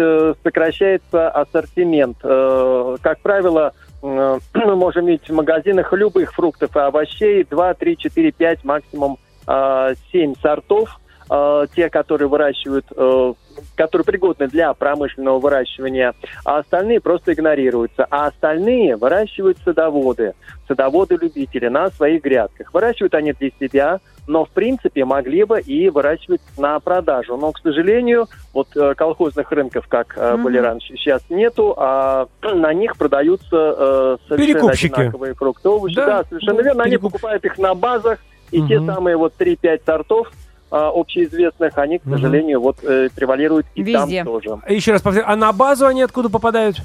сокращается 0.44 1.30
ассортимент. 1.30 2.18
Как 2.22 3.20
правило, 3.22 3.74
мы 4.02 4.76
можем 4.76 5.06
видеть 5.06 5.30
в 5.30 5.34
магазинах 5.34 5.94
любых 5.94 6.34
фруктов 6.34 6.76
и 6.76 6.80
овощей 6.80 7.44
2, 7.44 7.74
3, 7.76 7.98
4, 7.98 8.32
5, 8.32 8.64
максимум 8.66 9.18
7 9.48 10.36
сортов. 10.42 11.01
Э, 11.34 11.66
Те, 11.74 11.90
которые 11.90 12.28
выращивают, 12.28 12.86
э, 12.94 13.34
которые 13.78 14.04
пригодны 14.04 14.48
для 14.48 14.74
промышленного 14.74 15.40
выращивания, 15.40 16.14
а 16.44 16.58
остальные 16.58 17.00
просто 17.00 17.32
игнорируются. 17.32 18.06
А 18.12 18.28
остальные 18.28 18.98
выращивают 18.98 19.58
садоводы, 19.64 20.34
садоводы-любители 20.68 21.70
на 21.70 21.90
своих 21.92 22.22
грядках. 22.22 22.74
Выращивают 22.74 23.14
они 23.14 23.32
для 23.32 23.50
себя, 23.62 24.00
но 24.28 24.44
в 24.44 24.50
принципе 24.50 25.06
могли 25.06 25.46
бы 25.46 25.62
и 25.62 25.90
выращивать 25.90 26.42
на 26.58 26.78
продажу. 26.82 27.38
Но, 27.38 27.54
к 27.54 27.60
сожалению, 27.60 28.28
вот 28.54 28.68
э, 28.76 28.94
колхозных 28.96 29.50
рынков, 29.54 29.88
как 29.88 30.18
Мгм. 30.18 30.44
были 30.44 30.58
раньше, 30.58 30.96
сейчас 30.98 31.22
нету, 31.30 31.74
а 31.78 32.28
на 32.42 32.74
них 32.74 32.98
продаются 32.98 33.48
э, 33.56 34.18
совершенно 34.28 34.54
Перекупщики. 34.54 34.94
одинаковые 34.94 35.34
фрукты, 35.34 35.70
овощи. 35.70 35.96
Да, 35.96 36.06
Да, 36.06 36.24
совершенно 36.28 36.60
верно. 36.60 36.84
Они 36.84 36.96
перекуп- 36.98 37.04
покупают 37.04 37.46
их 37.46 37.58
на 37.58 37.74
базах, 37.74 38.20
и 38.52 38.62
те 38.68 38.80
Мгм. 38.80 38.94
самые 38.94 39.16
вот 39.16 39.34
3-5 39.38 39.82
сортов 39.86 40.30
общеизвестных, 40.78 41.78
они, 41.78 42.00
к 42.00 42.04
сожалению, 42.04 42.62
вот 42.62 42.84
э, 42.84 43.10
превалируют 43.16 43.68
и 43.76 43.84
Везде. 43.84 44.24
там 44.24 44.34
тоже. 44.34 44.60
Еще 44.70 44.94
раз 44.94 45.02
повторю, 45.02 45.26
а 45.28 45.36
на 45.36 45.52
базу 45.52 45.86
они 45.86 46.02
откуда 46.02 46.30
попадают? 46.30 46.78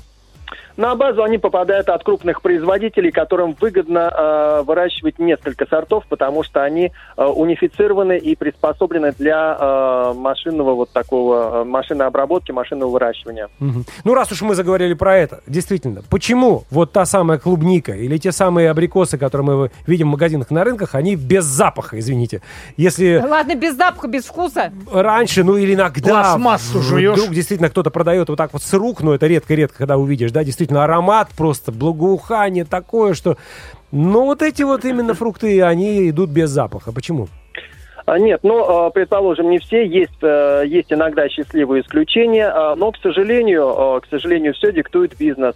На 0.76 0.94
базу 0.94 1.22
они 1.22 1.38
попадают 1.38 1.88
от 1.88 2.04
крупных 2.04 2.42
производителей, 2.42 3.10
которым 3.10 3.56
выгодно 3.58 4.12
э, 4.14 4.62
выращивать 4.66 5.18
несколько 5.18 5.66
сортов, 5.66 6.04
потому 6.08 6.42
что 6.42 6.62
они 6.62 6.92
э, 7.16 7.24
унифицированы 7.24 8.18
и 8.18 8.36
приспособлены 8.36 9.12
для 9.18 9.56
э, 9.58 10.12
машинного 10.14 10.74
вот 10.74 10.90
такого, 10.90 11.62
э, 11.62 11.64
машинной 11.64 12.06
обработки, 12.06 12.52
машинного 12.52 12.90
выращивания. 12.90 13.48
Мгм. 13.58 13.84
Ну, 14.04 14.14
раз 14.14 14.30
уж 14.32 14.42
мы 14.42 14.54
заговорили 14.54 14.92
про 14.94 15.16
это, 15.16 15.40
действительно, 15.46 16.02
почему 16.10 16.64
вот 16.70 16.92
та 16.92 17.06
самая 17.06 17.38
клубника 17.38 17.92
или 17.92 18.18
те 18.18 18.30
самые 18.32 18.70
абрикосы, 18.70 19.16
которые 19.16 19.46
мы 19.46 19.70
видим 19.86 20.08
в 20.08 20.10
магазинах 20.10 20.50
на 20.50 20.62
рынках, 20.62 20.94
они 20.94 21.16
без 21.16 21.44
запаха, 21.44 21.98
извините. 21.98 22.42
Если 22.76 23.22
Ладно, 23.26 23.54
без 23.54 23.76
запаха, 23.76 24.08
без 24.08 24.24
вкуса. 24.26 24.72
раньше, 24.92 25.42
ну 25.42 25.56
или 25.56 25.74
иногда 25.74 26.22
Пластмассу 26.22 26.82
жуешь. 26.82 27.16
вдруг 27.18 27.30
действительно 27.30 27.70
кто-то 27.70 27.90
продает 27.90 28.28
вот 28.28 28.36
так 28.36 28.52
вот 28.52 28.62
с 28.62 28.72
рук, 28.74 29.02
но 29.02 29.14
это 29.14 29.26
редко-редко, 29.26 29.78
когда 29.78 29.96
увидишь, 29.96 30.32
да, 30.36 30.44
действительно 30.44 30.84
аромат 30.84 31.28
просто, 31.34 31.72
благоухание 31.72 32.66
такое, 32.66 33.14
что... 33.14 33.38
Но 33.90 34.26
вот 34.26 34.42
эти 34.42 34.62
вот 34.64 34.84
именно 34.84 35.14
фрукты, 35.14 35.62
они 35.62 36.10
идут 36.10 36.28
без 36.28 36.50
запаха. 36.50 36.92
Почему? 36.92 37.28
А, 38.04 38.18
Нет, 38.18 38.40
ну, 38.42 38.88
э, 38.88 38.90
предположим, 38.90 39.48
не 39.48 39.58
все, 39.58 39.86
есть, 39.86 40.18
э, 40.22 40.64
есть 40.66 40.92
иногда 40.92 41.26
счастливые 41.30 41.82
исключения, 41.82 42.48
а, 42.48 42.74
но, 42.76 42.92
к 42.92 42.98
сожалению, 43.02 43.96
э, 43.96 44.00
к 44.02 44.10
сожалению, 44.10 44.52
все 44.52 44.72
диктует 44.72 45.16
бизнес. 45.16 45.54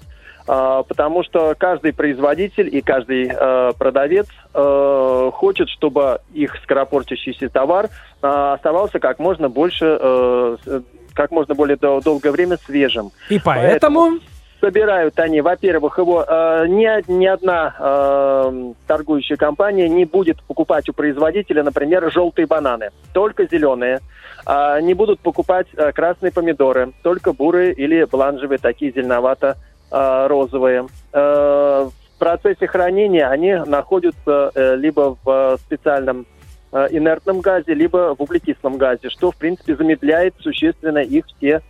А, 0.49 0.83
Потому 0.85 1.23
что 1.25 1.55
каждый 1.59 1.93
производитель 1.93 2.75
и 2.75 2.81
каждый 2.81 3.31
э, 3.31 3.73
продавец 3.79 4.27
э, 4.55 5.31
хочет, 5.35 5.69
чтобы 5.69 6.21
их 6.33 6.57
скоропортящийся 6.63 7.51
товар 7.51 7.91
э, 8.23 8.27
оставался 8.55 8.99
как 8.99 9.19
можно 9.19 9.51
больше, 9.51 9.99
э, 10.01 10.57
с- 10.65 10.83
как 11.13 11.31
можно 11.33 11.55
более 11.55 11.77
дол- 11.77 12.01
долгое 12.01 12.31
время 12.31 12.57
свежим. 12.65 13.11
И 13.29 13.39
поэтому... 13.39 14.21
Собирают 14.61 15.19
они, 15.19 15.41
во-первых, 15.41 15.99
его 15.99 16.23
э, 16.23 16.67
ни, 16.69 17.11
ни 17.11 17.27
одна 17.27 17.75
э, 17.79 18.73
торгующая 18.87 19.37
компания 19.37 19.89
не 19.89 20.05
будет 20.05 20.43
покупать 20.43 20.89
у 20.89 20.93
производителя, 20.93 21.63
например, 21.63 22.11
желтые 22.13 22.47
бананы, 22.47 22.91
только 23.15 23.47
зеленые. 23.47 24.01
А, 24.45 24.81
не 24.81 24.95
будут 24.95 25.21
покупать 25.21 25.67
э, 25.77 25.93
красные 25.93 26.33
помидоры, 26.33 26.93
только 27.03 27.33
бурые 27.33 27.73
или 27.73 28.05
бланжевые, 28.05 28.59
такие 28.59 28.93
зеленовато-розовые. 28.93 30.87
Э, 31.13 31.89
в 31.89 32.19
процессе 32.19 32.67
хранения 32.67 33.29
они 33.29 33.55
находятся 33.55 34.51
э, 34.55 34.77
либо 34.77 35.17
в 35.25 35.31
э, 35.31 35.57
специальном 35.59 36.27
э, 36.73 36.89
инертном 36.91 37.41
газе, 37.41 37.75
либо 37.75 38.15
в 38.15 38.21
углекислом 38.21 38.77
газе, 38.77 39.09
что, 39.09 39.31
в 39.31 39.37
принципе, 39.37 39.77
замедляет 39.77 40.35
существенно 40.41 40.99
их 40.99 41.27
все 41.27 41.63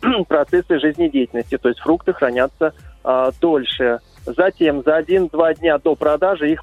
процессы 0.28 0.78
жизнедеятельности, 0.78 1.58
то 1.58 1.68
есть 1.68 1.80
фрукты 1.80 2.12
хранятся 2.12 2.72
а, 3.02 3.30
дольше. 3.40 4.00
Затем 4.26 4.82
за 4.82 4.96
один-два 4.96 5.54
дня 5.54 5.78
до 5.78 5.94
продажи 5.94 6.52
их, 6.52 6.62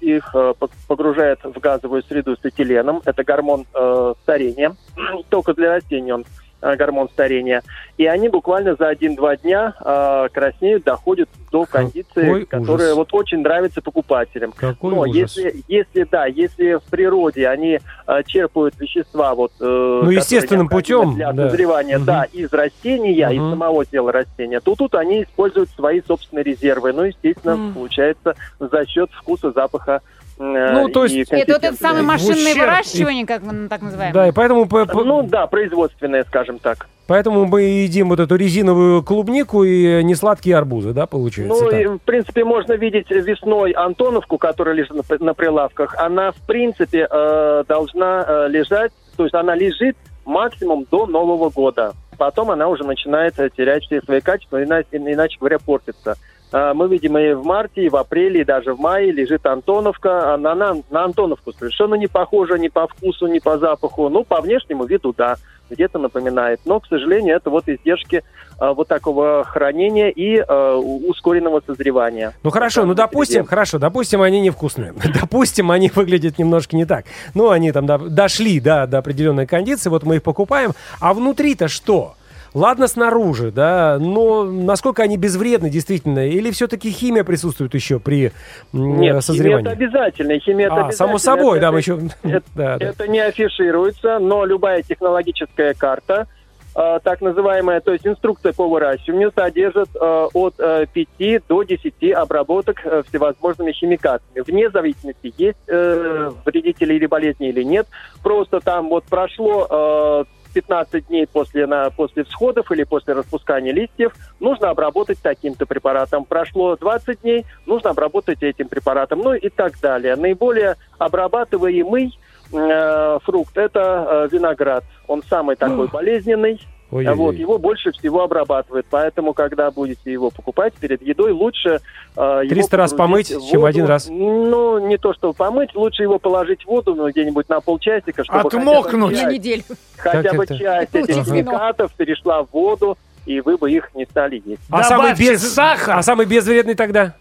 их 0.00 0.30
э, 0.34 0.54
пог- 0.58 0.72
погружают 0.88 1.40
в 1.44 1.58
газовую 1.60 2.02
среду 2.02 2.36
с 2.36 2.44
этиленом. 2.44 3.00
Это 3.04 3.22
гормон 3.22 3.64
э, 3.72 4.14
старения. 4.22 4.74
Только 5.28 5.54
для 5.54 5.74
растений 5.74 6.12
он 6.12 6.24
гормон 6.60 7.08
старения. 7.08 7.62
И 7.96 8.06
они 8.06 8.28
буквально 8.28 8.74
за 8.76 8.88
один-два 8.88 9.36
дня 9.36 9.74
э, 9.84 10.28
краснеют, 10.32 10.84
доходят 10.84 11.28
до 11.50 11.64
Какой 11.64 11.84
кондиции, 11.84 12.44
которая 12.44 12.88
ужас. 12.88 12.96
вот 12.96 13.14
очень 13.14 13.38
нравится 13.40 13.80
покупателям. 13.80 14.52
Какой 14.52 14.94
Но 14.94 15.00
ужас. 15.02 15.14
если, 15.36 15.54
если 15.68 16.04
да, 16.10 16.26
если 16.26 16.74
в 16.74 16.82
природе 16.90 17.48
они 17.48 17.78
э, 18.06 18.22
черпают 18.26 18.78
вещества 18.78 19.34
вот 19.34 19.52
э, 19.60 19.64
Ну, 20.04 20.10
естественным 20.10 20.68
путем, 20.68 21.14
для 21.14 21.32
да. 21.32 21.48
созревания, 21.48 21.98
да, 21.98 22.24
из 22.24 22.52
растения, 22.52 23.12
из 23.32 23.40
Мгм. 23.40 23.50
самого 23.50 23.84
тела 23.84 24.12
растения, 24.12 24.60
то 24.60 24.74
тут 24.74 24.94
они 24.94 25.22
используют 25.22 25.70
свои 25.70 26.00
собственные 26.06 26.42
резервы. 26.44 26.92
Ну, 26.92 27.04
естественно, 27.04 27.56
Мгм. 27.56 27.74
получается 27.74 28.34
за 28.58 28.86
счет 28.86 29.10
вкуса, 29.12 29.52
запаха. 29.52 30.02
Э, 30.38 30.72
Ну, 30.72 30.88
то 30.88 31.04
есть- 31.04 31.30
Это 31.32 31.52
вот 31.54 31.64
это 31.64 31.74
самое 31.76 32.04
машинное 32.04 32.52
ущерб- 32.54 32.60
выращивание, 32.60 33.26
как 33.26 33.42
мы 33.42 33.68
так 33.68 33.82
называем. 33.82 34.12
Да, 34.12 34.28
и 34.28 34.32
поэтому, 34.32 34.66
по- 34.68 34.86
по- 34.86 35.04
Ну 35.04 35.22
да, 35.22 35.46
производственное, 35.46 36.24
скажем 36.24 36.58
так. 36.58 36.88
поэтому 37.06 37.46
мы 37.46 37.62
едим 37.62 38.08
вот 38.10 38.20
эту 38.20 38.36
резиновую 38.36 39.02
клубнику 39.02 39.64
и 39.64 40.02
несладкие 40.02 40.56
арбузы, 40.56 40.92
да, 40.92 41.06
получается? 41.06 41.64
Ну, 41.64 41.70
и, 41.70 41.86
в 41.86 41.98
принципе, 41.98 42.44
можно 42.44 42.74
видеть 42.74 43.10
весной 43.10 43.70
Антоновку, 43.72 44.38
которая 44.38 44.74
лежит 44.74 44.92
на, 45.20 45.34
прилавках. 45.34 45.94
Она, 45.98 46.32
в 46.32 46.46
принципе, 46.46 47.06
э, 47.10 47.64
должна 47.68 48.24
э, 48.26 48.48
лежать, 48.48 48.92
то 49.16 49.22
есть 49.24 49.34
она 49.34 49.54
лежит 49.54 49.96
максимум 50.24 50.86
до 50.90 51.06
Нового 51.06 51.50
года. 51.50 51.92
Потом 52.18 52.50
она 52.50 52.68
уже 52.68 52.82
начинает 52.82 53.38
э, 53.38 53.50
терять 53.56 53.84
все 53.84 54.00
свои 54.00 54.20
качества, 54.20 54.62
иначе, 54.62 54.88
иначе 54.92 55.36
говоря, 55.38 55.58
портится. 55.58 56.16
Э, 56.56 56.72
Мы 56.74 56.88
видим 56.88 57.18
и 57.18 57.32
в 57.34 57.44
марте, 57.44 57.84
и 57.84 57.88
в 57.88 57.96
апреле, 57.96 58.40
и 58.40 58.44
даже 58.44 58.72
в 58.72 58.80
мае 58.80 59.12
лежит 59.12 59.44
Антоновка. 59.46 60.32
Она 60.34 60.54
на, 60.54 60.74
на 60.90 61.04
Антоновку 61.04 61.52
совершенно 61.52 61.94
не 61.96 62.06
похожа 62.06 62.56
ни 62.58 62.68
по 62.68 62.86
вкусу, 62.86 63.26
ни 63.26 63.38
по 63.40 63.58
запаху. 63.58 64.08
Ну, 64.08 64.24
по 64.24 64.40
внешнему 64.40 64.84
виду, 64.84 65.14
да, 65.16 65.36
где-то 65.68 65.98
напоминает. 65.98 66.60
Но, 66.64 66.80
к 66.80 66.86
сожалению, 66.86 67.36
это 67.36 67.50
вот 67.50 67.68
издержки 67.68 68.22
э, 68.60 68.72
вот 68.72 68.88
такого 68.88 69.44
хранения 69.44 70.08
и 70.08 70.40
у- 70.40 71.10
ускоренного 71.10 71.60
созревания. 71.66 72.32
Ну 72.42 72.50
хорошо, 72.50 72.84
ну 72.86 72.94
допустим, 72.94 73.40
впереди. 73.42 73.48
хорошо, 73.50 73.78
допустим, 73.78 74.22
они 74.22 74.40
невкусные. 74.40 74.94
Допустим, 75.20 75.70
они 75.70 75.90
выглядят 75.94 76.38
немножко 76.38 76.76
не 76.76 76.86
так. 76.86 77.04
Ну, 77.34 77.50
они 77.50 77.70
там 77.72 77.84
до- 77.86 77.98
дошли 78.08 78.60
да, 78.60 78.86
до 78.86 78.98
определенной 78.98 79.46
кондиции, 79.46 79.90
вот 79.90 80.04
мы 80.04 80.16
их 80.16 80.22
покупаем. 80.22 80.70
А 81.00 81.12
внутри-то 81.12 81.68
что? 81.68 82.14
Ладно, 82.56 82.86
снаружи, 82.88 83.50
да, 83.50 83.98
но 84.00 84.44
насколько 84.44 85.02
они 85.02 85.18
безвредны 85.18 85.68
действительно? 85.68 86.26
Или 86.26 86.50
все-таки 86.52 86.90
химия 86.90 87.22
присутствует 87.22 87.74
еще 87.74 88.00
при 88.00 88.32
Нет, 88.72 89.22
созревании? 89.22 89.58
химия 89.58 89.60
это 89.60 89.70
обязательно. 89.72 90.38
Химия 90.38 90.66
это 90.68 90.86
а, 90.86 90.92
само 90.92 91.10
обязательно. 91.10 91.18
собой, 91.18 91.60
да, 91.60 91.66
Это- 91.66 91.72
мы 91.72 91.78
еще... 91.80 91.98
это- 92.22 92.46
да, 92.54 92.78
да. 92.78 92.86
Это 92.86 93.08
не 93.08 93.20
афишируется, 93.20 94.18
но 94.20 94.46
любая 94.46 94.80
технологическая 94.80 95.74
карта, 95.74 96.28
э, 96.74 96.98
так 97.04 97.20
называемая, 97.20 97.80
то 97.82 97.92
есть 97.92 98.06
инструкция 98.06 98.54
по 98.54 98.66
выращиванию, 98.66 99.32
содержит 99.34 99.90
э, 99.94 100.26
от 100.32 100.54
э, 100.58 100.86
5 101.18 101.42
до 101.48 101.62
10 101.62 102.12
обработок 102.14 102.80
э, 102.86 103.02
всевозможными 103.06 103.72
химикатами. 103.72 104.40
Вне 104.46 104.70
зависимости, 104.70 105.34
есть 105.36 105.58
э, 105.68 106.30
вредители 106.46 106.94
или 106.94 107.04
болезни 107.04 107.50
или 107.50 107.62
нет. 107.62 107.86
Просто 108.22 108.60
там 108.60 108.88
вот 108.88 109.04
прошло 109.04 109.66
э, 109.68 110.24
15 110.56 111.08
дней 111.08 111.26
после, 111.26 111.66
на, 111.66 111.90
после 111.90 112.24
всходов 112.24 112.72
или 112.72 112.84
после 112.84 113.12
распускания 113.12 113.74
листьев, 113.74 114.14
нужно 114.40 114.70
обработать 114.70 115.18
таким-то 115.20 115.66
препаратом. 115.66 116.24
Прошло 116.24 116.76
20 116.76 117.20
дней, 117.20 117.44
нужно 117.66 117.90
обработать 117.90 118.42
этим 118.42 118.68
препаратом, 118.68 119.20
ну 119.20 119.34
и 119.34 119.50
так 119.50 119.78
далее. 119.80 120.16
Наиболее 120.16 120.76
обрабатываемый 120.96 122.18
э, 122.54 123.18
фрукт 123.22 123.58
это 123.58 124.06
э, 124.08 124.28
виноград. 124.32 124.82
Он 125.06 125.22
самый 125.24 125.56
такой 125.56 125.88
болезненный. 125.88 126.58
Ой-ой-ой. 126.90 127.16
Вот, 127.16 127.34
его 127.34 127.58
больше 127.58 127.90
всего 127.92 128.22
обрабатывают. 128.22 128.86
Поэтому, 128.88 129.32
когда 129.34 129.70
будете 129.70 130.12
его 130.12 130.30
покупать 130.30 130.72
перед 130.74 131.02
едой, 131.02 131.32
лучше 131.32 131.80
э, 132.16 132.20
его 132.44 132.48
300 132.48 132.76
раз 132.76 132.92
помыть, 132.92 133.30
в 133.30 133.48
чем 133.48 133.60
воду. 133.60 133.66
один 133.66 133.86
раз. 133.86 134.08
Ну, 134.08 134.78
не 134.86 134.96
то, 134.96 135.12
что 135.12 135.32
помыть, 135.32 135.74
лучше 135.74 136.04
его 136.04 136.18
положить 136.18 136.62
в 136.62 136.66
воду 136.66 136.94
ну, 136.94 137.10
где-нибудь 137.10 137.48
на 137.48 137.60
полчасика, 137.60 138.22
чтобы 138.22 138.42
хотя 138.42 138.58
бы 138.58 138.62
Отмокнуть. 138.70 139.12
На 139.14 139.18
часть- 139.18 139.32
неделю. 139.34 139.62
хотя 139.96 140.32
бы 140.32 140.44
это? 140.44 140.56
часть 140.56 140.94
этих 140.94 141.24
химикатов 141.24 141.92
перешла 141.94 142.44
в 142.44 142.48
воду, 142.52 142.96
и 143.26 143.40
вы 143.40 143.56
бы 143.56 143.70
их 143.70 143.90
не 143.94 144.04
стали 144.04 144.40
есть. 144.44 144.62
А 144.70 144.84
самый, 144.84 145.10
Добавьте 145.10 145.32
без... 145.32 145.52
сахар. 145.54 145.96
а 145.98 146.02
самый 146.02 146.26
безвредный 146.26 146.74
тогда? 146.74 147.14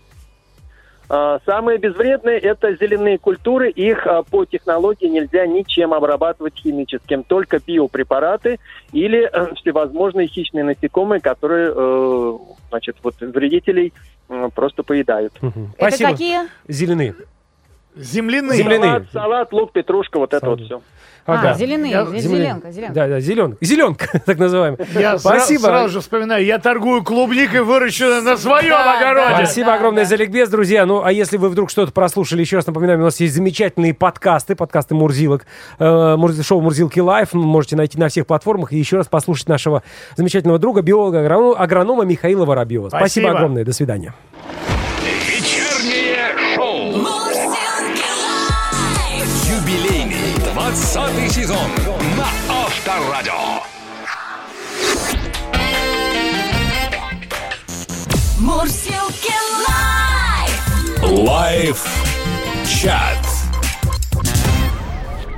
А, 1.10 1.40
Самые 1.46 1.78
безвредные– 1.78 2.40
это 2.40 2.76
зеленые 2.76 3.18
культуры. 3.18 3.70
Их 3.70 4.08
а, 4.08 4.24
по 4.24 4.46
технологии 4.46 5.08
нельзя 5.08 5.46
ничем 5.46 5.94
обрабатывать 5.94 6.56
химическим. 6.56 7.24
Только 7.24 7.60
биопрепараты 7.60 8.60
или 8.92 9.30
э, 9.32 9.54
всевозможные 9.56 10.28
хищные 10.28 10.64
насекомые, 10.64 11.22
которые 11.22 11.72
э, 11.76 12.38
значит, 12.70 12.98
вот, 13.04 13.16
вредителей 13.20 13.94
просто 14.56 14.82
поедают. 14.84 15.34
Мгм. 15.42 15.74
Это 15.78 15.98
Спасибо. 15.98 16.12
какие? 16.12 16.40
Зеленые. 16.68 17.16
Земляные. 17.96 18.58
Земляные. 18.58 18.92
Салат, 18.92 19.12
салат, 19.12 19.54
лук, 19.54 19.72
петрушка, 19.72 20.20
вот 20.20 20.34
это 20.34 20.46
Салат. 20.46 20.60
вот 20.60 20.66
все. 20.66 20.82
Ага. 21.26 21.52
А, 21.52 21.54
зеленые, 21.56 21.92
Я- 21.92 22.06
зеленка, 22.06 22.72
зеленка. 22.72 22.94
Да, 22.94 23.08
да, 23.08 23.20
зеленка. 23.20 23.58
Зеленка, 23.66 24.22
так 24.26 24.38
называемая. 24.38 24.80
Я 24.94 25.18
Спасибо. 25.18 25.20
Спасибо. 25.40 25.62
сразу 25.62 25.90
же 25.90 26.02
вспоминаю, 26.02 26.46
я 26.46 26.60
торгую 26.60 27.04
клубникой, 27.04 27.62
выращенной 27.64 28.22
на 28.22 28.38
своем 28.38 28.70
Да, 28.70 29.00
огороде. 29.00 29.36
Спасибо 29.46 29.68
Да, 29.68 29.76
огромное 29.76 30.04
да. 30.04 30.10
за 30.10 30.16
ликбез, 30.18 30.50
друзья. 30.50 30.86
Ну, 30.86 31.04
а 31.04 31.12
если 31.12 31.38
вы 31.38 31.50
вдруг 31.50 31.72
что-то 31.72 31.92
прослушали, 31.92 32.42
еще 32.42 32.58
раз 32.58 32.68
напоминаем, 32.68 33.02
у 33.02 33.04
нас 33.04 33.20
есть 33.20 33.34
замечательные 33.34 33.94
подкасты, 33.96 34.56
подкасты 34.56 34.94
Мурзилок, 34.94 35.46
э, 35.80 36.18
шоу 36.44 36.62
Мурзилки 36.62 37.00
Live. 37.00 37.34
Можете 37.34 37.76
найти 37.76 37.98
на 37.98 38.08
всех 38.10 38.28
платформах 38.28 38.72
и 38.72 38.78
еще 38.78 38.98
раз 38.98 39.08
послушать 39.08 39.50
нашего 39.50 39.82
замечательного 40.16 40.60
друга, 40.60 40.84
биолога, 40.84 41.22
агронома, 41.22 41.58
агронома 41.58 42.04
Михаила 42.04 42.46
Воробьева. 42.46 42.90
Спасибо. 42.90 43.06
Спасибо. 43.08 43.30
огромное. 43.32 43.66
До 43.66 43.74
свидания. 43.74 44.14
20 50.76 51.32
сезон 51.32 51.72
на 52.18 52.28
Авторадио. 52.54 53.64
Мурзилки 58.42 59.32
Live. 59.70 61.28
Live 61.28 61.86
chat. 62.68 63.26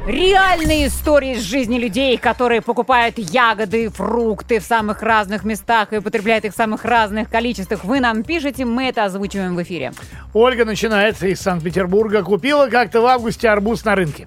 Реальные 0.07 0.87
истории 0.87 1.33
из 1.33 1.43
жизни 1.43 1.77
людей, 1.77 2.17
которые 2.17 2.61
покупают 2.61 3.19
ягоды, 3.19 3.89
фрукты 3.89 4.59
в 4.59 4.63
самых 4.63 5.03
разных 5.03 5.43
местах 5.43 5.93
и 5.93 5.97
употребляют 5.97 6.45
их 6.45 6.53
в 6.53 6.55
самых 6.57 6.83
разных 6.83 7.29
количествах. 7.29 7.83
Вы 7.83 7.99
нам 7.99 8.23
пишете, 8.23 8.65
мы 8.65 8.85
это 8.85 9.05
озвучиваем 9.05 9.55
в 9.55 9.61
эфире. 9.61 9.91
Ольга 10.33 10.65
начинается 10.65 11.27
из 11.27 11.39
Санкт-Петербурга. 11.41 12.23
Купила 12.23 12.69
как-то 12.69 13.01
в 13.01 13.05
августе 13.05 13.49
арбуз 13.49 13.85
на 13.85 13.93
рынке. 13.93 14.25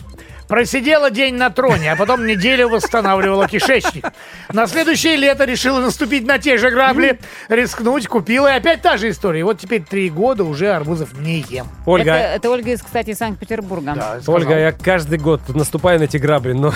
Просидела 0.50 1.12
день 1.12 1.36
на 1.36 1.50
троне, 1.50 1.92
а 1.92 1.96
потом 1.96 2.26
неделю 2.26 2.68
восстанавливала 2.68 3.46
кишечник. 3.46 4.04
На 4.52 4.66
следующее 4.66 5.14
лето 5.14 5.44
решила 5.44 5.78
наступить 5.78 6.26
на 6.26 6.40
те 6.40 6.58
же 6.58 6.72
грабли, 6.72 7.20
рискнуть, 7.48 8.08
купила, 8.08 8.52
и 8.52 8.56
опять 8.56 8.82
та 8.82 8.96
же 8.96 9.10
история. 9.10 9.40
И 9.40 9.42
вот 9.44 9.60
теперь 9.60 9.84
три 9.84 10.10
года 10.10 10.42
уже 10.42 10.72
арбузов 10.72 11.16
не 11.20 11.44
ем. 11.48 11.68
Ольга, 11.86 12.14
Это, 12.14 12.34
это 12.34 12.50
Ольга 12.50 12.72
из, 12.72 12.82
кстати, 12.82 13.10
из 13.10 13.18
Санкт-Петербурга. 13.18 13.92
Да, 13.94 14.20
сказал. 14.20 14.34
Ольга, 14.34 14.58
я 14.58 14.72
каждый 14.72 15.20
год 15.20 15.40
наступаю 15.54 16.00
на 16.00 16.04
эти 16.04 16.16
грабли, 16.16 16.52
но 16.52 16.74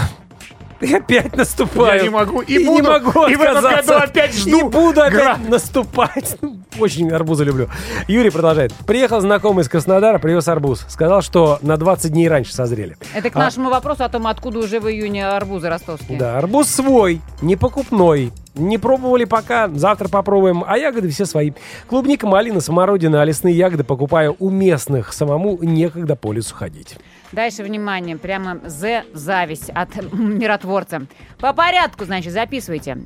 я 0.90 0.96
опять 0.98 1.36
наступаю. 1.36 1.96
Я 1.98 2.02
не 2.04 2.08
могу, 2.10 2.40
и 2.40 2.58
не 2.58 2.64
буду, 2.64 2.90
могу 2.90 3.26
и 3.26 3.34
в 3.36 3.40
этом 3.42 3.62
году 3.62 3.92
опять 3.94 4.34
жду 4.34 4.60
И 4.60 4.62
буду 4.64 5.00
опять 5.02 5.12
граб. 5.14 5.38
наступать. 5.48 6.36
Ну, 6.76 6.82
Очень 6.82 7.10
арбузы 7.12 7.44
люблю. 7.44 7.68
Юрий 8.08 8.30
продолжает. 8.30 8.72
Приехал 8.84 9.20
знакомый 9.20 9.62
из 9.62 9.68
Краснодара, 9.68 10.18
привез 10.18 10.48
арбуз. 10.48 10.84
Сказал, 10.88 11.22
что 11.22 11.60
на 11.62 11.76
20 11.76 12.10
дней 12.12 12.28
раньше 12.28 12.52
созрели. 12.52 12.96
Это 13.14 13.30
к 13.30 13.36
А- 13.36 13.38
нашему 13.38 13.70
вопросу 13.70 14.02
о 14.02 14.08
том, 14.08 14.26
откуда 14.26 14.58
уже 14.58 14.80
в 14.80 14.88
июне 14.90 15.24
арбузы 15.24 15.68
ростовские. 15.68 16.18
Да, 16.18 16.36
арбуз 16.36 16.66
свой, 16.68 17.20
не 17.42 17.54
покупной. 17.54 18.32
Не 18.56 18.78
пробовали 18.78 19.24
пока, 19.24 19.68
завтра 19.68 20.08
попробуем, 20.08 20.64
а 20.66 20.76
ягоды 20.76 21.08
все 21.10 21.26
свои. 21.26 21.52
Клубника, 21.88 22.26
малина, 22.26 22.60
смородина, 22.60 23.22
а 23.22 23.24
лесные 23.24 23.54
ягоды 23.56 23.84
покупаю 23.84 24.34
у 24.40 24.50
местных. 24.50 25.12
Самому 25.12 25.58
некогда 25.62 26.16
по 26.16 26.32
лесу 26.32 26.56
ходить. 26.56 26.96
Дальше, 27.34 27.64
внимание, 27.64 28.16
прямо 28.16 28.60
за 28.64 29.02
зависть 29.12 29.70
от 29.70 29.96
миротворца. 30.12 31.02
По 31.38 31.52
порядку, 31.52 32.04
значит, 32.04 32.32
записывайте. 32.32 32.98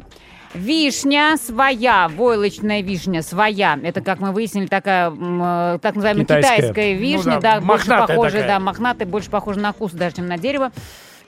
Вишня 0.55 1.37
своя, 1.37 2.09
войлочная 2.09 2.81
вишня 2.83 3.23
своя. 3.23 3.79
Это, 3.83 4.01
как 4.01 4.19
мы 4.21 4.33
выяснили, 4.33 4.67
такая, 4.67 5.11
э, 5.11 5.79
так 5.81 5.95
называемая 5.95 6.25
Китайская. 6.25 6.57
китайская 6.57 6.95
вишня, 6.95 7.35
Ну 7.35 7.41
да, 7.41 7.55
да, 7.57 7.61
больше 7.61 7.87
похожая, 7.89 8.43
такая. 8.43 8.47
да, 8.59 8.61
мохнатая, 8.61 9.07
больше 9.09 9.31
похожа 9.31 9.61
на 9.61 9.73
вкус 9.73 9.93
даже, 9.93 10.17
чем 10.17 10.27
на 10.27 10.39
дерево. 10.39 10.73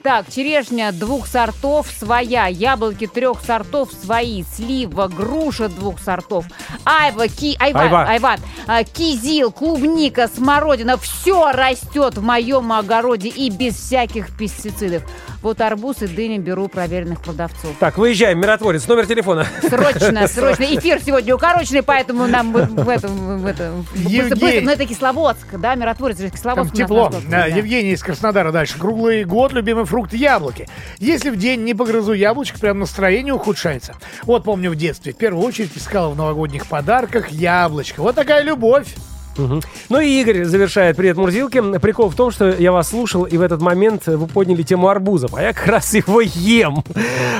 Так, 0.03 0.31
черешня 0.31 0.93
двух 0.93 1.27
сортов 1.27 1.87
своя, 1.89 2.47
яблоки 2.47 3.07
трех 3.07 3.43
сортов 3.45 3.91
свои, 3.93 4.45
слива, 4.45 5.09
груша 5.09 5.69
двух 5.69 6.01
сортов, 6.01 6.47
айва, 6.87 7.29
ки, 7.29 7.55
айва, 7.61 7.83
Айва. 7.83 8.05
айва, 8.09 8.37
а, 8.67 8.83
кизил, 8.83 9.53
клубника, 9.53 10.27
смородина, 10.35 10.97
все 10.97 11.53
растет 11.53 12.17
в 12.17 12.23
моем 12.23 12.73
огороде 12.73 13.29
и 13.29 13.51
без 13.51 13.75
всяких 13.75 14.35
пестицидов. 14.39 15.03
Вот 15.43 15.61
арбуз 15.63 16.03
и 16.03 16.07
дыня 16.07 16.39
беру 16.39 16.69
проверенных 16.69 17.21
продавцов. 17.23 17.71
Так, 17.79 17.97
выезжаем, 17.99 18.39
миротворец, 18.41 18.87
номер 18.87 19.07
телефона. 19.07 19.47
Срочно, 19.63 20.27
срочно. 20.29 20.65
Эфир 20.65 21.01
сегодня 21.05 21.35
укороченный, 21.35 21.83
поэтому 21.83 22.27
нам 22.27 22.53
в, 22.53 22.89
этом, 22.89 23.39
в 23.39 23.47
этом 23.47 23.87
Евгений. 23.95 24.31
быстро. 24.31 24.61
Но 24.63 24.71
это 24.73 24.87
Кисловодск, 24.87 25.47
да, 25.59 25.75
миротворец 25.75 26.19
же 26.19 26.25
Там 26.29 26.31
Кисловодск. 26.37 26.73
нас 26.73 26.79
тепло. 26.79 27.11
да. 27.31 27.47
Евгений 27.47 27.93
из 27.93 28.03
Краснодара 28.03 28.53
дальше. 28.53 28.79
Круглый 28.79 29.25
год 29.25 29.53
любимый 29.53 29.87
фрукт 29.91 30.13
яблоки. 30.15 30.69
Если 31.01 31.31
в 31.31 31.37
день 31.37 31.65
не 31.65 31.75
погрызу 31.75 32.13
яблочко, 32.13 32.61
прям 32.61 32.79
настроение 32.79 33.35
ухудшается. 33.35 33.97
Вот 34.23 34.45
помню 34.45 34.71
в 34.71 34.77
детстве, 34.77 35.13
в 35.13 35.17
первую 35.17 35.45
очередь 35.45 35.77
искала 35.77 36.11
в 36.11 36.17
новогодних 36.17 36.67
подарках 36.67 37.31
яблочко. 37.31 38.01
Вот 38.01 38.15
такая 38.15 38.45
любовь. 38.45 38.95
Мгм. 39.37 39.63
Ну 39.89 40.01
и 40.01 40.21
Игорь 40.21 40.45
завершает 40.45 40.97
«Привет, 40.97 41.17
Мурзилки». 41.17 41.79
Прикол 41.79 42.09
в 42.11 42.15
том, 42.15 42.31
что 42.31 42.51
я 42.51 42.73
вас 42.73 42.91
слушал, 42.91 43.25
и 43.25 43.37
в 43.37 43.43
этот 43.43 43.61
момент 43.63 44.07
вы 44.07 44.27
подняли 44.27 44.63
тему 44.63 44.89
арбузов, 44.89 45.35
а 45.35 45.43
я 45.43 45.53
как 45.53 45.67
раз 45.67 45.95
его 45.95 46.21
ем. 46.21 46.85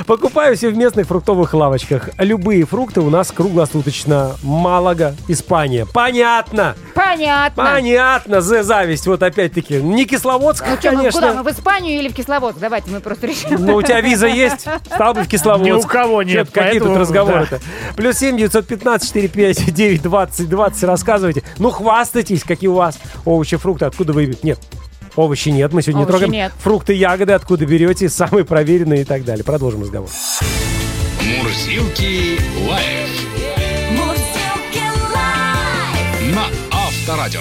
Покупаю 0.07 0.57
все 0.57 0.71
в 0.71 0.77
местных 0.77 1.07
фруктовых 1.09 1.53
лавочках. 1.53 2.11
Любые 2.19 2.65
фрукты 2.65 3.01
у 3.01 3.11
нас 3.11 3.31
круглосуточно. 3.33 4.37
Малага, 4.43 5.15
Испания. 5.29 5.87
Понятно! 5.93 6.75
Понятно. 6.95 7.65
Понятно, 7.65 8.41
за 8.41 8.63
зависть. 8.63 9.07
Вот 9.07 9.23
опять-таки. 9.23 9.83
Не 9.83 10.05
Кисловодск, 10.05 10.65
Ну 10.69 10.77
что, 10.77 10.91
мы 10.93 10.97
конечно. 10.99 11.21
куда? 11.21 11.35
Мы 11.35 11.43
в 11.43 11.53
Испанию 11.53 11.99
или 11.99 12.09
в 12.09 12.15
Кисловодск? 12.15 12.59
Давайте 12.61 12.91
мы 12.91 13.01
просто 13.01 13.27
решим. 13.27 13.51
Ну, 13.59 13.77
у 13.77 13.83
тебя 13.83 14.01
виза 14.01 14.27
есть? 14.27 14.67
Стал 14.87 15.15
бы 15.15 15.23
в 15.23 15.29
Кисловодск. 15.29 15.67
Ни 15.67 15.73
у 15.73 15.83
кого 15.83 16.23
нет, 16.23 16.49
Чё-то 16.49 16.53
Какие 16.53 16.79
тут 16.81 16.89
поэтому, 16.89 16.99
разговоры-то? 16.99 17.61
Плюс 17.97 18.17
семь 18.17 18.37
девятьсот 18.37 18.67
пятнадцать 18.67 19.09
четыре 19.09 19.29
пять 19.29 19.73
девять 19.75 20.03
двадцать 20.03 20.49
двадцать. 20.49 20.85
Рассказывайте. 20.85 21.43
Ну, 21.59 21.71
хвастайтесь, 21.81 22.45
какие 22.45 22.69
у 22.69 22.75
вас 22.75 22.99
овощи, 23.25 23.57
фрукты, 23.57 23.87
откуда 23.87 24.13
вы... 24.13 24.37
Нет, 24.43 24.59
овощи 25.17 25.49
нет, 25.49 25.73
мы 25.73 25.83
сегодня 25.83 26.01
не 26.01 26.03
Овощи 26.05 26.11
трогаем. 26.19 26.33
нет. 26.33 26.53
Фрукты, 26.59 26.93
ягоды, 26.93 27.33
откуда 27.33 27.65
берете, 27.67 28.09
самые 28.09 28.45
проверенные 28.45 29.03
и 29.03 29.05
так 29.05 29.25
далее. 29.25 29.45
Продолжим 29.45 29.83
разговор. 29.83 30.09
Мурзилки 31.23 32.39
лайф 32.69 33.11
Мурзилки 33.93 34.83
лайф. 35.15 36.35
на 36.35 36.45
Авторадио. 36.77 37.41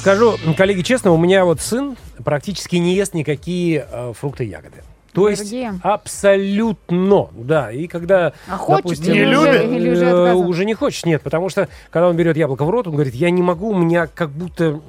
Скажу, 0.00 0.38
коллеги, 0.56 0.82
честно, 0.82 1.12
у 1.12 1.18
меня 1.18 1.44
вот 1.44 1.60
сын 1.60 1.96
практически 2.24 2.76
не 2.76 2.94
ест 2.94 3.14
никакие 3.14 3.86
э, 3.90 4.12
фрукты 4.18 4.44
и 4.44 4.48
ягоды. 4.48 4.82
То 5.12 5.28
есть 5.28 5.40
Аллергия? 5.42 5.74
абсолютно, 5.82 7.28
да. 7.32 7.72
И 7.72 7.86
когда, 7.86 8.32
А 8.48 8.56
хочет 8.56 8.84
допустим, 8.84 9.14
или 9.14 9.34
э, 9.34 9.38
уже- 9.38 9.76
или 9.76 9.90
уже 9.90 10.04
э, 10.04 10.34
уже 10.34 10.64
не 10.64 10.74
хочет, 10.74 11.06
нет, 11.06 11.22
потому 11.22 11.48
что 11.48 11.68
когда 11.90 12.08
он 12.08 12.16
берет 12.16 12.36
яблоко 12.36 12.64
в 12.64 12.70
рот, 12.70 12.86
он 12.86 12.94
говорит, 12.94 13.14
я 13.14 13.30
не 13.30 13.42
могу, 13.42 13.70
у 13.70 13.76
меня 13.76 14.06
как 14.06 14.30
будто 14.30 14.80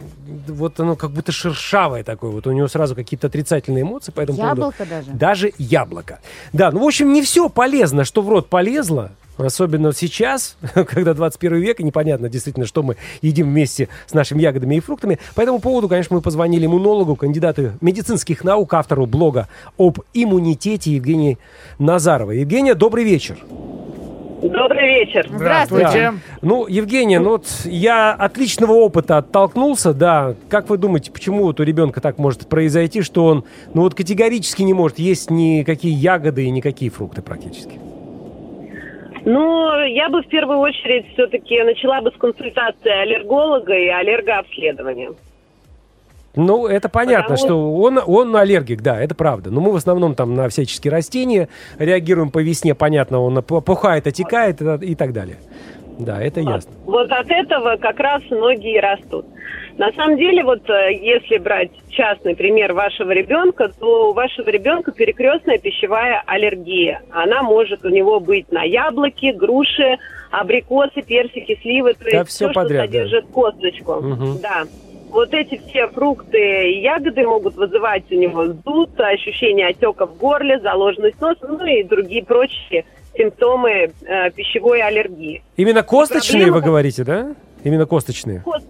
вот 0.47 0.79
оно 0.79 0.95
как 0.95 1.11
будто 1.11 1.31
шершавое 1.31 2.03
такое, 2.03 2.31
вот 2.31 2.45
у 2.47 2.51
него 2.51 2.67
сразу 2.67 2.95
какие-то 2.95 3.27
отрицательные 3.27 3.83
эмоции 3.83 4.11
по 4.11 4.21
этому 4.21 4.37
поводу. 4.37 4.61
Яблоко 4.61 4.85
даже? 4.85 5.11
Даже 5.11 5.53
яблоко. 5.57 6.19
Да, 6.53 6.71
ну, 6.71 6.83
в 6.83 6.87
общем, 6.87 7.13
не 7.13 7.21
все 7.21 7.49
полезно, 7.49 8.03
что 8.03 8.21
в 8.21 8.29
рот 8.29 8.49
полезло. 8.49 9.11
Особенно 9.39 9.93
сейчас, 9.93 10.57
когда 10.73 11.13
21 11.13 11.57
век, 11.57 11.79
и 11.79 11.83
непонятно 11.83 12.29
действительно, 12.29 12.65
что 12.65 12.83
мы 12.83 12.97
едим 13.21 13.47
вместе 13.47 13.87
с 14.05 14.13
нашими 14.13 14.41
ягодами 14.41 14.75
и 14.75 14.79
фруктами. 14.79 15.19
По 15.35 15.41
этому 15.41 15.59
поводу, 15.59 15.87
конечно, 15.87 16.15
мы 16.15 16.21
позвонили 16.21 16.65
иммунологу, 16.65 17.15
кандидату 17.15 17.71
медицинских 17.81 18.43
наук, 18.43 18.73
автору 18.73 19.05
блога 19.05 19.47
об 19.77 19.99
иммунитете 20.13 20.91
Евгении 20.91 21.37
Назаровой. 21.77 22.39
Евгения, 22.39 22.75
добрый 22.75 23.03
вечер. 23.05 23.37
Добрый 24.41 24.87
вечер. 24.87 25.27
Здравствуйте. 25.29 26.11
Да. 26.11 26.13
Ну, 26.41 26.65
Евгения, 26.67 27.19
ну 27.19 27.31
вот 27.31 27.45
я 27.65 28.13
от 28.13 28.37
личного 28.37 28.71
опыта 28.71 29.17
оттолкнулся, 29.17 29.93
да. 29.93 30.35
Как 30.47 30.69
вы 30.69 30.77
думаете, 30.77 31.11
почему 31.11 31.43
вот 31.43 31.59
у 31.59 31.63
ребенка 31.63 31.99
так 31.99 32.17
может 32.17 32.47
произойти, 32.47 33.01
что 33.01 33.25
он, 33.25 33.43
ну 33.73 33.81
вот 33.81 33.95
категорически 33.95 34.61
не 34.63 34.73
может 34.73 34.97
есть 34.99 35.29
никакие 35.29 35.93
ягоды 35.93 36.45
и 36.45 36.49
никакие 36.51 36.89
фрукты 36.89 37.21
практически? 37.21 37.79
Ну, 39.25 39.85
я 39.85 40.09
бы 40.09 40.21
в 40.21 40.27
первую 40.27 40.59
очередь 40.59 41.07
все-таки 41.13 41.61
начала 41.63 42.01
бы 42.01 42.11
с 42.11 42.15
консультации 42.17 42.89
аллерголога 42.89 43.73
и 43.73 43.87
аллергообследования. 43.87 45.11
Ну, 46.35 46.67
это 46.67 46.89
понятно, 46.89 47.35
Потому- 47.35 47.37
что 47.37 47.73
он, 47.73 47.99
он 48.05 48.35
аллергик, 48.35 48.81
да, 48.81 49.01
это 49.01 49.15
правда. 49.15 49.49
Но 49.49 49.61
мы 49.61 49.71
в 49.71 49.75
основном 49.75 50.15
там 50.15 50.35
на 50.35 50.47
всяческие 50.49 50.91
растения 50.91 51.49
реагируем 51.77 52.29
по 52.29 52.41
весне, 52.41 52.75
понятно, 52.75 53.19
он 53.19 53.37
опухает, 53.37 54.07
отекает 54.07 54.61
и, 54.61 54.95
так 54.95 55.11
далее. 55.11 55.37
Да, 55.97 56.21
это 56.21 56.39
ясно. 56.39 56.71
Вот 56.85 57.11
от 57.11 57.29
этого 57.29 57.75
как 57.77 57.99
раз 57.99 58.21
многие 58.29 58.79
растут. 58.79 59.25
На 59.77 59.91
самом 59.93 60.17
деле, 60.17 60.43
вот 60.43 60.69
э, 60.69 60.93
если 60.93 61.37
брать 61.37 61.71
частный 61.99 62.33
пример 62.35 62.71
вашего 62.73 63.11
ребенка, 63.11 63.69
то 63.77 64.11
у 64.11 64.13
вашего 64.13 64.49
ребенка 64.49 64.93
перекрестная 64.93 65.57
пищевая 65.57 66.23
аллергия. 66.25 67.01
Она 67.11 67.43
может 67.43 67.83
у 67.83 67.89
него 67.89 68.21
быть 68.21 68.49
на 68.53 68.63
яблоки, 68.63 69.33
груши, 69.33 69.97
абрикосы, 70.31 71.01
персики, 71.01 71.59
сливы, 71.61 71.93
то 71.95 72.05
Да, 72.09 72.19
есть 72.19 72.29
все, 72.29 72.51
подряд, 72.53 72.85
что 72.85 72.93
содержит 72.99 73.25
косточку. 73.33 73.93
Мгм. 73.95 74.39
Да. 74.41 74.63
Вот 75.11 75.33
эти 75.33 75.59
все 75.67 75.87
фрукты 75.87 76.71
и 76.71 76.81
ягоды 76.81 77.23
могут 77.25 77.55
вызывать 77.55 78.03
у 78.11 78.15
него 78.15 78.45
зуд, 78.45 78.97
ощущение 78.99 79.67
отека 79.67 80.05
в 80.05 80.15
горле, 80.17 80.59
заложенность 80.59 81.19
носа, 81.19 81.45
ну 81.47 81.65
и 81.65 81.83
другие 81.83 82.23
прочие 82.23 82.85
симптомы 83.17 83.91
э, 84.05 84.31
пищевой 84.31 84.81
аллергии. 84.81 85.41
Именно 85.57 85.83
косточные, 85.83 86.43
проблема- 86.43 86.53
вы 86.53 86.61
говорите, 86.61 87.03
да? 87.03 87.35
Именно 87.65 87.85
косточные. 87.87 88.41
Кост- 88.45 88.68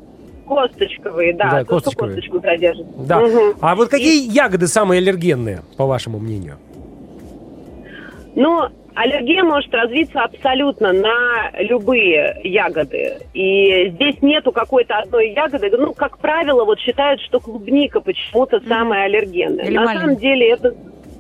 Косточковые, 0.50 1.34
да, 1.36 1.44
Да, 1.52 1.60
то, 1.60 1.80
что 1.80 1.92
косточковые. 1.92 2.16
косточку 2.16 2.42
содержит. 2.42 2.88
Да. 3.08 3.20
Мгм. 3.20 3.54
А 3.62 3.76
вот 3.76 3.90
какие 3.90 4.28
ягоды 4.32 4.68
самые 4.68 4.98
аллергенные, 5.00 5.62
по 5.78 5.86
вашему 5.86 6.20
мнению? 6.20 6.58
Ну, 8.36 8.68
аллергия 8.96 9.44
может 9.44 9.74
развиться 9.74 10.22
абсолютно 10.24 10.92
на 10.94 11.52
любые 11.60 12.40
ягоды. 12.44 13.18
И 13.34 13.90
здесь 13.92 14.22
нету 14.22 14.52
какой-то 14.52 14.98
одной 15.00 15.32
ягоды. 15.34 15.70
Ну, 15.72 15.94
как 15.94 16.18
правило, 16.20 16.66
вот 16.66 16.80
считают, 16.80 17.22
что 17.22 17.40
клубника 17.40 18.02
почему-то 18.02 18.60
самая 18.68 19.06
аллергенная. 19.06 19.66
Или 19.66 19.76
на 19.76 19.86
малина. 19.86 20.02
самом 20.02 20.16
деле 20.18 20.50
это... 20.52 20.76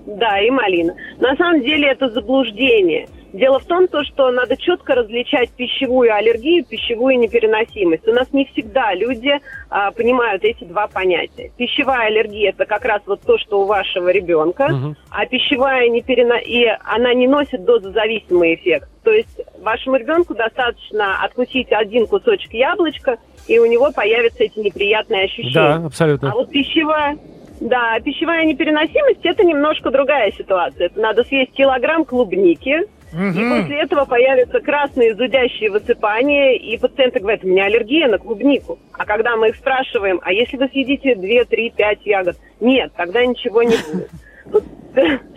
Да, 0.06 0.40
и 0.42 0.50
малина. 0.50 0.96
На 1.20 1.36
самом 1.36 1.62
деле 1.62 1.88
это 1.90 2.10
заблуждение. 2.10 3.08
Дело 3.34 3.60
в 3.60 3.66
том, 3.66 3.88
то, 3.88 4.04
что 4.04 4.32
надо 4.32 4.58
четко 4.58 4.96
различать 4.96 5.52
пищевую 5.52 6.14
аллергию, 6.14 6.66
пищевую 6.66 7.20
непереносимость. 7.20 8.08
У 8.08 8.12
нас 8.12 8.32
не 8.34 8.46
всегда 8.46 8.94
люди 8.96 9.40
а, 9.70 9.92
понимают 9.92 10.44
эти 10.44 10.64
два 10.64 10.88
понятия. 10.88 11.52
Пищевая 11.58 12.08
аллергия– 12.08 12.50
это 12.52 12.66
как 12.66 12.86
раз 12.86 13.02
вот 13.06 13.22
то, 13.22 13.38
что 13.38 13.62
у 13.62 13.66
вашего 13.66 14.10
ребенка, 14.10 14.70
Мгм. 14.70 14.96
а 15.12 15.26
пищевая 15.28 15.90
неперено... 15.90 16.38
и 16.38 16.66
она 16.86 17.14
не 17.14 17.28
носит 17.28 17.64
дозозависимый 17.66 18.56
эффект. 18.56 18.90
То 19.04 19.12
есть 19.12 19.40
вашему 19.62 19.98
ребенку 19.98 20.34
достаточно 20.34 21.24
откусить 21.24 21.72
один 21.72 22.08
кусочек 22.08 22.52
яблочка, 22.54 23.18
и 23.48 23.60
у 23.60 23.66
него 23.66 23.92
появятся 23.92 24.44
эти 24.44 24.60
неприятные 24.60 25.26
ощущения. 25.26 25.54
Да, 25.80 25.86
абсолютно. 25.86 26.32
А 26.32 26.34
вот 26.34 26.50
пищевая, 26.50 27.18
да, 27.62 28.00
пищевая 28.04 28.46
непереносимость 28.46 29.24
это 29.24 29.44
немножко 29.44 29.92
другая 29.92 30.32
ситуация. 30.32 30.88
Это 30.88 31.00
надо 31.00 31.24
съесть 31.24 31.54
килограмм 31.54 32.06
клубники, 32.06 32.86
и 33.12 33.62
после 33.62 33.82
этого 33.82 34.06
появятся 34.06 34.60
красные 34.60 35.16
зудящие 35.16 35.72
высыпания, 35.72 36.54
и 36.58 36.78
пациенты 36.78 37.20
говорят, 37.20 37.44
у 37.44 37.48
меня 37.48 37.66
аллергия 37.66 38.08
на 38.08 38.18
клубнику. 38.18 38.78
А 38.94 39.06
когда 39.06 39.36
мы 39.36 39.50
их 39.50 39.56
спрашиваем, 39.56 40.20
а 40.24 40.32
если 40.32 40.58
вы 40.58 40.68
съедите 40.68 41.16
2, 41.16 41.46
3, 41.46 41.74
5 41.76 42.06
ягод? 42.06 42.38
Нет, 42.60 42.92
тогда 42.96 43.26
ничего 43.26 43.64
не 43.64 43.76
будет. 43.92 44.10
Вот, 44.52 44.64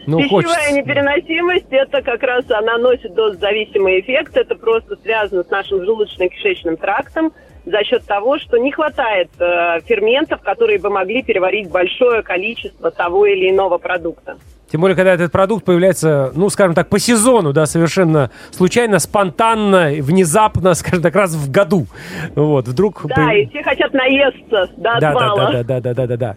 Ну, 0.07 0.19
Пищевая 0.21 0.45
хочется. 0.45 0.73
непереносимость, 0.73 1.67
это 1.71 2.01
как 2.01 2.23
раз 2.23 2.51
она 2.51 2.79
носит 2.79 3.13
дозозависимый 3.13 4.01
эффект, 4.01 4.35
это 4.39 4.55
просто 4.55 4.97
связано 4.97 5.45
с 5.45 5.51
нашим 5.51 5.83
желудочно-кишечным 5.83 6.79
трактом 6.79 7.31
за 7.67 7.85
счет 7.85 8.05
того, 8.07 8.39
что 8.39 8.57
не 8.57 8.73
хватает 8.73 9.29
э, 9.39 9.81
ферментов, 9.85 10.41
которые 10.41 10.79
бы 10.79 10.89
могли 10.89 11.23
переварить 11.23 11.71
большое 11.71 12.23
количество 12.23 12.91
того 12.91 13.27
или 13.27 13.51
иного 13.51 13.77
продукта. 13.77 14.39
Тем 14.73 14.81
более, 14.81 14.97
когда 14.97 15.13
этот 15.13 15.31
продукт 15.31 15.67
появляется, 15.67 16.33
ну, 16.35 16.49
скажем 16.49 16.75
так, 16.75 16.89
по 16.89 16.99
сезону, 16.99 17.53
да, 17.53 17.67
совершенно 17.67 18.31
случайно, 18.53 18.99
спонтанно, 19.01 19.91
внезапно, 19.99 20.73
скажем 20.75 21.03
так, 21.03 21.15
раз 21.15 21.35
в 21.35 21.51
году. 21.51 21.87
Вот, 22.35 22.69
вдруг... 22.69 23.03
Да, 23.05 23.15
появ- 23.17 23.35
и 23.35 23.47
все 23.51 23.63
хотят 23.63 23.93
наесться 23.93 24.71
до 24.79 24.79
да, 24.79 24.99
да, 24.99 25.11
отвала. 25.11 25.53
да, 25.53 25.63
да, 25.63 25.81
да, 25.81 25.95
да, 25.95 26.07
да, 26.07 26.17
да. 26.17 26.37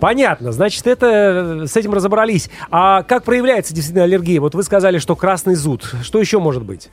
Понятно. 0.00 0.50
Значит, 0.50 0.84
это 0.88 1.66
с 1.68 1.76
этим 1.76 1.94
разобрались. 1.94 2.50
А 2.72 3.04
как 3.04 3.22
проявляется 3.22 3.72
действительно 3.72 4.02
аллергия? 4.02 4.40
Вот 4.40 4.56
вы 4.56 4.64
сказали, 4.64 4.98
что 4.98 5.14
красный 5.14 5.54
зуд. 5.54 5.88
Что 6.02 6.18
еще 6.18 6.40
может 6.40 6.64
быть? 6.64 6.90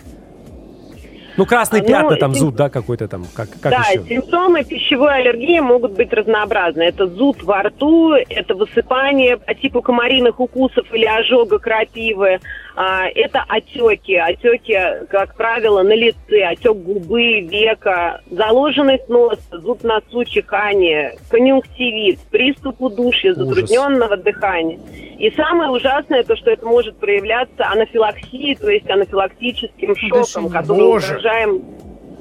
Ну, 1.38 1.46
красные 1.46 1.82
Ну, 1.82 1.88
пятна 1.88 2.16
там, 2.18 2.34
сим- 2.34 2.40
зуд, 2.40 2.56
да, 2.56 2.70
какой-то 2.70 3.08
там. 3.08 3.26
Как, 3.36 3.50
как 3.62 3.72
да, 3.72 3.84
еще? 3.90 4.04
симптомы 4.08 4.64
пищевой 4.64 5.16
аллергии 5.16 5.60
могут 5.60 5.94
быть 5.94 6.14
разнообразны. 6.14 6.84
Это 6.84 7.08
зуд 7.08 7.44
во 7.44 7.64
рту, 7.64 8.14
это 8.14 8.54
высыпание 8.56 9.38
по 9.38 9.54
типу 9.54 9.82
комариных 9.82 10.40
укусов 10.40 10.86
или 10.94 11.06
ожога 11.06 11.60
крапивы, 11.60 12.40
это 12.76 13.44
отеки. 13.48 14.16
Отеки, 14.16 15.06
как 15.10 15.36
правило, 15.36 15.84
на 15.84 15.94
лице, 15.94 16.44
отек 16.44 16.76
губы, 16.76 17.42
века, 17.42 18.22
заложенность 18.30 19.08
носа, 19.10 19.42
зуд 19.52 19.82
в 19.82 19.84
носу, 19.84 20.24
чихание, 20.26 21.16
конъюнктивит, 21.30 22.20
приступ 22.32 22.82
удушья, 22.82 23.34
затрудненного 23.34 24.18
дыхания. 24.18 24.80
И 25.20 25.30
самое 25.32 25.70
ужасное, 25.70 26.24
то, 26.24 26.36
что 26.36 26.52
это 26.52 26.66
может 26.66 26.98
проявляться 26.98 27.66
анафилаксией, 27.66 28.56
то 28.56 28.70
есть 28.70 28.90
анафилактическим 28.90 29.96
шоком, 29.96 30.50
который 30.50 30.80
Боже. 30.80 31.06
угрожаем 31.18 31.62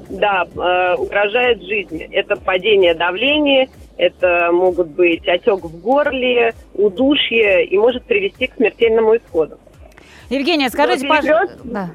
да, 0.09 0.45
э, 0.45 0.95
угрожает 0.95 1.61
жизни. 1.63 2.07
Это 2.11 2.35
падение 2.35 2.93
давления, 2.93 3.67
это 3.97 4.49
могут 4.51 4.89
быть 4.89 5.27
отек 5.27 5.63
в 5.63 5.81
горле, 5.81 6.53
удушье 6.73 7.65
и 7.65 7.77
может 7.77 8.03
привести 8.03 8.47
к 8.47 8.55
смертельному 8.55 9.17
исходу. 9.17 9.57
Евгения, 10.29 10.69
скажите, 10.69 11.07
пожалуйста... 11.07 11.59
Да. 11.63 11.89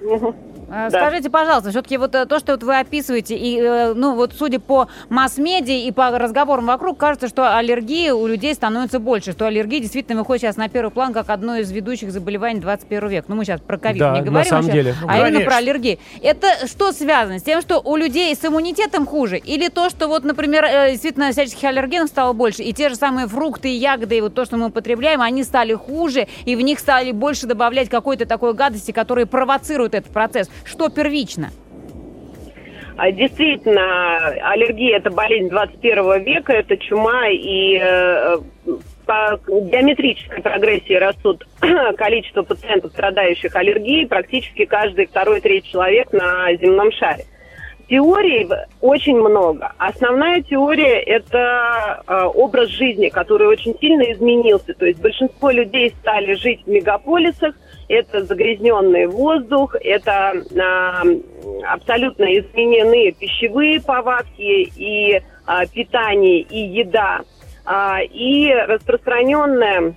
Да. 0.69 0.91
Скажите, 0.91 1.31
пожалуйста, 1.31 1.71
все-таки 1.71 1.97
вот 1.97 2.15
э, 2.15 2.27
то, 2.27 2.39
что 2.39 2.53
вот 2.53 2.63
вы 2.63 2.79
описываете, 2.79 3.37
и, 3.37 3.59
э, 3.59 3.95
ну, 3.95 4.15
вот 4.15 4.35
судя 4.39 4.61
по 4.61 4.89
масс-медиа 5.09 5.87
и 5.89 5.91
по 5.93 6.11
разговорам 6.19 6.67
вокруг, 6.67 6.99
кажется, 6.99 7.29
что 7.29 7.57
аллергии 7.57 8.11
у 8.11 8.27
людей 8.27 8.55
становится 8.55 8.99
больше, 8.99 9.33
что 9.33 9.47
аллергия 9.47 9.81
действительно 9.81 10.19
выходит 10.19 10.43
сейчас 10.43 10.57
на 10.57 10.69
первый 10.69 10.91
план 10.91 11.15
как 11.15 11.31
одно 11.31 11.57
из 11.57 11.71
ведущих 11.71 12.13
заболеваний 12.13 12.61
21 12.61 13.09
века. 13.09 13.25
Ну, 13.29 13.37
мы 13.37 13.45
сейчас 13.45 13.61
про 13.61 13.79
ковид 13.79 13.99
Да, 13.99 14.13
не 14.13 14.21
на 14.21 14.27
говорим, 14.27 14.49
самом 14.49 14.67
вообще, 14.67 14.83
деле. 14.83 14.95
А 15.07 15.15
именно 15.17 15.25
конечно. 15.25 15.51
про 15.51 15.57
аллергии. 15.57 15.99
Это 16.23 16.67
что 16.67 16.93
связано? 16.93 17.39
С 17.39 17.43
тем, 17.43 17.63
что 17.63 17.81
у 17.81 17.97
людей 17.97 18.35
с 18.35 18.45
иммунитетом 18.45 19.07
хуже? 19.07 19.39
Или 19.39 19.69
то, 19.69 19.89
что 19.89 20.07
вот, 20.07 20.25
например, 20.25 20.65
э, 20.65 20.91
действительно 20.93 21.33
всяческих 21.33 21.65
аллергенов 21.65 22.09
стало 22.09 22.35
больше, 22.35 22.63
и 22.63 22.75
те 22.75 22.91
же 22.91 22.97
самые 22.97 23.27
фрукты 23.27 23.71
и 23.71 23.77
ягоды, 23.77 24.19
и 24.19 24.21
вот 24.21 24.35
то, 24.35 24.45
что 24.45 24.59
мы 24.59 24.67
употребляем, 24.67 25.23
они 25.23 25.45
стали 25.45 25.73
хуже, 25.73 26.29
и 26.45 26.57
в 26.57 26.61
них 26.61 26.79
стали 26.79 27.13
больше 27.13 27.47
добавлять 27.47 27.89
какой-то 27.89 28.27
такой 28.27 28.53
гадости, 28.53 28.93
которые 28.93 29.25
провоцируют 29.27 29.95
этот 29.95 30.13
процесс. 30.13 30.51
Что 30.65 30.89
первично? 30.89 31.51
А 32.97 33.13
Действительно, 33.13 34.27
аллергия– 34.43 34.97
это 34.99 35.11
болезнь 35.11 35.49
21 35.49 36.25
века, 36.25 36.53
это 36.53 36.77
чума, 36.77 37.29
и 37.29 37.79
э, 37.81 38.39
по 39.07 39.41
геометрической 39.47 40.43
прогрессии 40.43 40.95
растут 40.95 41.47
количество 41.97 42.43
пациентов, 42.43 42.91
страдающих 42.91 43.55
аллергией, 43.55 44.09
практически 44.09 44.65
каждый 44.65 45.07
второй, 45.07 45.41
третий 45.41 45.71
человек 45.71 46.13
на 46.13 46.53
земном 46.57 46.91
шаре. 46.91 47.25
Теорий 47.89 48.47
очень 48.83 49.17
много. 49.17 49.73
Основная 49.79 50.43
теория– 50.43 51.01
это 51.07 52.03
э, 52.07 52.25
образ 52.35 52.69
жизни, 52.69 53.09
который 53.09 53.47
очень 53.47 53.75
сильно 53.81 54.13
изменился. 54.13 54.75
То 54.75 54.85
есть 54.85 55.01
большинство 55.01 55.51
людей 55.51 55.95
стали 56.01 56.35
жить 56.35 56.65
в 56.67 56.69
мегаполисах, 56.69 57.55
это 57.89 58.25
загрязненный 58.25 59.07
воздух, 59.07 59.75
это 59.81 60.35
а, 60.61 61.03
абсолютно 61.67 62.25
изменены 62.39 63.13
пищевые 63.13 63.81
повадки 63.81 64.71
и 64.77 65.21
а, 65.47 65.67
питание, 65.67 66.41
и 66.41 66.59
еда, 66.59 67.21
а, 67.65 68.01
и 68.03 68.53
распространенное 68.53 69.95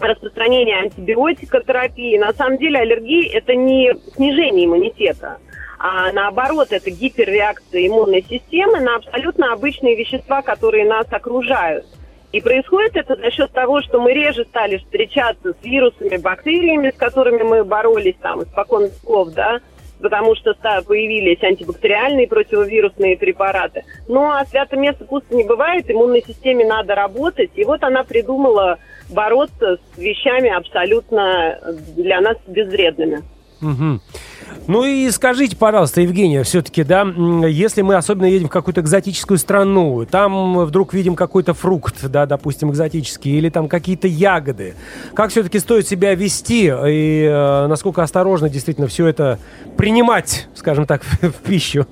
распространение 0.00 0.78
антибиотикотерапии. 0.78 2.18
На 2.18 2.32
самом 2.32 2.58
деле 2.58 2.80
аллергия– 2.80 3.30
это 3.34 3.54
не 3.54 3.92
снижение 4.14 4.66
иммунитета, 4.66 5.38
а 5.78 6.12
наоборот, 6.12 6.68
это 6.70 6.90
гиперреакция 6.90 7.86
иммунной 7.86 8.24
системы 8.28 8.80
на 8.80 8.96
абсолютно 8.96 9.52
обычные 9.52 9.94
вещества, 9.96 10.42
которые 10.42 10.86
нас 10.86 11.06
окружают. 11.10 11.86
И 12.32 12.40
происходит 12.40 12.96
это 12.96 13.14
за 13.16 13.30
счет 13.30 13.52
того, 13.52 13.82
что 13.82 14.00
мы 14.00 14.12
реже 14.12 14.44
стали 14.44 14.78
встречаться 14.78 15.52
с 15.52 15.64
вирусами, 15.64 16.16
бактериями, 16.16 16.90
с 16.90 16.96
которыми 16.96 17.42
мы 17.42 17.64
боролись 17.64 18.16
там 18.22 18.42
испокон 18.42 18.84
веков, 18.84 19.32
да, 19.34 19.60
потому 20.00 20.34
что 20.34 20.54
появились 20.86 21.42
антибактериальные 21.42 22.26
противовирусные 22.26 23.18
препараты. 23.18 23.84
Ну, 24.08 24.30
а 24.30 24.44
свято 24.46 24.76
место 24.76 25.04
пусто 25.04 25.34
не 25.34 25.44
бывает, 25.44 25.90
иммунной 25.90 26.22
системе 26.26 26.66
надо 26.66 26.94
работать. 26.94 27.50
И 27.54 27.64
вот 27.64 27.82
она 27.84 28.02
придумала 28.02 28.78
бороться 29.10 29.76
с 29.76 29.98
вещами 29.98 30.50
абсолютно 30.50 31.58
для 31.94 32.20
нас 32.20 32.38
безвредными. 32.46 33.22
Мгм. 33.62 34.00
Ну 34.68 34.84
и 34.84 35.10
скажите, 35.10 35.56
пожалуйста, 35.56 36.00
Евгения, 36.00 36.42
все-таки, 36.44 36.84
да, 36.84 37.02
если 37.48 37.82
мы 37.82 37.96
особенно 37.96 38.26
едем 38.26 38.46
в 38.46 38.50
какую-то 38.50 38.80
экзотическую 38.80 39.38
страну, 39.38 40.04
там 40.04 40.64
вдруг 40.66 40.94
видим 40.94 41.16
какой-то 41.16 41.52
фрукт, 41.52 42.04
да, 42.08 42.26
допустим, 42.26 42.70
экзотический, 42.70 43.38
или 43.38 43.48
там 43.48 43.68
какие-то 43.68 44.06
ягоды, 44.06 44.74
как 45.14 45.30
все-таки 45.30 45.58
стоит 45.58 45.88
себя 45.88 46.14
вести 46.14 46.66
и 46.66 47.24
э, 47.24 47.66
насколько 47.66 48.02
осторожно 48.02 48.48
действительно 48.48 48.86
все 48.86 49.06
это 49.06 49.38
принимать, 49.76 50.48
скажем 50.54 50.86
так, 50.86 51.02
в 51.20 51.32
пищу? 51.42 51.86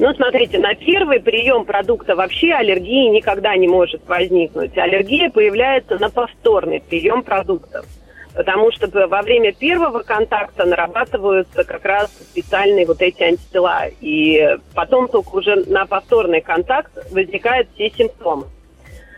Ну, 0.00 0.12
смотрите, 0.14 0.58
на 0.58 0.74
первый 0.74 1.20
прием 1.20 1.64
продукта 1.64 2.16
вообще 2.16 2.52
аллергии 2.52 3.10
никогда 3.10 3.56
не 3.56 3.68
может 3.68 4.02
возникнуть. 4.08 4.76
Аллергия 4.76 5.30
появляется 5.30 5.98
на 5.98 6.10
повторный 6.10 6.80
прием 6.80 7.22
продуктов. 7.22 7.86
Потому 8.34 8.72
что 8.72 8.88
во 9.06 9.22
время 9.22 9.52
первого 9.52 10.00
контакта 10.00 10.64
нарабатываются 10.64 11.62
как 11.64 11.84
раз 11.84 12.10
специальные 12.10 12.84
вот 12.84 13.00
эти 13.00 13.22
антитела. 13.22 13.84
И 14.00 14.56
потом 14.74 15.08
только 15.08 15.36
уже 15.36 15.56
на 15.66 15.86
повторный 15.86 16.40
контакт 16.40 16.92
возникают 17.12 17.68
все 17.74 17.90
симптомы. 17.90 18.46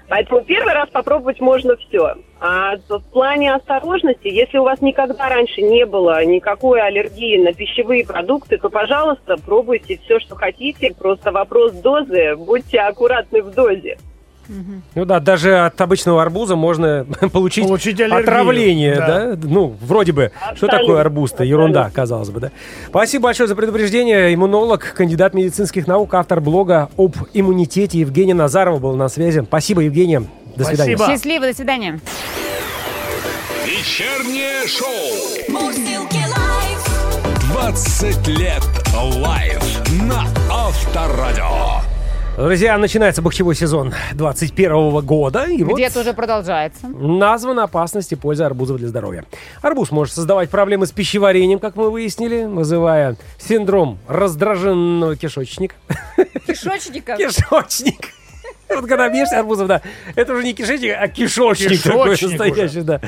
Поэтому 0.08 0.42
первый 0.42 0.72
раз 0.72 0.88
попробовать 0.90 1.40
можно 1.40 1.76
все. 1.76 2.14
А 2.38 2.76
в 2.76 3.00
плане 3.10 3.54
осторожности, 3.54 4.28
если 4.28 4.58
у 4.58 4.62
вас 4.62 4.80
никогда 4.80 5.28
раньше 5.28 5.62
не 5.62 5.84
было 5.84 6.24
никакой 6.24 6.80
аллергии 6.80 7.42
на 7.42 7.52
пищевые 7.52 8.06
продукты, 8.06 8.58
то, 8.58 8.68
пожалуйста, 8.68 9.36
пробуйте 9.44 9.98
все, 10.04 10.20
что 10.20 10.36
хотите. 10.36 10.94
Просто 10.96 11.32
вопрос 11.32 11.72
дозы. 11.72 12.36
Будьте 12.36 12.78
аккуратны 12.78 13.42
в 13.42 13.52
дозе. 13.52 13.98
Ну 14.94 15.04
да, 15.04 15.20
даже 15.20 15.58
от 15.58 15.80
обычного 15.80 16.22
арбуза 16.22 16.56
можно 16.56 17.06
получить, 17.32 17.66
Получить 17.66 18.00
аллергию, 18.00 18.20
отравление, 18.20 18.96
да. 18.96 19.34
да. 19.34 19.38
Ну, 19.48 19.76
вроде 19.80 20.12
бы. 20.12 20.32
Что 20.36 20.50
Абсолютно, 20.50 20.78
такое 20.78 21.00
арбуз-то? 21.00 21.44
Ерунда, 21.44 21.90
казалось 21.92 22.30
бы, 22.30 22.40
да. 22.40 22.50
Спасибо 22.88 23.24
большое 23.24 23.48
за 23.48 23.56
предупреждение. 23.56 24.34
Иммунолог, 24.34 24.94
кандидат 24.94 25.34
медицинских 25.34 25.86
наук, 25.86 26.14
автор 26.14 26.40
блога 26.40 26.88
об 26.96 27.16
иммунитете 27.34 27.98
Евгения 28.00 28.34
Назарова 28.34 28.78
был 28.78 28.94
на 28.96 29.08
связи. 29.08 29.42
Спасибо, 29.46 29.82
Евгения. 29.82 30.24
До 30.56 30.64
свидания. 30.64 30.96
Спасибо. 30.96 31.06
Счастливо, 31.16 31.46
до 31.46 31.54
свидания. 31.54 32.00
Вечернее 33.64 34.66
шоу. 34.66 35.48
Мурзилки 35.48 36.16
лайф 36.16 36.96
20 37.52 38.28
лет 38.28 38.62
лайф 38.94 39.62
на 40.02 40.24
Авторадио. 40.50 41.95
Друзья, 42.36 42.76
начинается 42.76 43.22
бахчевой 43.22 43.54
сезон 43.54 43.94
21 44.12 45.00
года. 45.00 45.44
И 45.44 45.62
вот 45.62 45.76
Где-то 45.76 46.00
уже 46.00 46.12
продолжается. 46.12 46.86
названа 46.86 47.62
опасность 47.64 48.12
и 48.12 48.14
польза 48.14 48.44
арбузов 48.44 48.76
для 48.76 48.88
здоровья. 48.88 49.24
Арбуз 49.62 49.90
может 49.90 50.14
создавать 50.14 50.50
проблемы 50.50 50.86
с 50.86 50.92
пищеварением, 50.92 51.58
как 51.58 51.76
мы 51.76 51.90
выяснили, 51.90 52.44
вызывая 52.44 53.16
синдром 53.38 53.98
раздраженного 54.06 55.16
кишечника. 55.16 55.76
Кишочника. 56.46 57.16
Кишочник. 57.18 58.10
Вот 58.68 58.86
когда 58.86 59.06
ешь 59.06 59.32
арбузов, 59.32 59.68
да, 59.68 59.82
это 60.14 60.34
уже 60.34 60.44
не 60.44 60.52
кишечник, 60.52 60.94
а 60.98 61.08
кишочник 61.08 61.82
такой 61.82 62.16
Кишочник 62.16 62.40
настоящий, 62.40 62.80
да. 62.82 63.00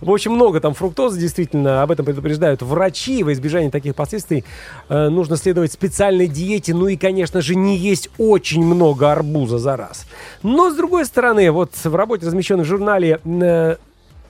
В 0.00 0.10
общем, 0.10 0.32
много 0.32 0.60
там 0.60 0.74
фруктозы, 0.74 1.20
действительно, 1.20 1.82
об 1.82 1.90
этом 1.90 2.04
предупреждают 2.04 2.62
врачи. 2.62 3.22
Во 3.22 3.32
избежание 3.32 3.70
таких 3.70 3.94
последствий 3.94 4.44
э, 4.88 5.08
нужно 5.08 5.36
следовать 5.36 5.72
специальной 5.72 6.26
диете, 6.26 6.74
ну 6.74 6.88
и, 6.88 6.96
конечно 6.96 7.40
же, 7.40 7.54
не 7.54 7.76
есть 7.76 8.10
очень 8.18 8.64
много 8.64 9.12
арбуза 9.12 9.58
за 9.58 9.76
раз. 9.76 10.06
Но, 10.42 10.70
с 10.70 10.74
другой 10.74 11.04
стороны, 11.04 11.50
вот 11.50 11.72
в 11.74 11.94
работе, 11.94 12.26
размещенной 12.26 12.64
в 12.64 12.66
журнале 12.66 13.20
э, 13.24 13.76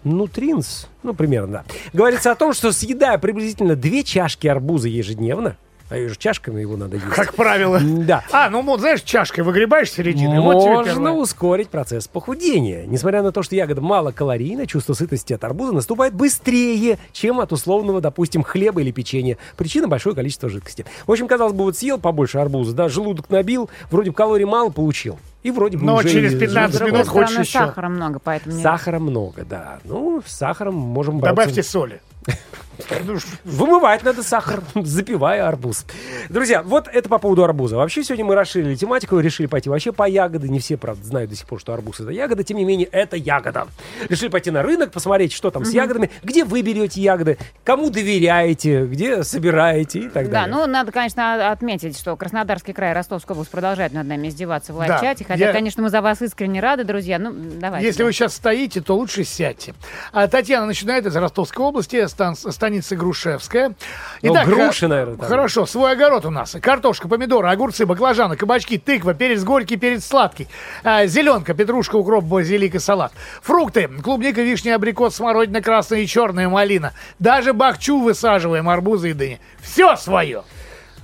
Nutrients, 0.04 0.86
ну, 1.02 1.14
примерно, 1.14 1.52
да, 1.52 1.64
говорится 1.92 2.30
о 2.30 2.34
том, 2.34 2.52
что 2.52 2.72
съедая 2.72 3.18
приблизительно 3.18 3.74
две 3.74 4.02
чашки 4.02 4.46
арбуза 4.46 4.88
ежедневно, 4.88 5.56
а 5.94 5.98
и 5.98 6.08
же 6.08 6.16
чашками 6.16 6.60
его 6.60 6.76
надо 6.76 6.96
есть. 6.96 7.08
Как 7.08 7.34
правило. 7.34 7.80
Да. 7.80 8.24
А, 8.32 8.50
ну, 8.50 8.62
вот, 8.62 8.80
знаешь, 8.80 9.02
чашкой 9.02 9.44
выгребаешь 9.44 9.92
середины. 9.92 10.40
вот 10.40 10.60
тебе 10.62 10.72
Можно 10.72 10.92
первое. 10.92 11.12
ускорить 11.12 11.68
процесс 11.68 12.08
похудения. 12.08 12.84
Несмотря 12.86 13.22
на 13.22 13.30
то, 13.30 13.42
что 13.44 13.54
ягода 13.54 13.80
малокалорийна, 13.80 14.66
чувство 14.66 14.94
сытости 14.94 15.32
от 15.32 15.44
арбуза 15.44 15.72
наступает 15.72 16.14
быстрее, 16.14 16.98
чем 17.12 17.38
от 17.38 17.52
условного, 17.52 18.00
допустим, 18.00 18.42
хлеба 18.42 18.80
или 18.80 18.90
печенья. 18.90 19.38
Причина– 19.56 19.86
большое 19.88 20.16
количество 20.16 20.48
жидкости. 20.48 20.84
В 21.06 21.12
общем, 21.12 21.28
казалось 21.28 21.52
бы, 21.52 21.62
вот 21.64 21.76
съел 21.76 21.98
побольше 21.98 22.38
арбуза, 22.38 22.74
да, 22.74 22.88
желудок 22.88 23.30
набил, 23.30 23.70
вроде 23.90 24.10
бы 24.10 24.16
калорий 24.16 24.46
мало 24.46 24.70
получил. 24.70 25.18
И 25.44 25.50
вроде 25.50 25.76
бы 25.76 25.84
Но 25.84 25.96
уже 25.96 26.08
через 26.08 26.34
и 26.34 26.38
15 26.38 26.74
С 26.74 26.78
другой 26.78 26.92
минут 27.00 27.08
хочешь 27.08 27.38
еще. 27.38 27.58
сахара 27.58 27.88
много, 27.88 28.18
поэтому... 28.18 28.60
Сахара 28.60 28.98
много, 28.98 29.44
да. 29.44 29.78
Ну, 29.84 30.22
с 30.26 30.32
сахаром 30.32 30.74
можем 30.74 31.20
бороться. 31.20 31.42
Добавьте 31.42 31.62
соли. 31.62 32.00
Ну, 33.04 33.18
Вымывать 33.44 34.02
надо 34.02 34.24
сахар, 34.24 34.60
запивая 34.74 35.46
арбуз. 35.46 35.86
Друзья, 36.28 36.60
вот 36.62 36.88
это 36.88 37.08
по 37.08 37.18
поводу 37.18 37.44
арбуза. 37.44 37.76
Вообще 37.76 38.02
сегодня 38.02 38.24
мы 38.24 38.34
расширили 38.34 38.74
тематику, 38.74 39.18
решили 39.20 39.46
пойти 39.46 39.70
вообще 39.70 39.92
по 39.92 40.08
ягоды. 40.08 40.48
Не 40.48 40.58
все, 40.58 40.76
правда, 40.76 41.04
знают 41.04 41.30
до 41.30 41.36
сих 41.36 41.46
пор, 41.46 41.60
что 41.60 41.72
арбуз 41.72 42.00
это 42.00 42.10
ягода. 42.10 42.42
Тем 42.42 42.56
не 42.56 42.64
менее, 42.64 42.88
это 42.90 43.16
ягода. 43.16 43.68
Решили 44.08 44.28
пойти 44.28 44.50
на 44.50 44.62
рынок, 44.62 44.90
посмотреть, 44.90 45.32
что 45.32 45.52
там 45.52 45.64
с 45.64 45.72
ягодами, 45.72 46.10
где 46.24 46.44
вы 46.44 46.62
берете 46.62 47.00
ягоды, 47.00 47.38
кому 47.62 47.90
доверяете, 47.90 48.86
где 48.86 49.22
собираете 49.22 50.00
и 50.00 50.08
так 50.08 50.26
Да, 50.26 50.40
далее. 50.46 50.56
ну 50.56 50.66
надо, 50.66 50.90
конечно, 50.90 51.52
отметить, 51.52 51.96
что 51.96 52.16
Краснодарский 52.16 52.72
край 52.72 52.92
Ростовская 52.92 53.34
область 53.36 53.52
продолжают 53.52 53.92
над 53.92 54.06
нами 54.08 54.28
издеваться 54.28 54.72
в 54.72 54.78
Да. 54.84 54.98
Хотя, 55.34 55.46
я- 55.46 55.52
конечно, 55.52 55.82
мы 55.82 55.88
за 55.90 56.00
вас 56.00 56.22
искренне 56.22 56.60
рады, 56.60 56.84
друзья. 56.84 57.18
Ну, 57.18 57.32
давайте. 57.34 57.86
Если 57.86 57.98
да. 58.00 58.04
вы 58.06 58.12
сейчас 58.12 58.34
стоите, 58.34 58.80
то 58.80 58.96
лучше 58.96 59.24
сядьте. 59.24 59.74
А 60.12 60.26
Татьяна 60.28 60.66
начинает 60.66 61.06
из 61.06 61.14
Ростовской 61.16 61.64
области, 61.64 62.06
стан- 62.06 62.36
станица 62.36 62.96
Грушевская. 62.96 63.74
Ну, 64.22 64.32
Итак, 64.32 64.46
груши, 64.46 64.80
ха- 64.80 64.88
наверное, 64.88 65.16
там. 65.16 65.28
Хорошо, 65.28 65.66
свой 65.66 65.92
огород 65.92 66.24
у 66.24 66.30
нас. 66.30 66.56
Картошка, 66.60 67.08
помидоры, 67.08 67.48
огурцы, 67.48 67.86
баклажаны, 67.86 68.36
кабачки, 68.36 68.78
тыква, 68.78 69.14
перец 69.14 69.42
горький, 69.42 69.76
перец 69.76 70.04
сладкий. 70.04 70.48
А, 70.82 71.06
зеленка, 71.06 71.54
петрушка, 71.54 71.96
укроп, 71.96 72.24
базилик 72.24 72.74
и 72.74 72.78
салат. 72.78 73.12
Фрукты. 73.42 73.88
Клубника, 74.02 74.42
вишня, 74.42 74.74
абрикос, 74.76 75.16
смородина, 75.16 75.60
красная 75.62 76.00
и 76.00 76.06
черная 76.06 76.48
малина. 76.48 76.92
Даже 77.18 77.52
бахчу 77.52 78.00
высаживаем, 78.00 78.68
арбузы 78.68 79.10
и 79.10 79.12
дыни. 79.12 79.40
Все 79.60 79.96
свое. 79.96 80.42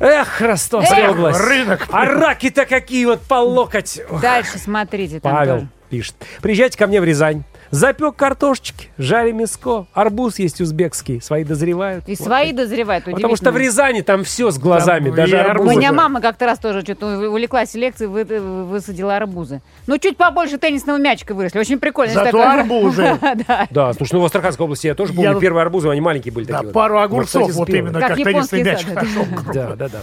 Эх, 0.01 0.41
Ростовская 0.41 1.05
Эх, 1.05 1.11
область. 1.11 1.41
рынок. 1.41 1.87
А 1.93 2.07
раки-то 2.07 2.65
какие 2.65 3.05
вот 3.05 3.21
по 3.21 3.35
локоть. 3.35 4.01
Дальше 4.23 4.59
смотрите. 4.59 5.21
Там 5.21 5.33
Павел 5.33 5.55
тоже. 5.57 5.69
пишет. 5.91 6.15
Приезжайте 6.41 6.79
ко 6.79 6.87
мне 6.87 7.01
в 7.01 7.05
Рязань. 7.05 7.45
Запек 7.71 8.17
картошечки, 8.17 8.89
жарим 8.99 9.39
мяско, 9.39 9.87
арбуз 9.95 10.41
есть 10.41 10.61
узбекский, 10.61 11.21
свои 11.21 11.45
дозревают. 11.45 12.09
И 12.09 12.17
Вот 12.17 12.25
свои 12.27 12.53
дозревают, 12.53 13.05
Потому 13.05 13.37
что 13.37 13.53
в. 13.53 13.57
Рязани 13.57 14.01
там 14.01 14.25
все 14.25 14.51
с 14.51 14.59
глазами, 14.59 15.07
Там 15.07 15.15
даже 15.17 15.37
и 15.37 15.39
У 15.39 15.43
арбузы. 15.51 15.77
меня 15.77 15.89
Арбузы. 15.91 16.03
мама 16.03 16.21
как-то 16.21 16.47
раз 16.47 16.59
тоже 16.59 16.81
что-то 16.83 17.29
увлеклась 17.29 17.71
селекцией, 17.71 18.11
вы- 18.11 18.25
высадила 18.65 19.17
арбузы. 19.17 19.63
Ну, 19.87 19.99
чуть 19.99 20.17
побольше 20.17 20.59
теннисного 20.59 20.99
мячика 20.99 21.33
выросли. 21.33 21.61
Очень 21.61 21.79
прикольно. 21.79 22.13
Зато 22.15 22.27
Такое- 22.33 22.61
арбузы. 22.61 23.19
Да. 23.71 23.93
Слушай, 23.93 24.15
ну 24.15 24.21
в 24.21 24.25
Астраханской 24.25 24.65
области 24.65 24.89
я 24.89 24.95
тоже 24.97 25.13
помню, 25.13 25.39
первые 25.39 25.63
арбузы, 25.63 25.89
они 25.91 26.01
маленькие 26.01 26.33
были 26.33 26.47
Да, 26.47 26.59
такие. 26.59 26.73
пару 26.73 26.95
Ну, 26.95 27.01
огурцов, 27.03 27.53
вот 27.53 27.69
именно, 27.69 28.01
Как 28.01 28.17
теннисный 28.17 28.65
мяч 28.65 28.79
сад, 28.85 28.95
да. 28.95 29.01
пошел. 29.01 29.25
Да, 29.55 29.77
да, 29.77 29.89
да. 29.89 30.01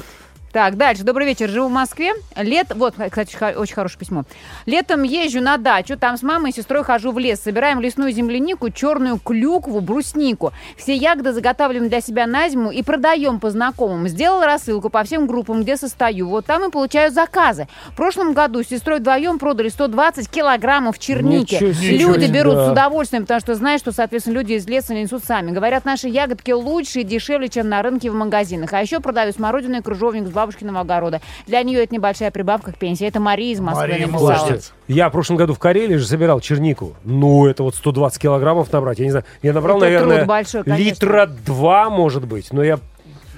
Так, 0.57 0.75
дальше. 0.75 1.03
Добрый 1.03 1.27
вечер. 1.27 1.49
Живу 1.49 1.67
в 1.67 1.71
Москве. 1.71 2.13
Лет... 2.35 2.73
Вот, 2.73 2.95
кстати, 2.95 3.37
очень 3.55 3.75
хорошее 3.75 3.99
письмо. 3.99 4.23
Летом 4.65 5.03
езжу 5.03 5.39
на 5.39 5.57
дачу. 5.57 5.97
Там 5.97 6.17
с 6.17 6.23
мамой 6.23 6.49
и 6.49 6.53
сестрой 6.55 6.83
хожу 6.83 7.11
в 7.11 7.19
лес. 7.19 7.39
Собираем 7.39 7.79
лесную 7.79 8.11
землянику, 8.11 8.71
черную 8.71 9.19
клюкву, 9.19 9.81
бруснику. 9.81 10.53
Все 10.75 10.95
ягоды 10.95 11.33
заготавливаем 11.33 11.89
для 11.89 12.01
себя 12.01 12.25
на 12.25 12.49
зиму 12.49 12.71
и 12.71 12.81
продаем 12.81 13.39
по 13.39 13.51
знакомым. 13.51 14.07
Сделала 14.07 14.47
рассылку 14.47 14.89
по 14.89 15.03
всем 15.03 15.27
группам, 15.27 15.61
где 15.61 15.77
состою. 15.77 16.27
Вот 16.27 16.47
там 16.47 16.67
и 16.67 16.71
получаю 16.71 17.11
заказы. 17.11 17.67
В 17.89 17.95
прошлом 17.95 18.33
году 18.33 18.63
с 18.63 18.67
сестрой 18.69 18.97
вдвоем 18.97 19.37
продали 19.37 19.69
120 19.69 20.27
килограммов 20.27 20.97
черники. 20.97 21.53
Ничего. 21.53 21.67
Люди 21.67 22.23
Ничего 22.23 22.33
берут 22.33 22.53
себе. 22.55 22.65
с 22.65 22.71
удовольствием, 22.71 23.23
потому 23.25 23.41
что 23.41 23.53
знают, 23.53 23.79
что, 23.79 23.91
соответственно, 23.91 24.33
люди 24.33 24.53
из 24.53 24.67
леса 24.67 24.95
несут 24.95 25.23
сами. 25.23 25.51
Говорят, 25.51 25.85
наши 25.85 26.07
ягодки 26.07 26.49
лучше 26.49 27.01
и 27.01 27.03
дешевле, 27.03 27.47
чем 27.47 27.69
на 27.69 27.83
рынке 27.83 28.09
в 28.09 28.15
магазинах. 28.15 28.73
А 28.73 28.81
еще 28.81 29.01
продаю 29.01 29.31
смородину 29.33 29.77
и 29.77 29.81
кружовник 29.83 30.25
с 30.27 30.31
бабушкиного 30.47 30.79
огорода. 30.81 31.21
Для 31.45 31.61
нее 31.63 31.83
это 31.83 31.93
небольшая 31.93 32.31
прибавка 32.31 32.71
к 32.71 32.77
пенсии. 32.77 33.05
Это 33.05 33.19
Мария 33.19 33.53
из 33.53 33.59
Москвы 33.59 33.87
Мария, 33.87 34.07
написала. 34.07 34.37
молодец. 34.37 34.73
Я 34.87 35.09
в 35.09 35.11
прошлом 35.11 35.35
году 35.37 35.53
в 35.53 35.59
Карелии 35.59 35.97
же 35.97 36.05
собирал 36.07 36.39
чернику. 36.39 36.95
Ну, 37.03 37.45
это 37.47 37.63
вот 37.63 37.75
120 37.75 38.21
килограммов 38.21 38.71
набрать. 38.71 38.99
Я 38.99 39.05
не 39.05 39.11
знаю, 39.11 39.25
я 39.41 39.53
набрал, 39.53 39.77
Это 39.77 39.85
наверное, 39.85 40.17
труд 40.17 40.27
большой, 40.27 40.63
конечно. 40.63 40.83
литра 40.83 41.25
два, 41.45 41.89
может 41.89 42.25
быть. 42.25 42.51
Но 42.53 42.63
я 42.63 42.79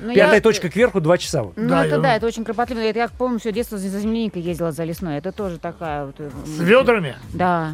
Ну, 0.02 0.14
пятая 0.14 0.36
я- 0.36 0.42
точка 0.42 0.70
кверху 0.70 1.02
два 1.02 1.18
часа. 1.18 1.44
Ну, 1.44 1.52
Да, 1.70 1.86
это 1.86 1.96
я- 1.96 2.02
да, 2.02 2.16
это 2.16 2.28
очень 2.28 2.44
кропотливо. 2.46 2.80
Это 2.82 3.00
я 3.00 3.08
помню, 3.10 3.40
все 3.40 3.52
детство 3.52 3.78
за 3.78 3.88
земляникой 4.00 4.42
ездила 4.42 4.72
за 4.72 4.84
лесной. 4.84 5.18
Это 5.18 5.32
тоже 5.32 5.58
такая 5.58 6.06
вот... 6.06 6.16
э, 6.20 6.30
С 6.46 6.60
ведрами. 6.60 7.16
Да. 7.34 7.74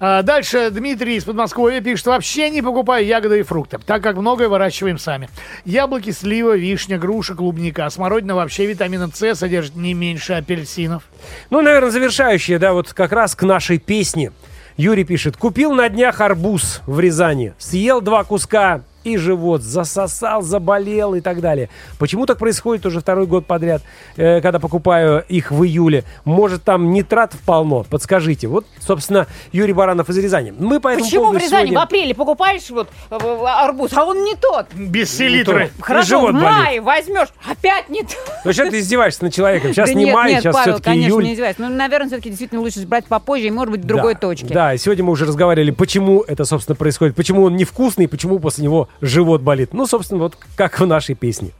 А, 0.00 0.22
Дальше 0.22 0.70
Дмитрий 0.70 1.16
из 1.16 1.24
Подмосковья 1.24 1.80
пишет, 1.80 2.06
вообще 2.06 2.50
не 2.50 2.62
покупаю 2.62 3.04
ягоды 3.04 3.40
и 3.40 3.42
фрукты, 3.42 3.78
так 3.84 4.02
как 4.02 4.16
многое 4.16 4.48
выращиваем 4.48 4.98
сами. 4.98 5.28
Яблоки, 5.64 6.10
слива, 6.10 6.56
вишня, 6.56 6.98
груша, 6.98 7.34
клубника. 7.34 7.86
А 7.86 7.90
смородина 7.90 8.34
вообще 8.34 8.66
витамина 8.66 9.10
С 9.12 9.34
содержит 9.34 9.74
не 9.76 9.94
меньше 9.94 10.34
апельсинов. 10.34 11.04
Ну, 11.50 11.62
наверное, 11.62 11.90
завершающее, 11.90 12.58
да, 12.58 12.72
вот 12.72 12.92
как 12.92 13.12
раз 13.12 13.34
к 13.34 13.42
нашей 13.42 13.78
песне. 13.78 14.32
Юрий 14.76 15.02
пишет, 15.02 15.36
купил 15.36 15.72
на 15.72 15.88
днях 15.88 16.20
арбуз 16.20 16.82
в 16.86 17.00
Рязани, 17.00 17.54
съел 17.58 18.00
два 18.00 18.22
куска 18.22 18.82
и 19.08 19.16
живот 19.16 19.62
засосал, 19.62 20.42
заболел 20.42 21.14
и 21.14 21.20
так 21.20 21.40
далее. 21.40 21.68
Почему 21.98 22.26
так 22.26 22.38
происходит 22.38 22.86
уже 22.86 23.00
второй 23.00 23.26
год 23.26 23.46
подряд, 23.46 23.82
э, 24.16 24.40
когда 24.40 24.58
покупаю 24.58 25.24
их 25.28 25.50
в 25.50 25.64
июле? 25.64 26.04
Может, 26.24 26.62
там 26.64 26.92
нитратов 26.92 27.40
полно? 27.40 27.84
Подскажите. 27.88 28.46
Вот, 28.48 28.66
собственно, 28.80 29.26
Юрий 29.52 29.72
Баранов 29.72 30.08
из 30.08 30.18
Рязани. 30.18 30.52
Мы 30.58 30.80
по 30.80 30.88
этому 30.88 31.04
Почему 31.04 31.32
в 31.32 31.36
Рязани 31.36 31.48
сегодня- 31.66 31.78
в 31.78 31.82
апреле 31.82 32.14
покупаешь 32.14 32.68
вот 32.70 32.88
э, 33.10 33.16
арбуз, 33.46 33.92
а 33.94 34.04
он 34.04 34.22
не 34.24 34.34
тот? 34.34 34.66
Без 34.74 35.14
селитры. 35.16 35.70
Хорошо, 35.80 36.08
живот 36.08 36.30
в 36.30 36.34
болит. 36.34 36.50
мае 36.58 36.80
возьмешь, 36.80 37.28
опять 37.50 37.88
не 37.88 38.02
тот. 38.02 38.16
Ну, 38.44 38.52
сейчас 38.52 38.68
ты 38.70 38.78
издеваешься 38.80 39.24
над 39.24 39.32
человеком. 39.34 39.72
Сейчас 39.72 39.88
Да 39.88 39.94
не 39.94 40.04
нет, 40.04 40.14
май, 40.14 40.32
нет, 40.32 40.42
сейчас 40.42 40.54
Павел, 40.54 40.72
все-таки 40.74 40.90
конечно, 40.90 41.08
июль. 41.08 41.24
не 41.24 41.32
издеваюсь. 41.34 41.56
Ну, 41.58 41.68
наверное, 41.68 42.08
все-таки 42.08 42.28
действительно 42.30 42.60
лучше 42.60 42.86
брать 42.86 43.06
попозже 43.06 43.46
и, 43.46 43.50
может 43.50 43.72
быть, 43.72 43.80
в 43.82 43.84
другой 43.86 44.14
Да, 44.14 44.20
точке. 44.20 44.54
Да, 44.54 44.74
и 44.74 44.78
сегодня 44.78 45.04
мы 45.04 45.12
уже 45.12 45.24
разговаривали, 45.26 45.70
почему 45.70 46.22
это, 46.22 46.44
собственно, 46.44 46.76
происходит, 46.76 47.14
почему 47.16 47.42
он 47.44 47.56
невкусный, 47.56 48.08
почему 48.08 48.38
после 48.38 48.64
него 48.64 48.88
живот 49.00 49.42
болит. 49.42 49.72
Ну, 49.74 49.86
собственно, 49.86 50.20
вот 50.20 50.36
как 50.56 50.78
в 50.80 50.86
нашей 50.86 51.14
песне. 51.14 51.50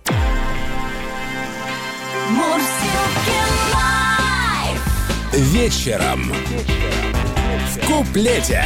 Вечером. 5.33 6.33
В 7.73 7.87
куплете. 7.87 8.65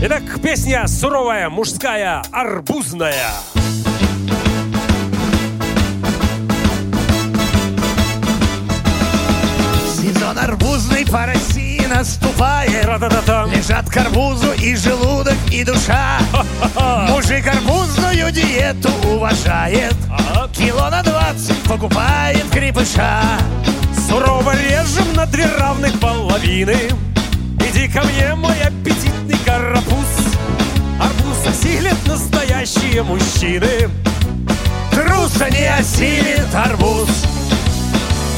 Итак, 0.00 0.22
песня 0.42 0.86
суровая, 0.86 1.48
мужская, 1.50 2.22
арбузная. 2.32 3.32
Сезон 9.94 10.38
арбузный 10.38 11.06
по 11.06 11.26
России 11.26 11.73
наступает 11.86 12.82
Тра-та-та-та. 12.82 13.44
Лежат 13.44 13.88
к 13.90 13.96
арбузу 13.96 14.52
и 14.52 14.76
желудок, 14.76 15.36
и 15.50 15.64
душа 15.64 16.18
Мужик 17.08 17.46
арбузную 17.46 18.30
диету 18.30 18.90
уважает 19.06 19.96
Кило 20.52 20.90
на 20.90 21.02
двадцать 21.02 21.62
покупает 21.62 22.44
крепыша 22.50 23.22
Сурово 24.08 24.54
режем 24.56 25.14
на 25.14 25.26
две 25.26 25.46
равных 25.46 25.98
половины. 25.98 26.76
Иди 27.60 27.88
ко 27.88 28.02
мне, 28.02 28.34
мой 28.34 28.60
аппетитный 28.60 29.38
карапуз. 29.44 30.36
Арбуз 31.00 31.46
осилят 31.46 31.96
настоящие 32.06 33.02
мужчины. 33.02 33.88
Труса 34.94 35.50
не 35.50 35.66
осилит 35.66 36.54
арбуз 36.54 37.08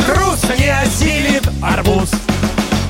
Труса 0.06 0.56
не 0.56 0.68
осилит 0.68 1.46
арбуз 1.62 2.10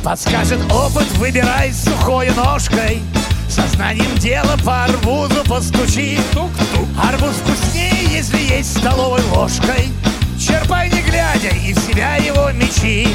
Подскажет 0.07 0.61
опыт, 0.72 1.11
выбирай 1.18 1.72
сухой 1.72 2.30
ножкой 2.30 3.02
Сознанием 3.48 4.16
дела 4.18 4.57
по 4.64 4.84
арбузу 4.84 5.42
постучи 5.48 6.20
Арбуз 6.96 7.34
вкуснее, 7.34 8.04
если 8.12 8.38
есть 8.38 8.78
столовой 8.78 9.20
ложкой 9.34 9.88
Черпай 10.38 10.90
не 10.90 11.02
глядя 11.02 11.48
и 11.48 11.72
в 11.74 11.78
себя 11.80 12.14
его 12.18 12.52
мечи 12.52 13.09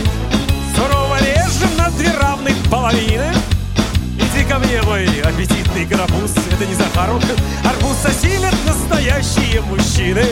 Сурово 0.75 1.17
режем 1.19 1.77
на 1.77 1.89
две 1.91 2.11
равных 2.11 2.57
половины. 2.69 3.31
Иди 4.17 4.43
ко 4.43 4.59
мне, 4.59 4.81
мой 4.81 5.05
аппетитный 5.21 5.85
карапуз. 5.85 6.31
Это 6.51 6.65
не 6.65 6.75
Захаров. 6.75 7.23
Арбуз 7.63 8.03
осилят 8.03 8.55
настоящие 8.65 9.61
мужчины. 9.61 10.25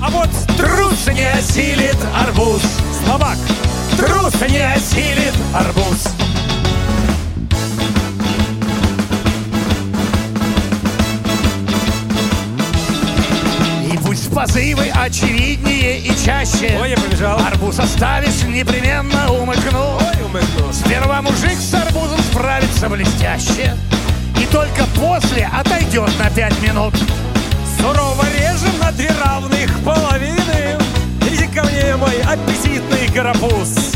А 0.00 0.08
вот 0.08 0.30
Трус 0.56 1.06
не 1.14 1.30
осилит 1.30 1.98
арбуз 2.14 2.62
слабак. 3.04 3.36
Трус 3.96 4.34
не 4.48 4.58
осилит 4.58 5.34
арбуз 5.54 6.08
И 13.92 13.98
пусть 13.98 14.32
позывы 14.32 14.88
очевиднее 14.90 15.98
и 16.00 16.08
чаще 16.24 16.78
Ой, 16.80 16.90
я 16.90 16.96
побежал. 16.96 17.38
Арбуз 17.38 17.78
оставишь, 17.78 18.42
непременно 18.44 19.30
умыкну 19.32 19.98
Ой, 19.98 20.24
умыкну. 20.24 20.72
Сперва 20.72 21.22
мужик 21.22 21.58
с 21.58 21.74
арбузом 21.74 22.20
справится 22.30 22.88
блестяще 22.88 23.76
И 24.40 24.46
только 24.46 24.84
после 24.96 25.46
отойдет 25.46 26.10
на 26.18 26.30
пять 26.30 26.60
минут 26.62 26.94
Сурово 27.78 28.24
режем 28.38 28.78
на 28.78 28.92
две 28.92 29.10
равных 29.24 29.78
половины. 29.84 30.81
Ко 31.54 31.62
мне, 31.64 31.96
мой 31.96 32.20
аппетитный 32.22 33.08
карапуз. 33.14 33.94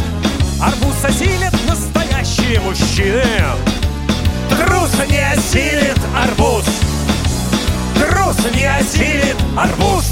Арбуз 0.61 1.05
осилят 1.05 1.55
настоящие 1.67 2.61
мужчины. 2.61 3.23
Трус 4.49 5.09
не 5.09 5.19
осилит 5.19 5.99
арбуз 6.15 6.65
Трус 7.95 8.55
не 8.55 8.65
осилит 8.65 9.37
арбуз 9.57 10.05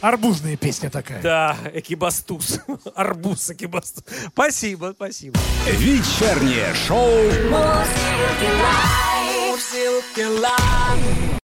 Арбузная 0.00 0.56
песня 0.56 0.90
такая. 0.90 1.22
Да, 1.22 1.56
экибастуз. 1.72 2.60
Арбуз 2.94 3.48
экибастуз. 3.50 4.04
Спасибо, 4.28 4.92
спасибо. 4.94 5.40
Вечернее 5.66 6.74
шоу 6.86 7.08
Мурзилки 9.48 10.24
лайф. 10.40 11.34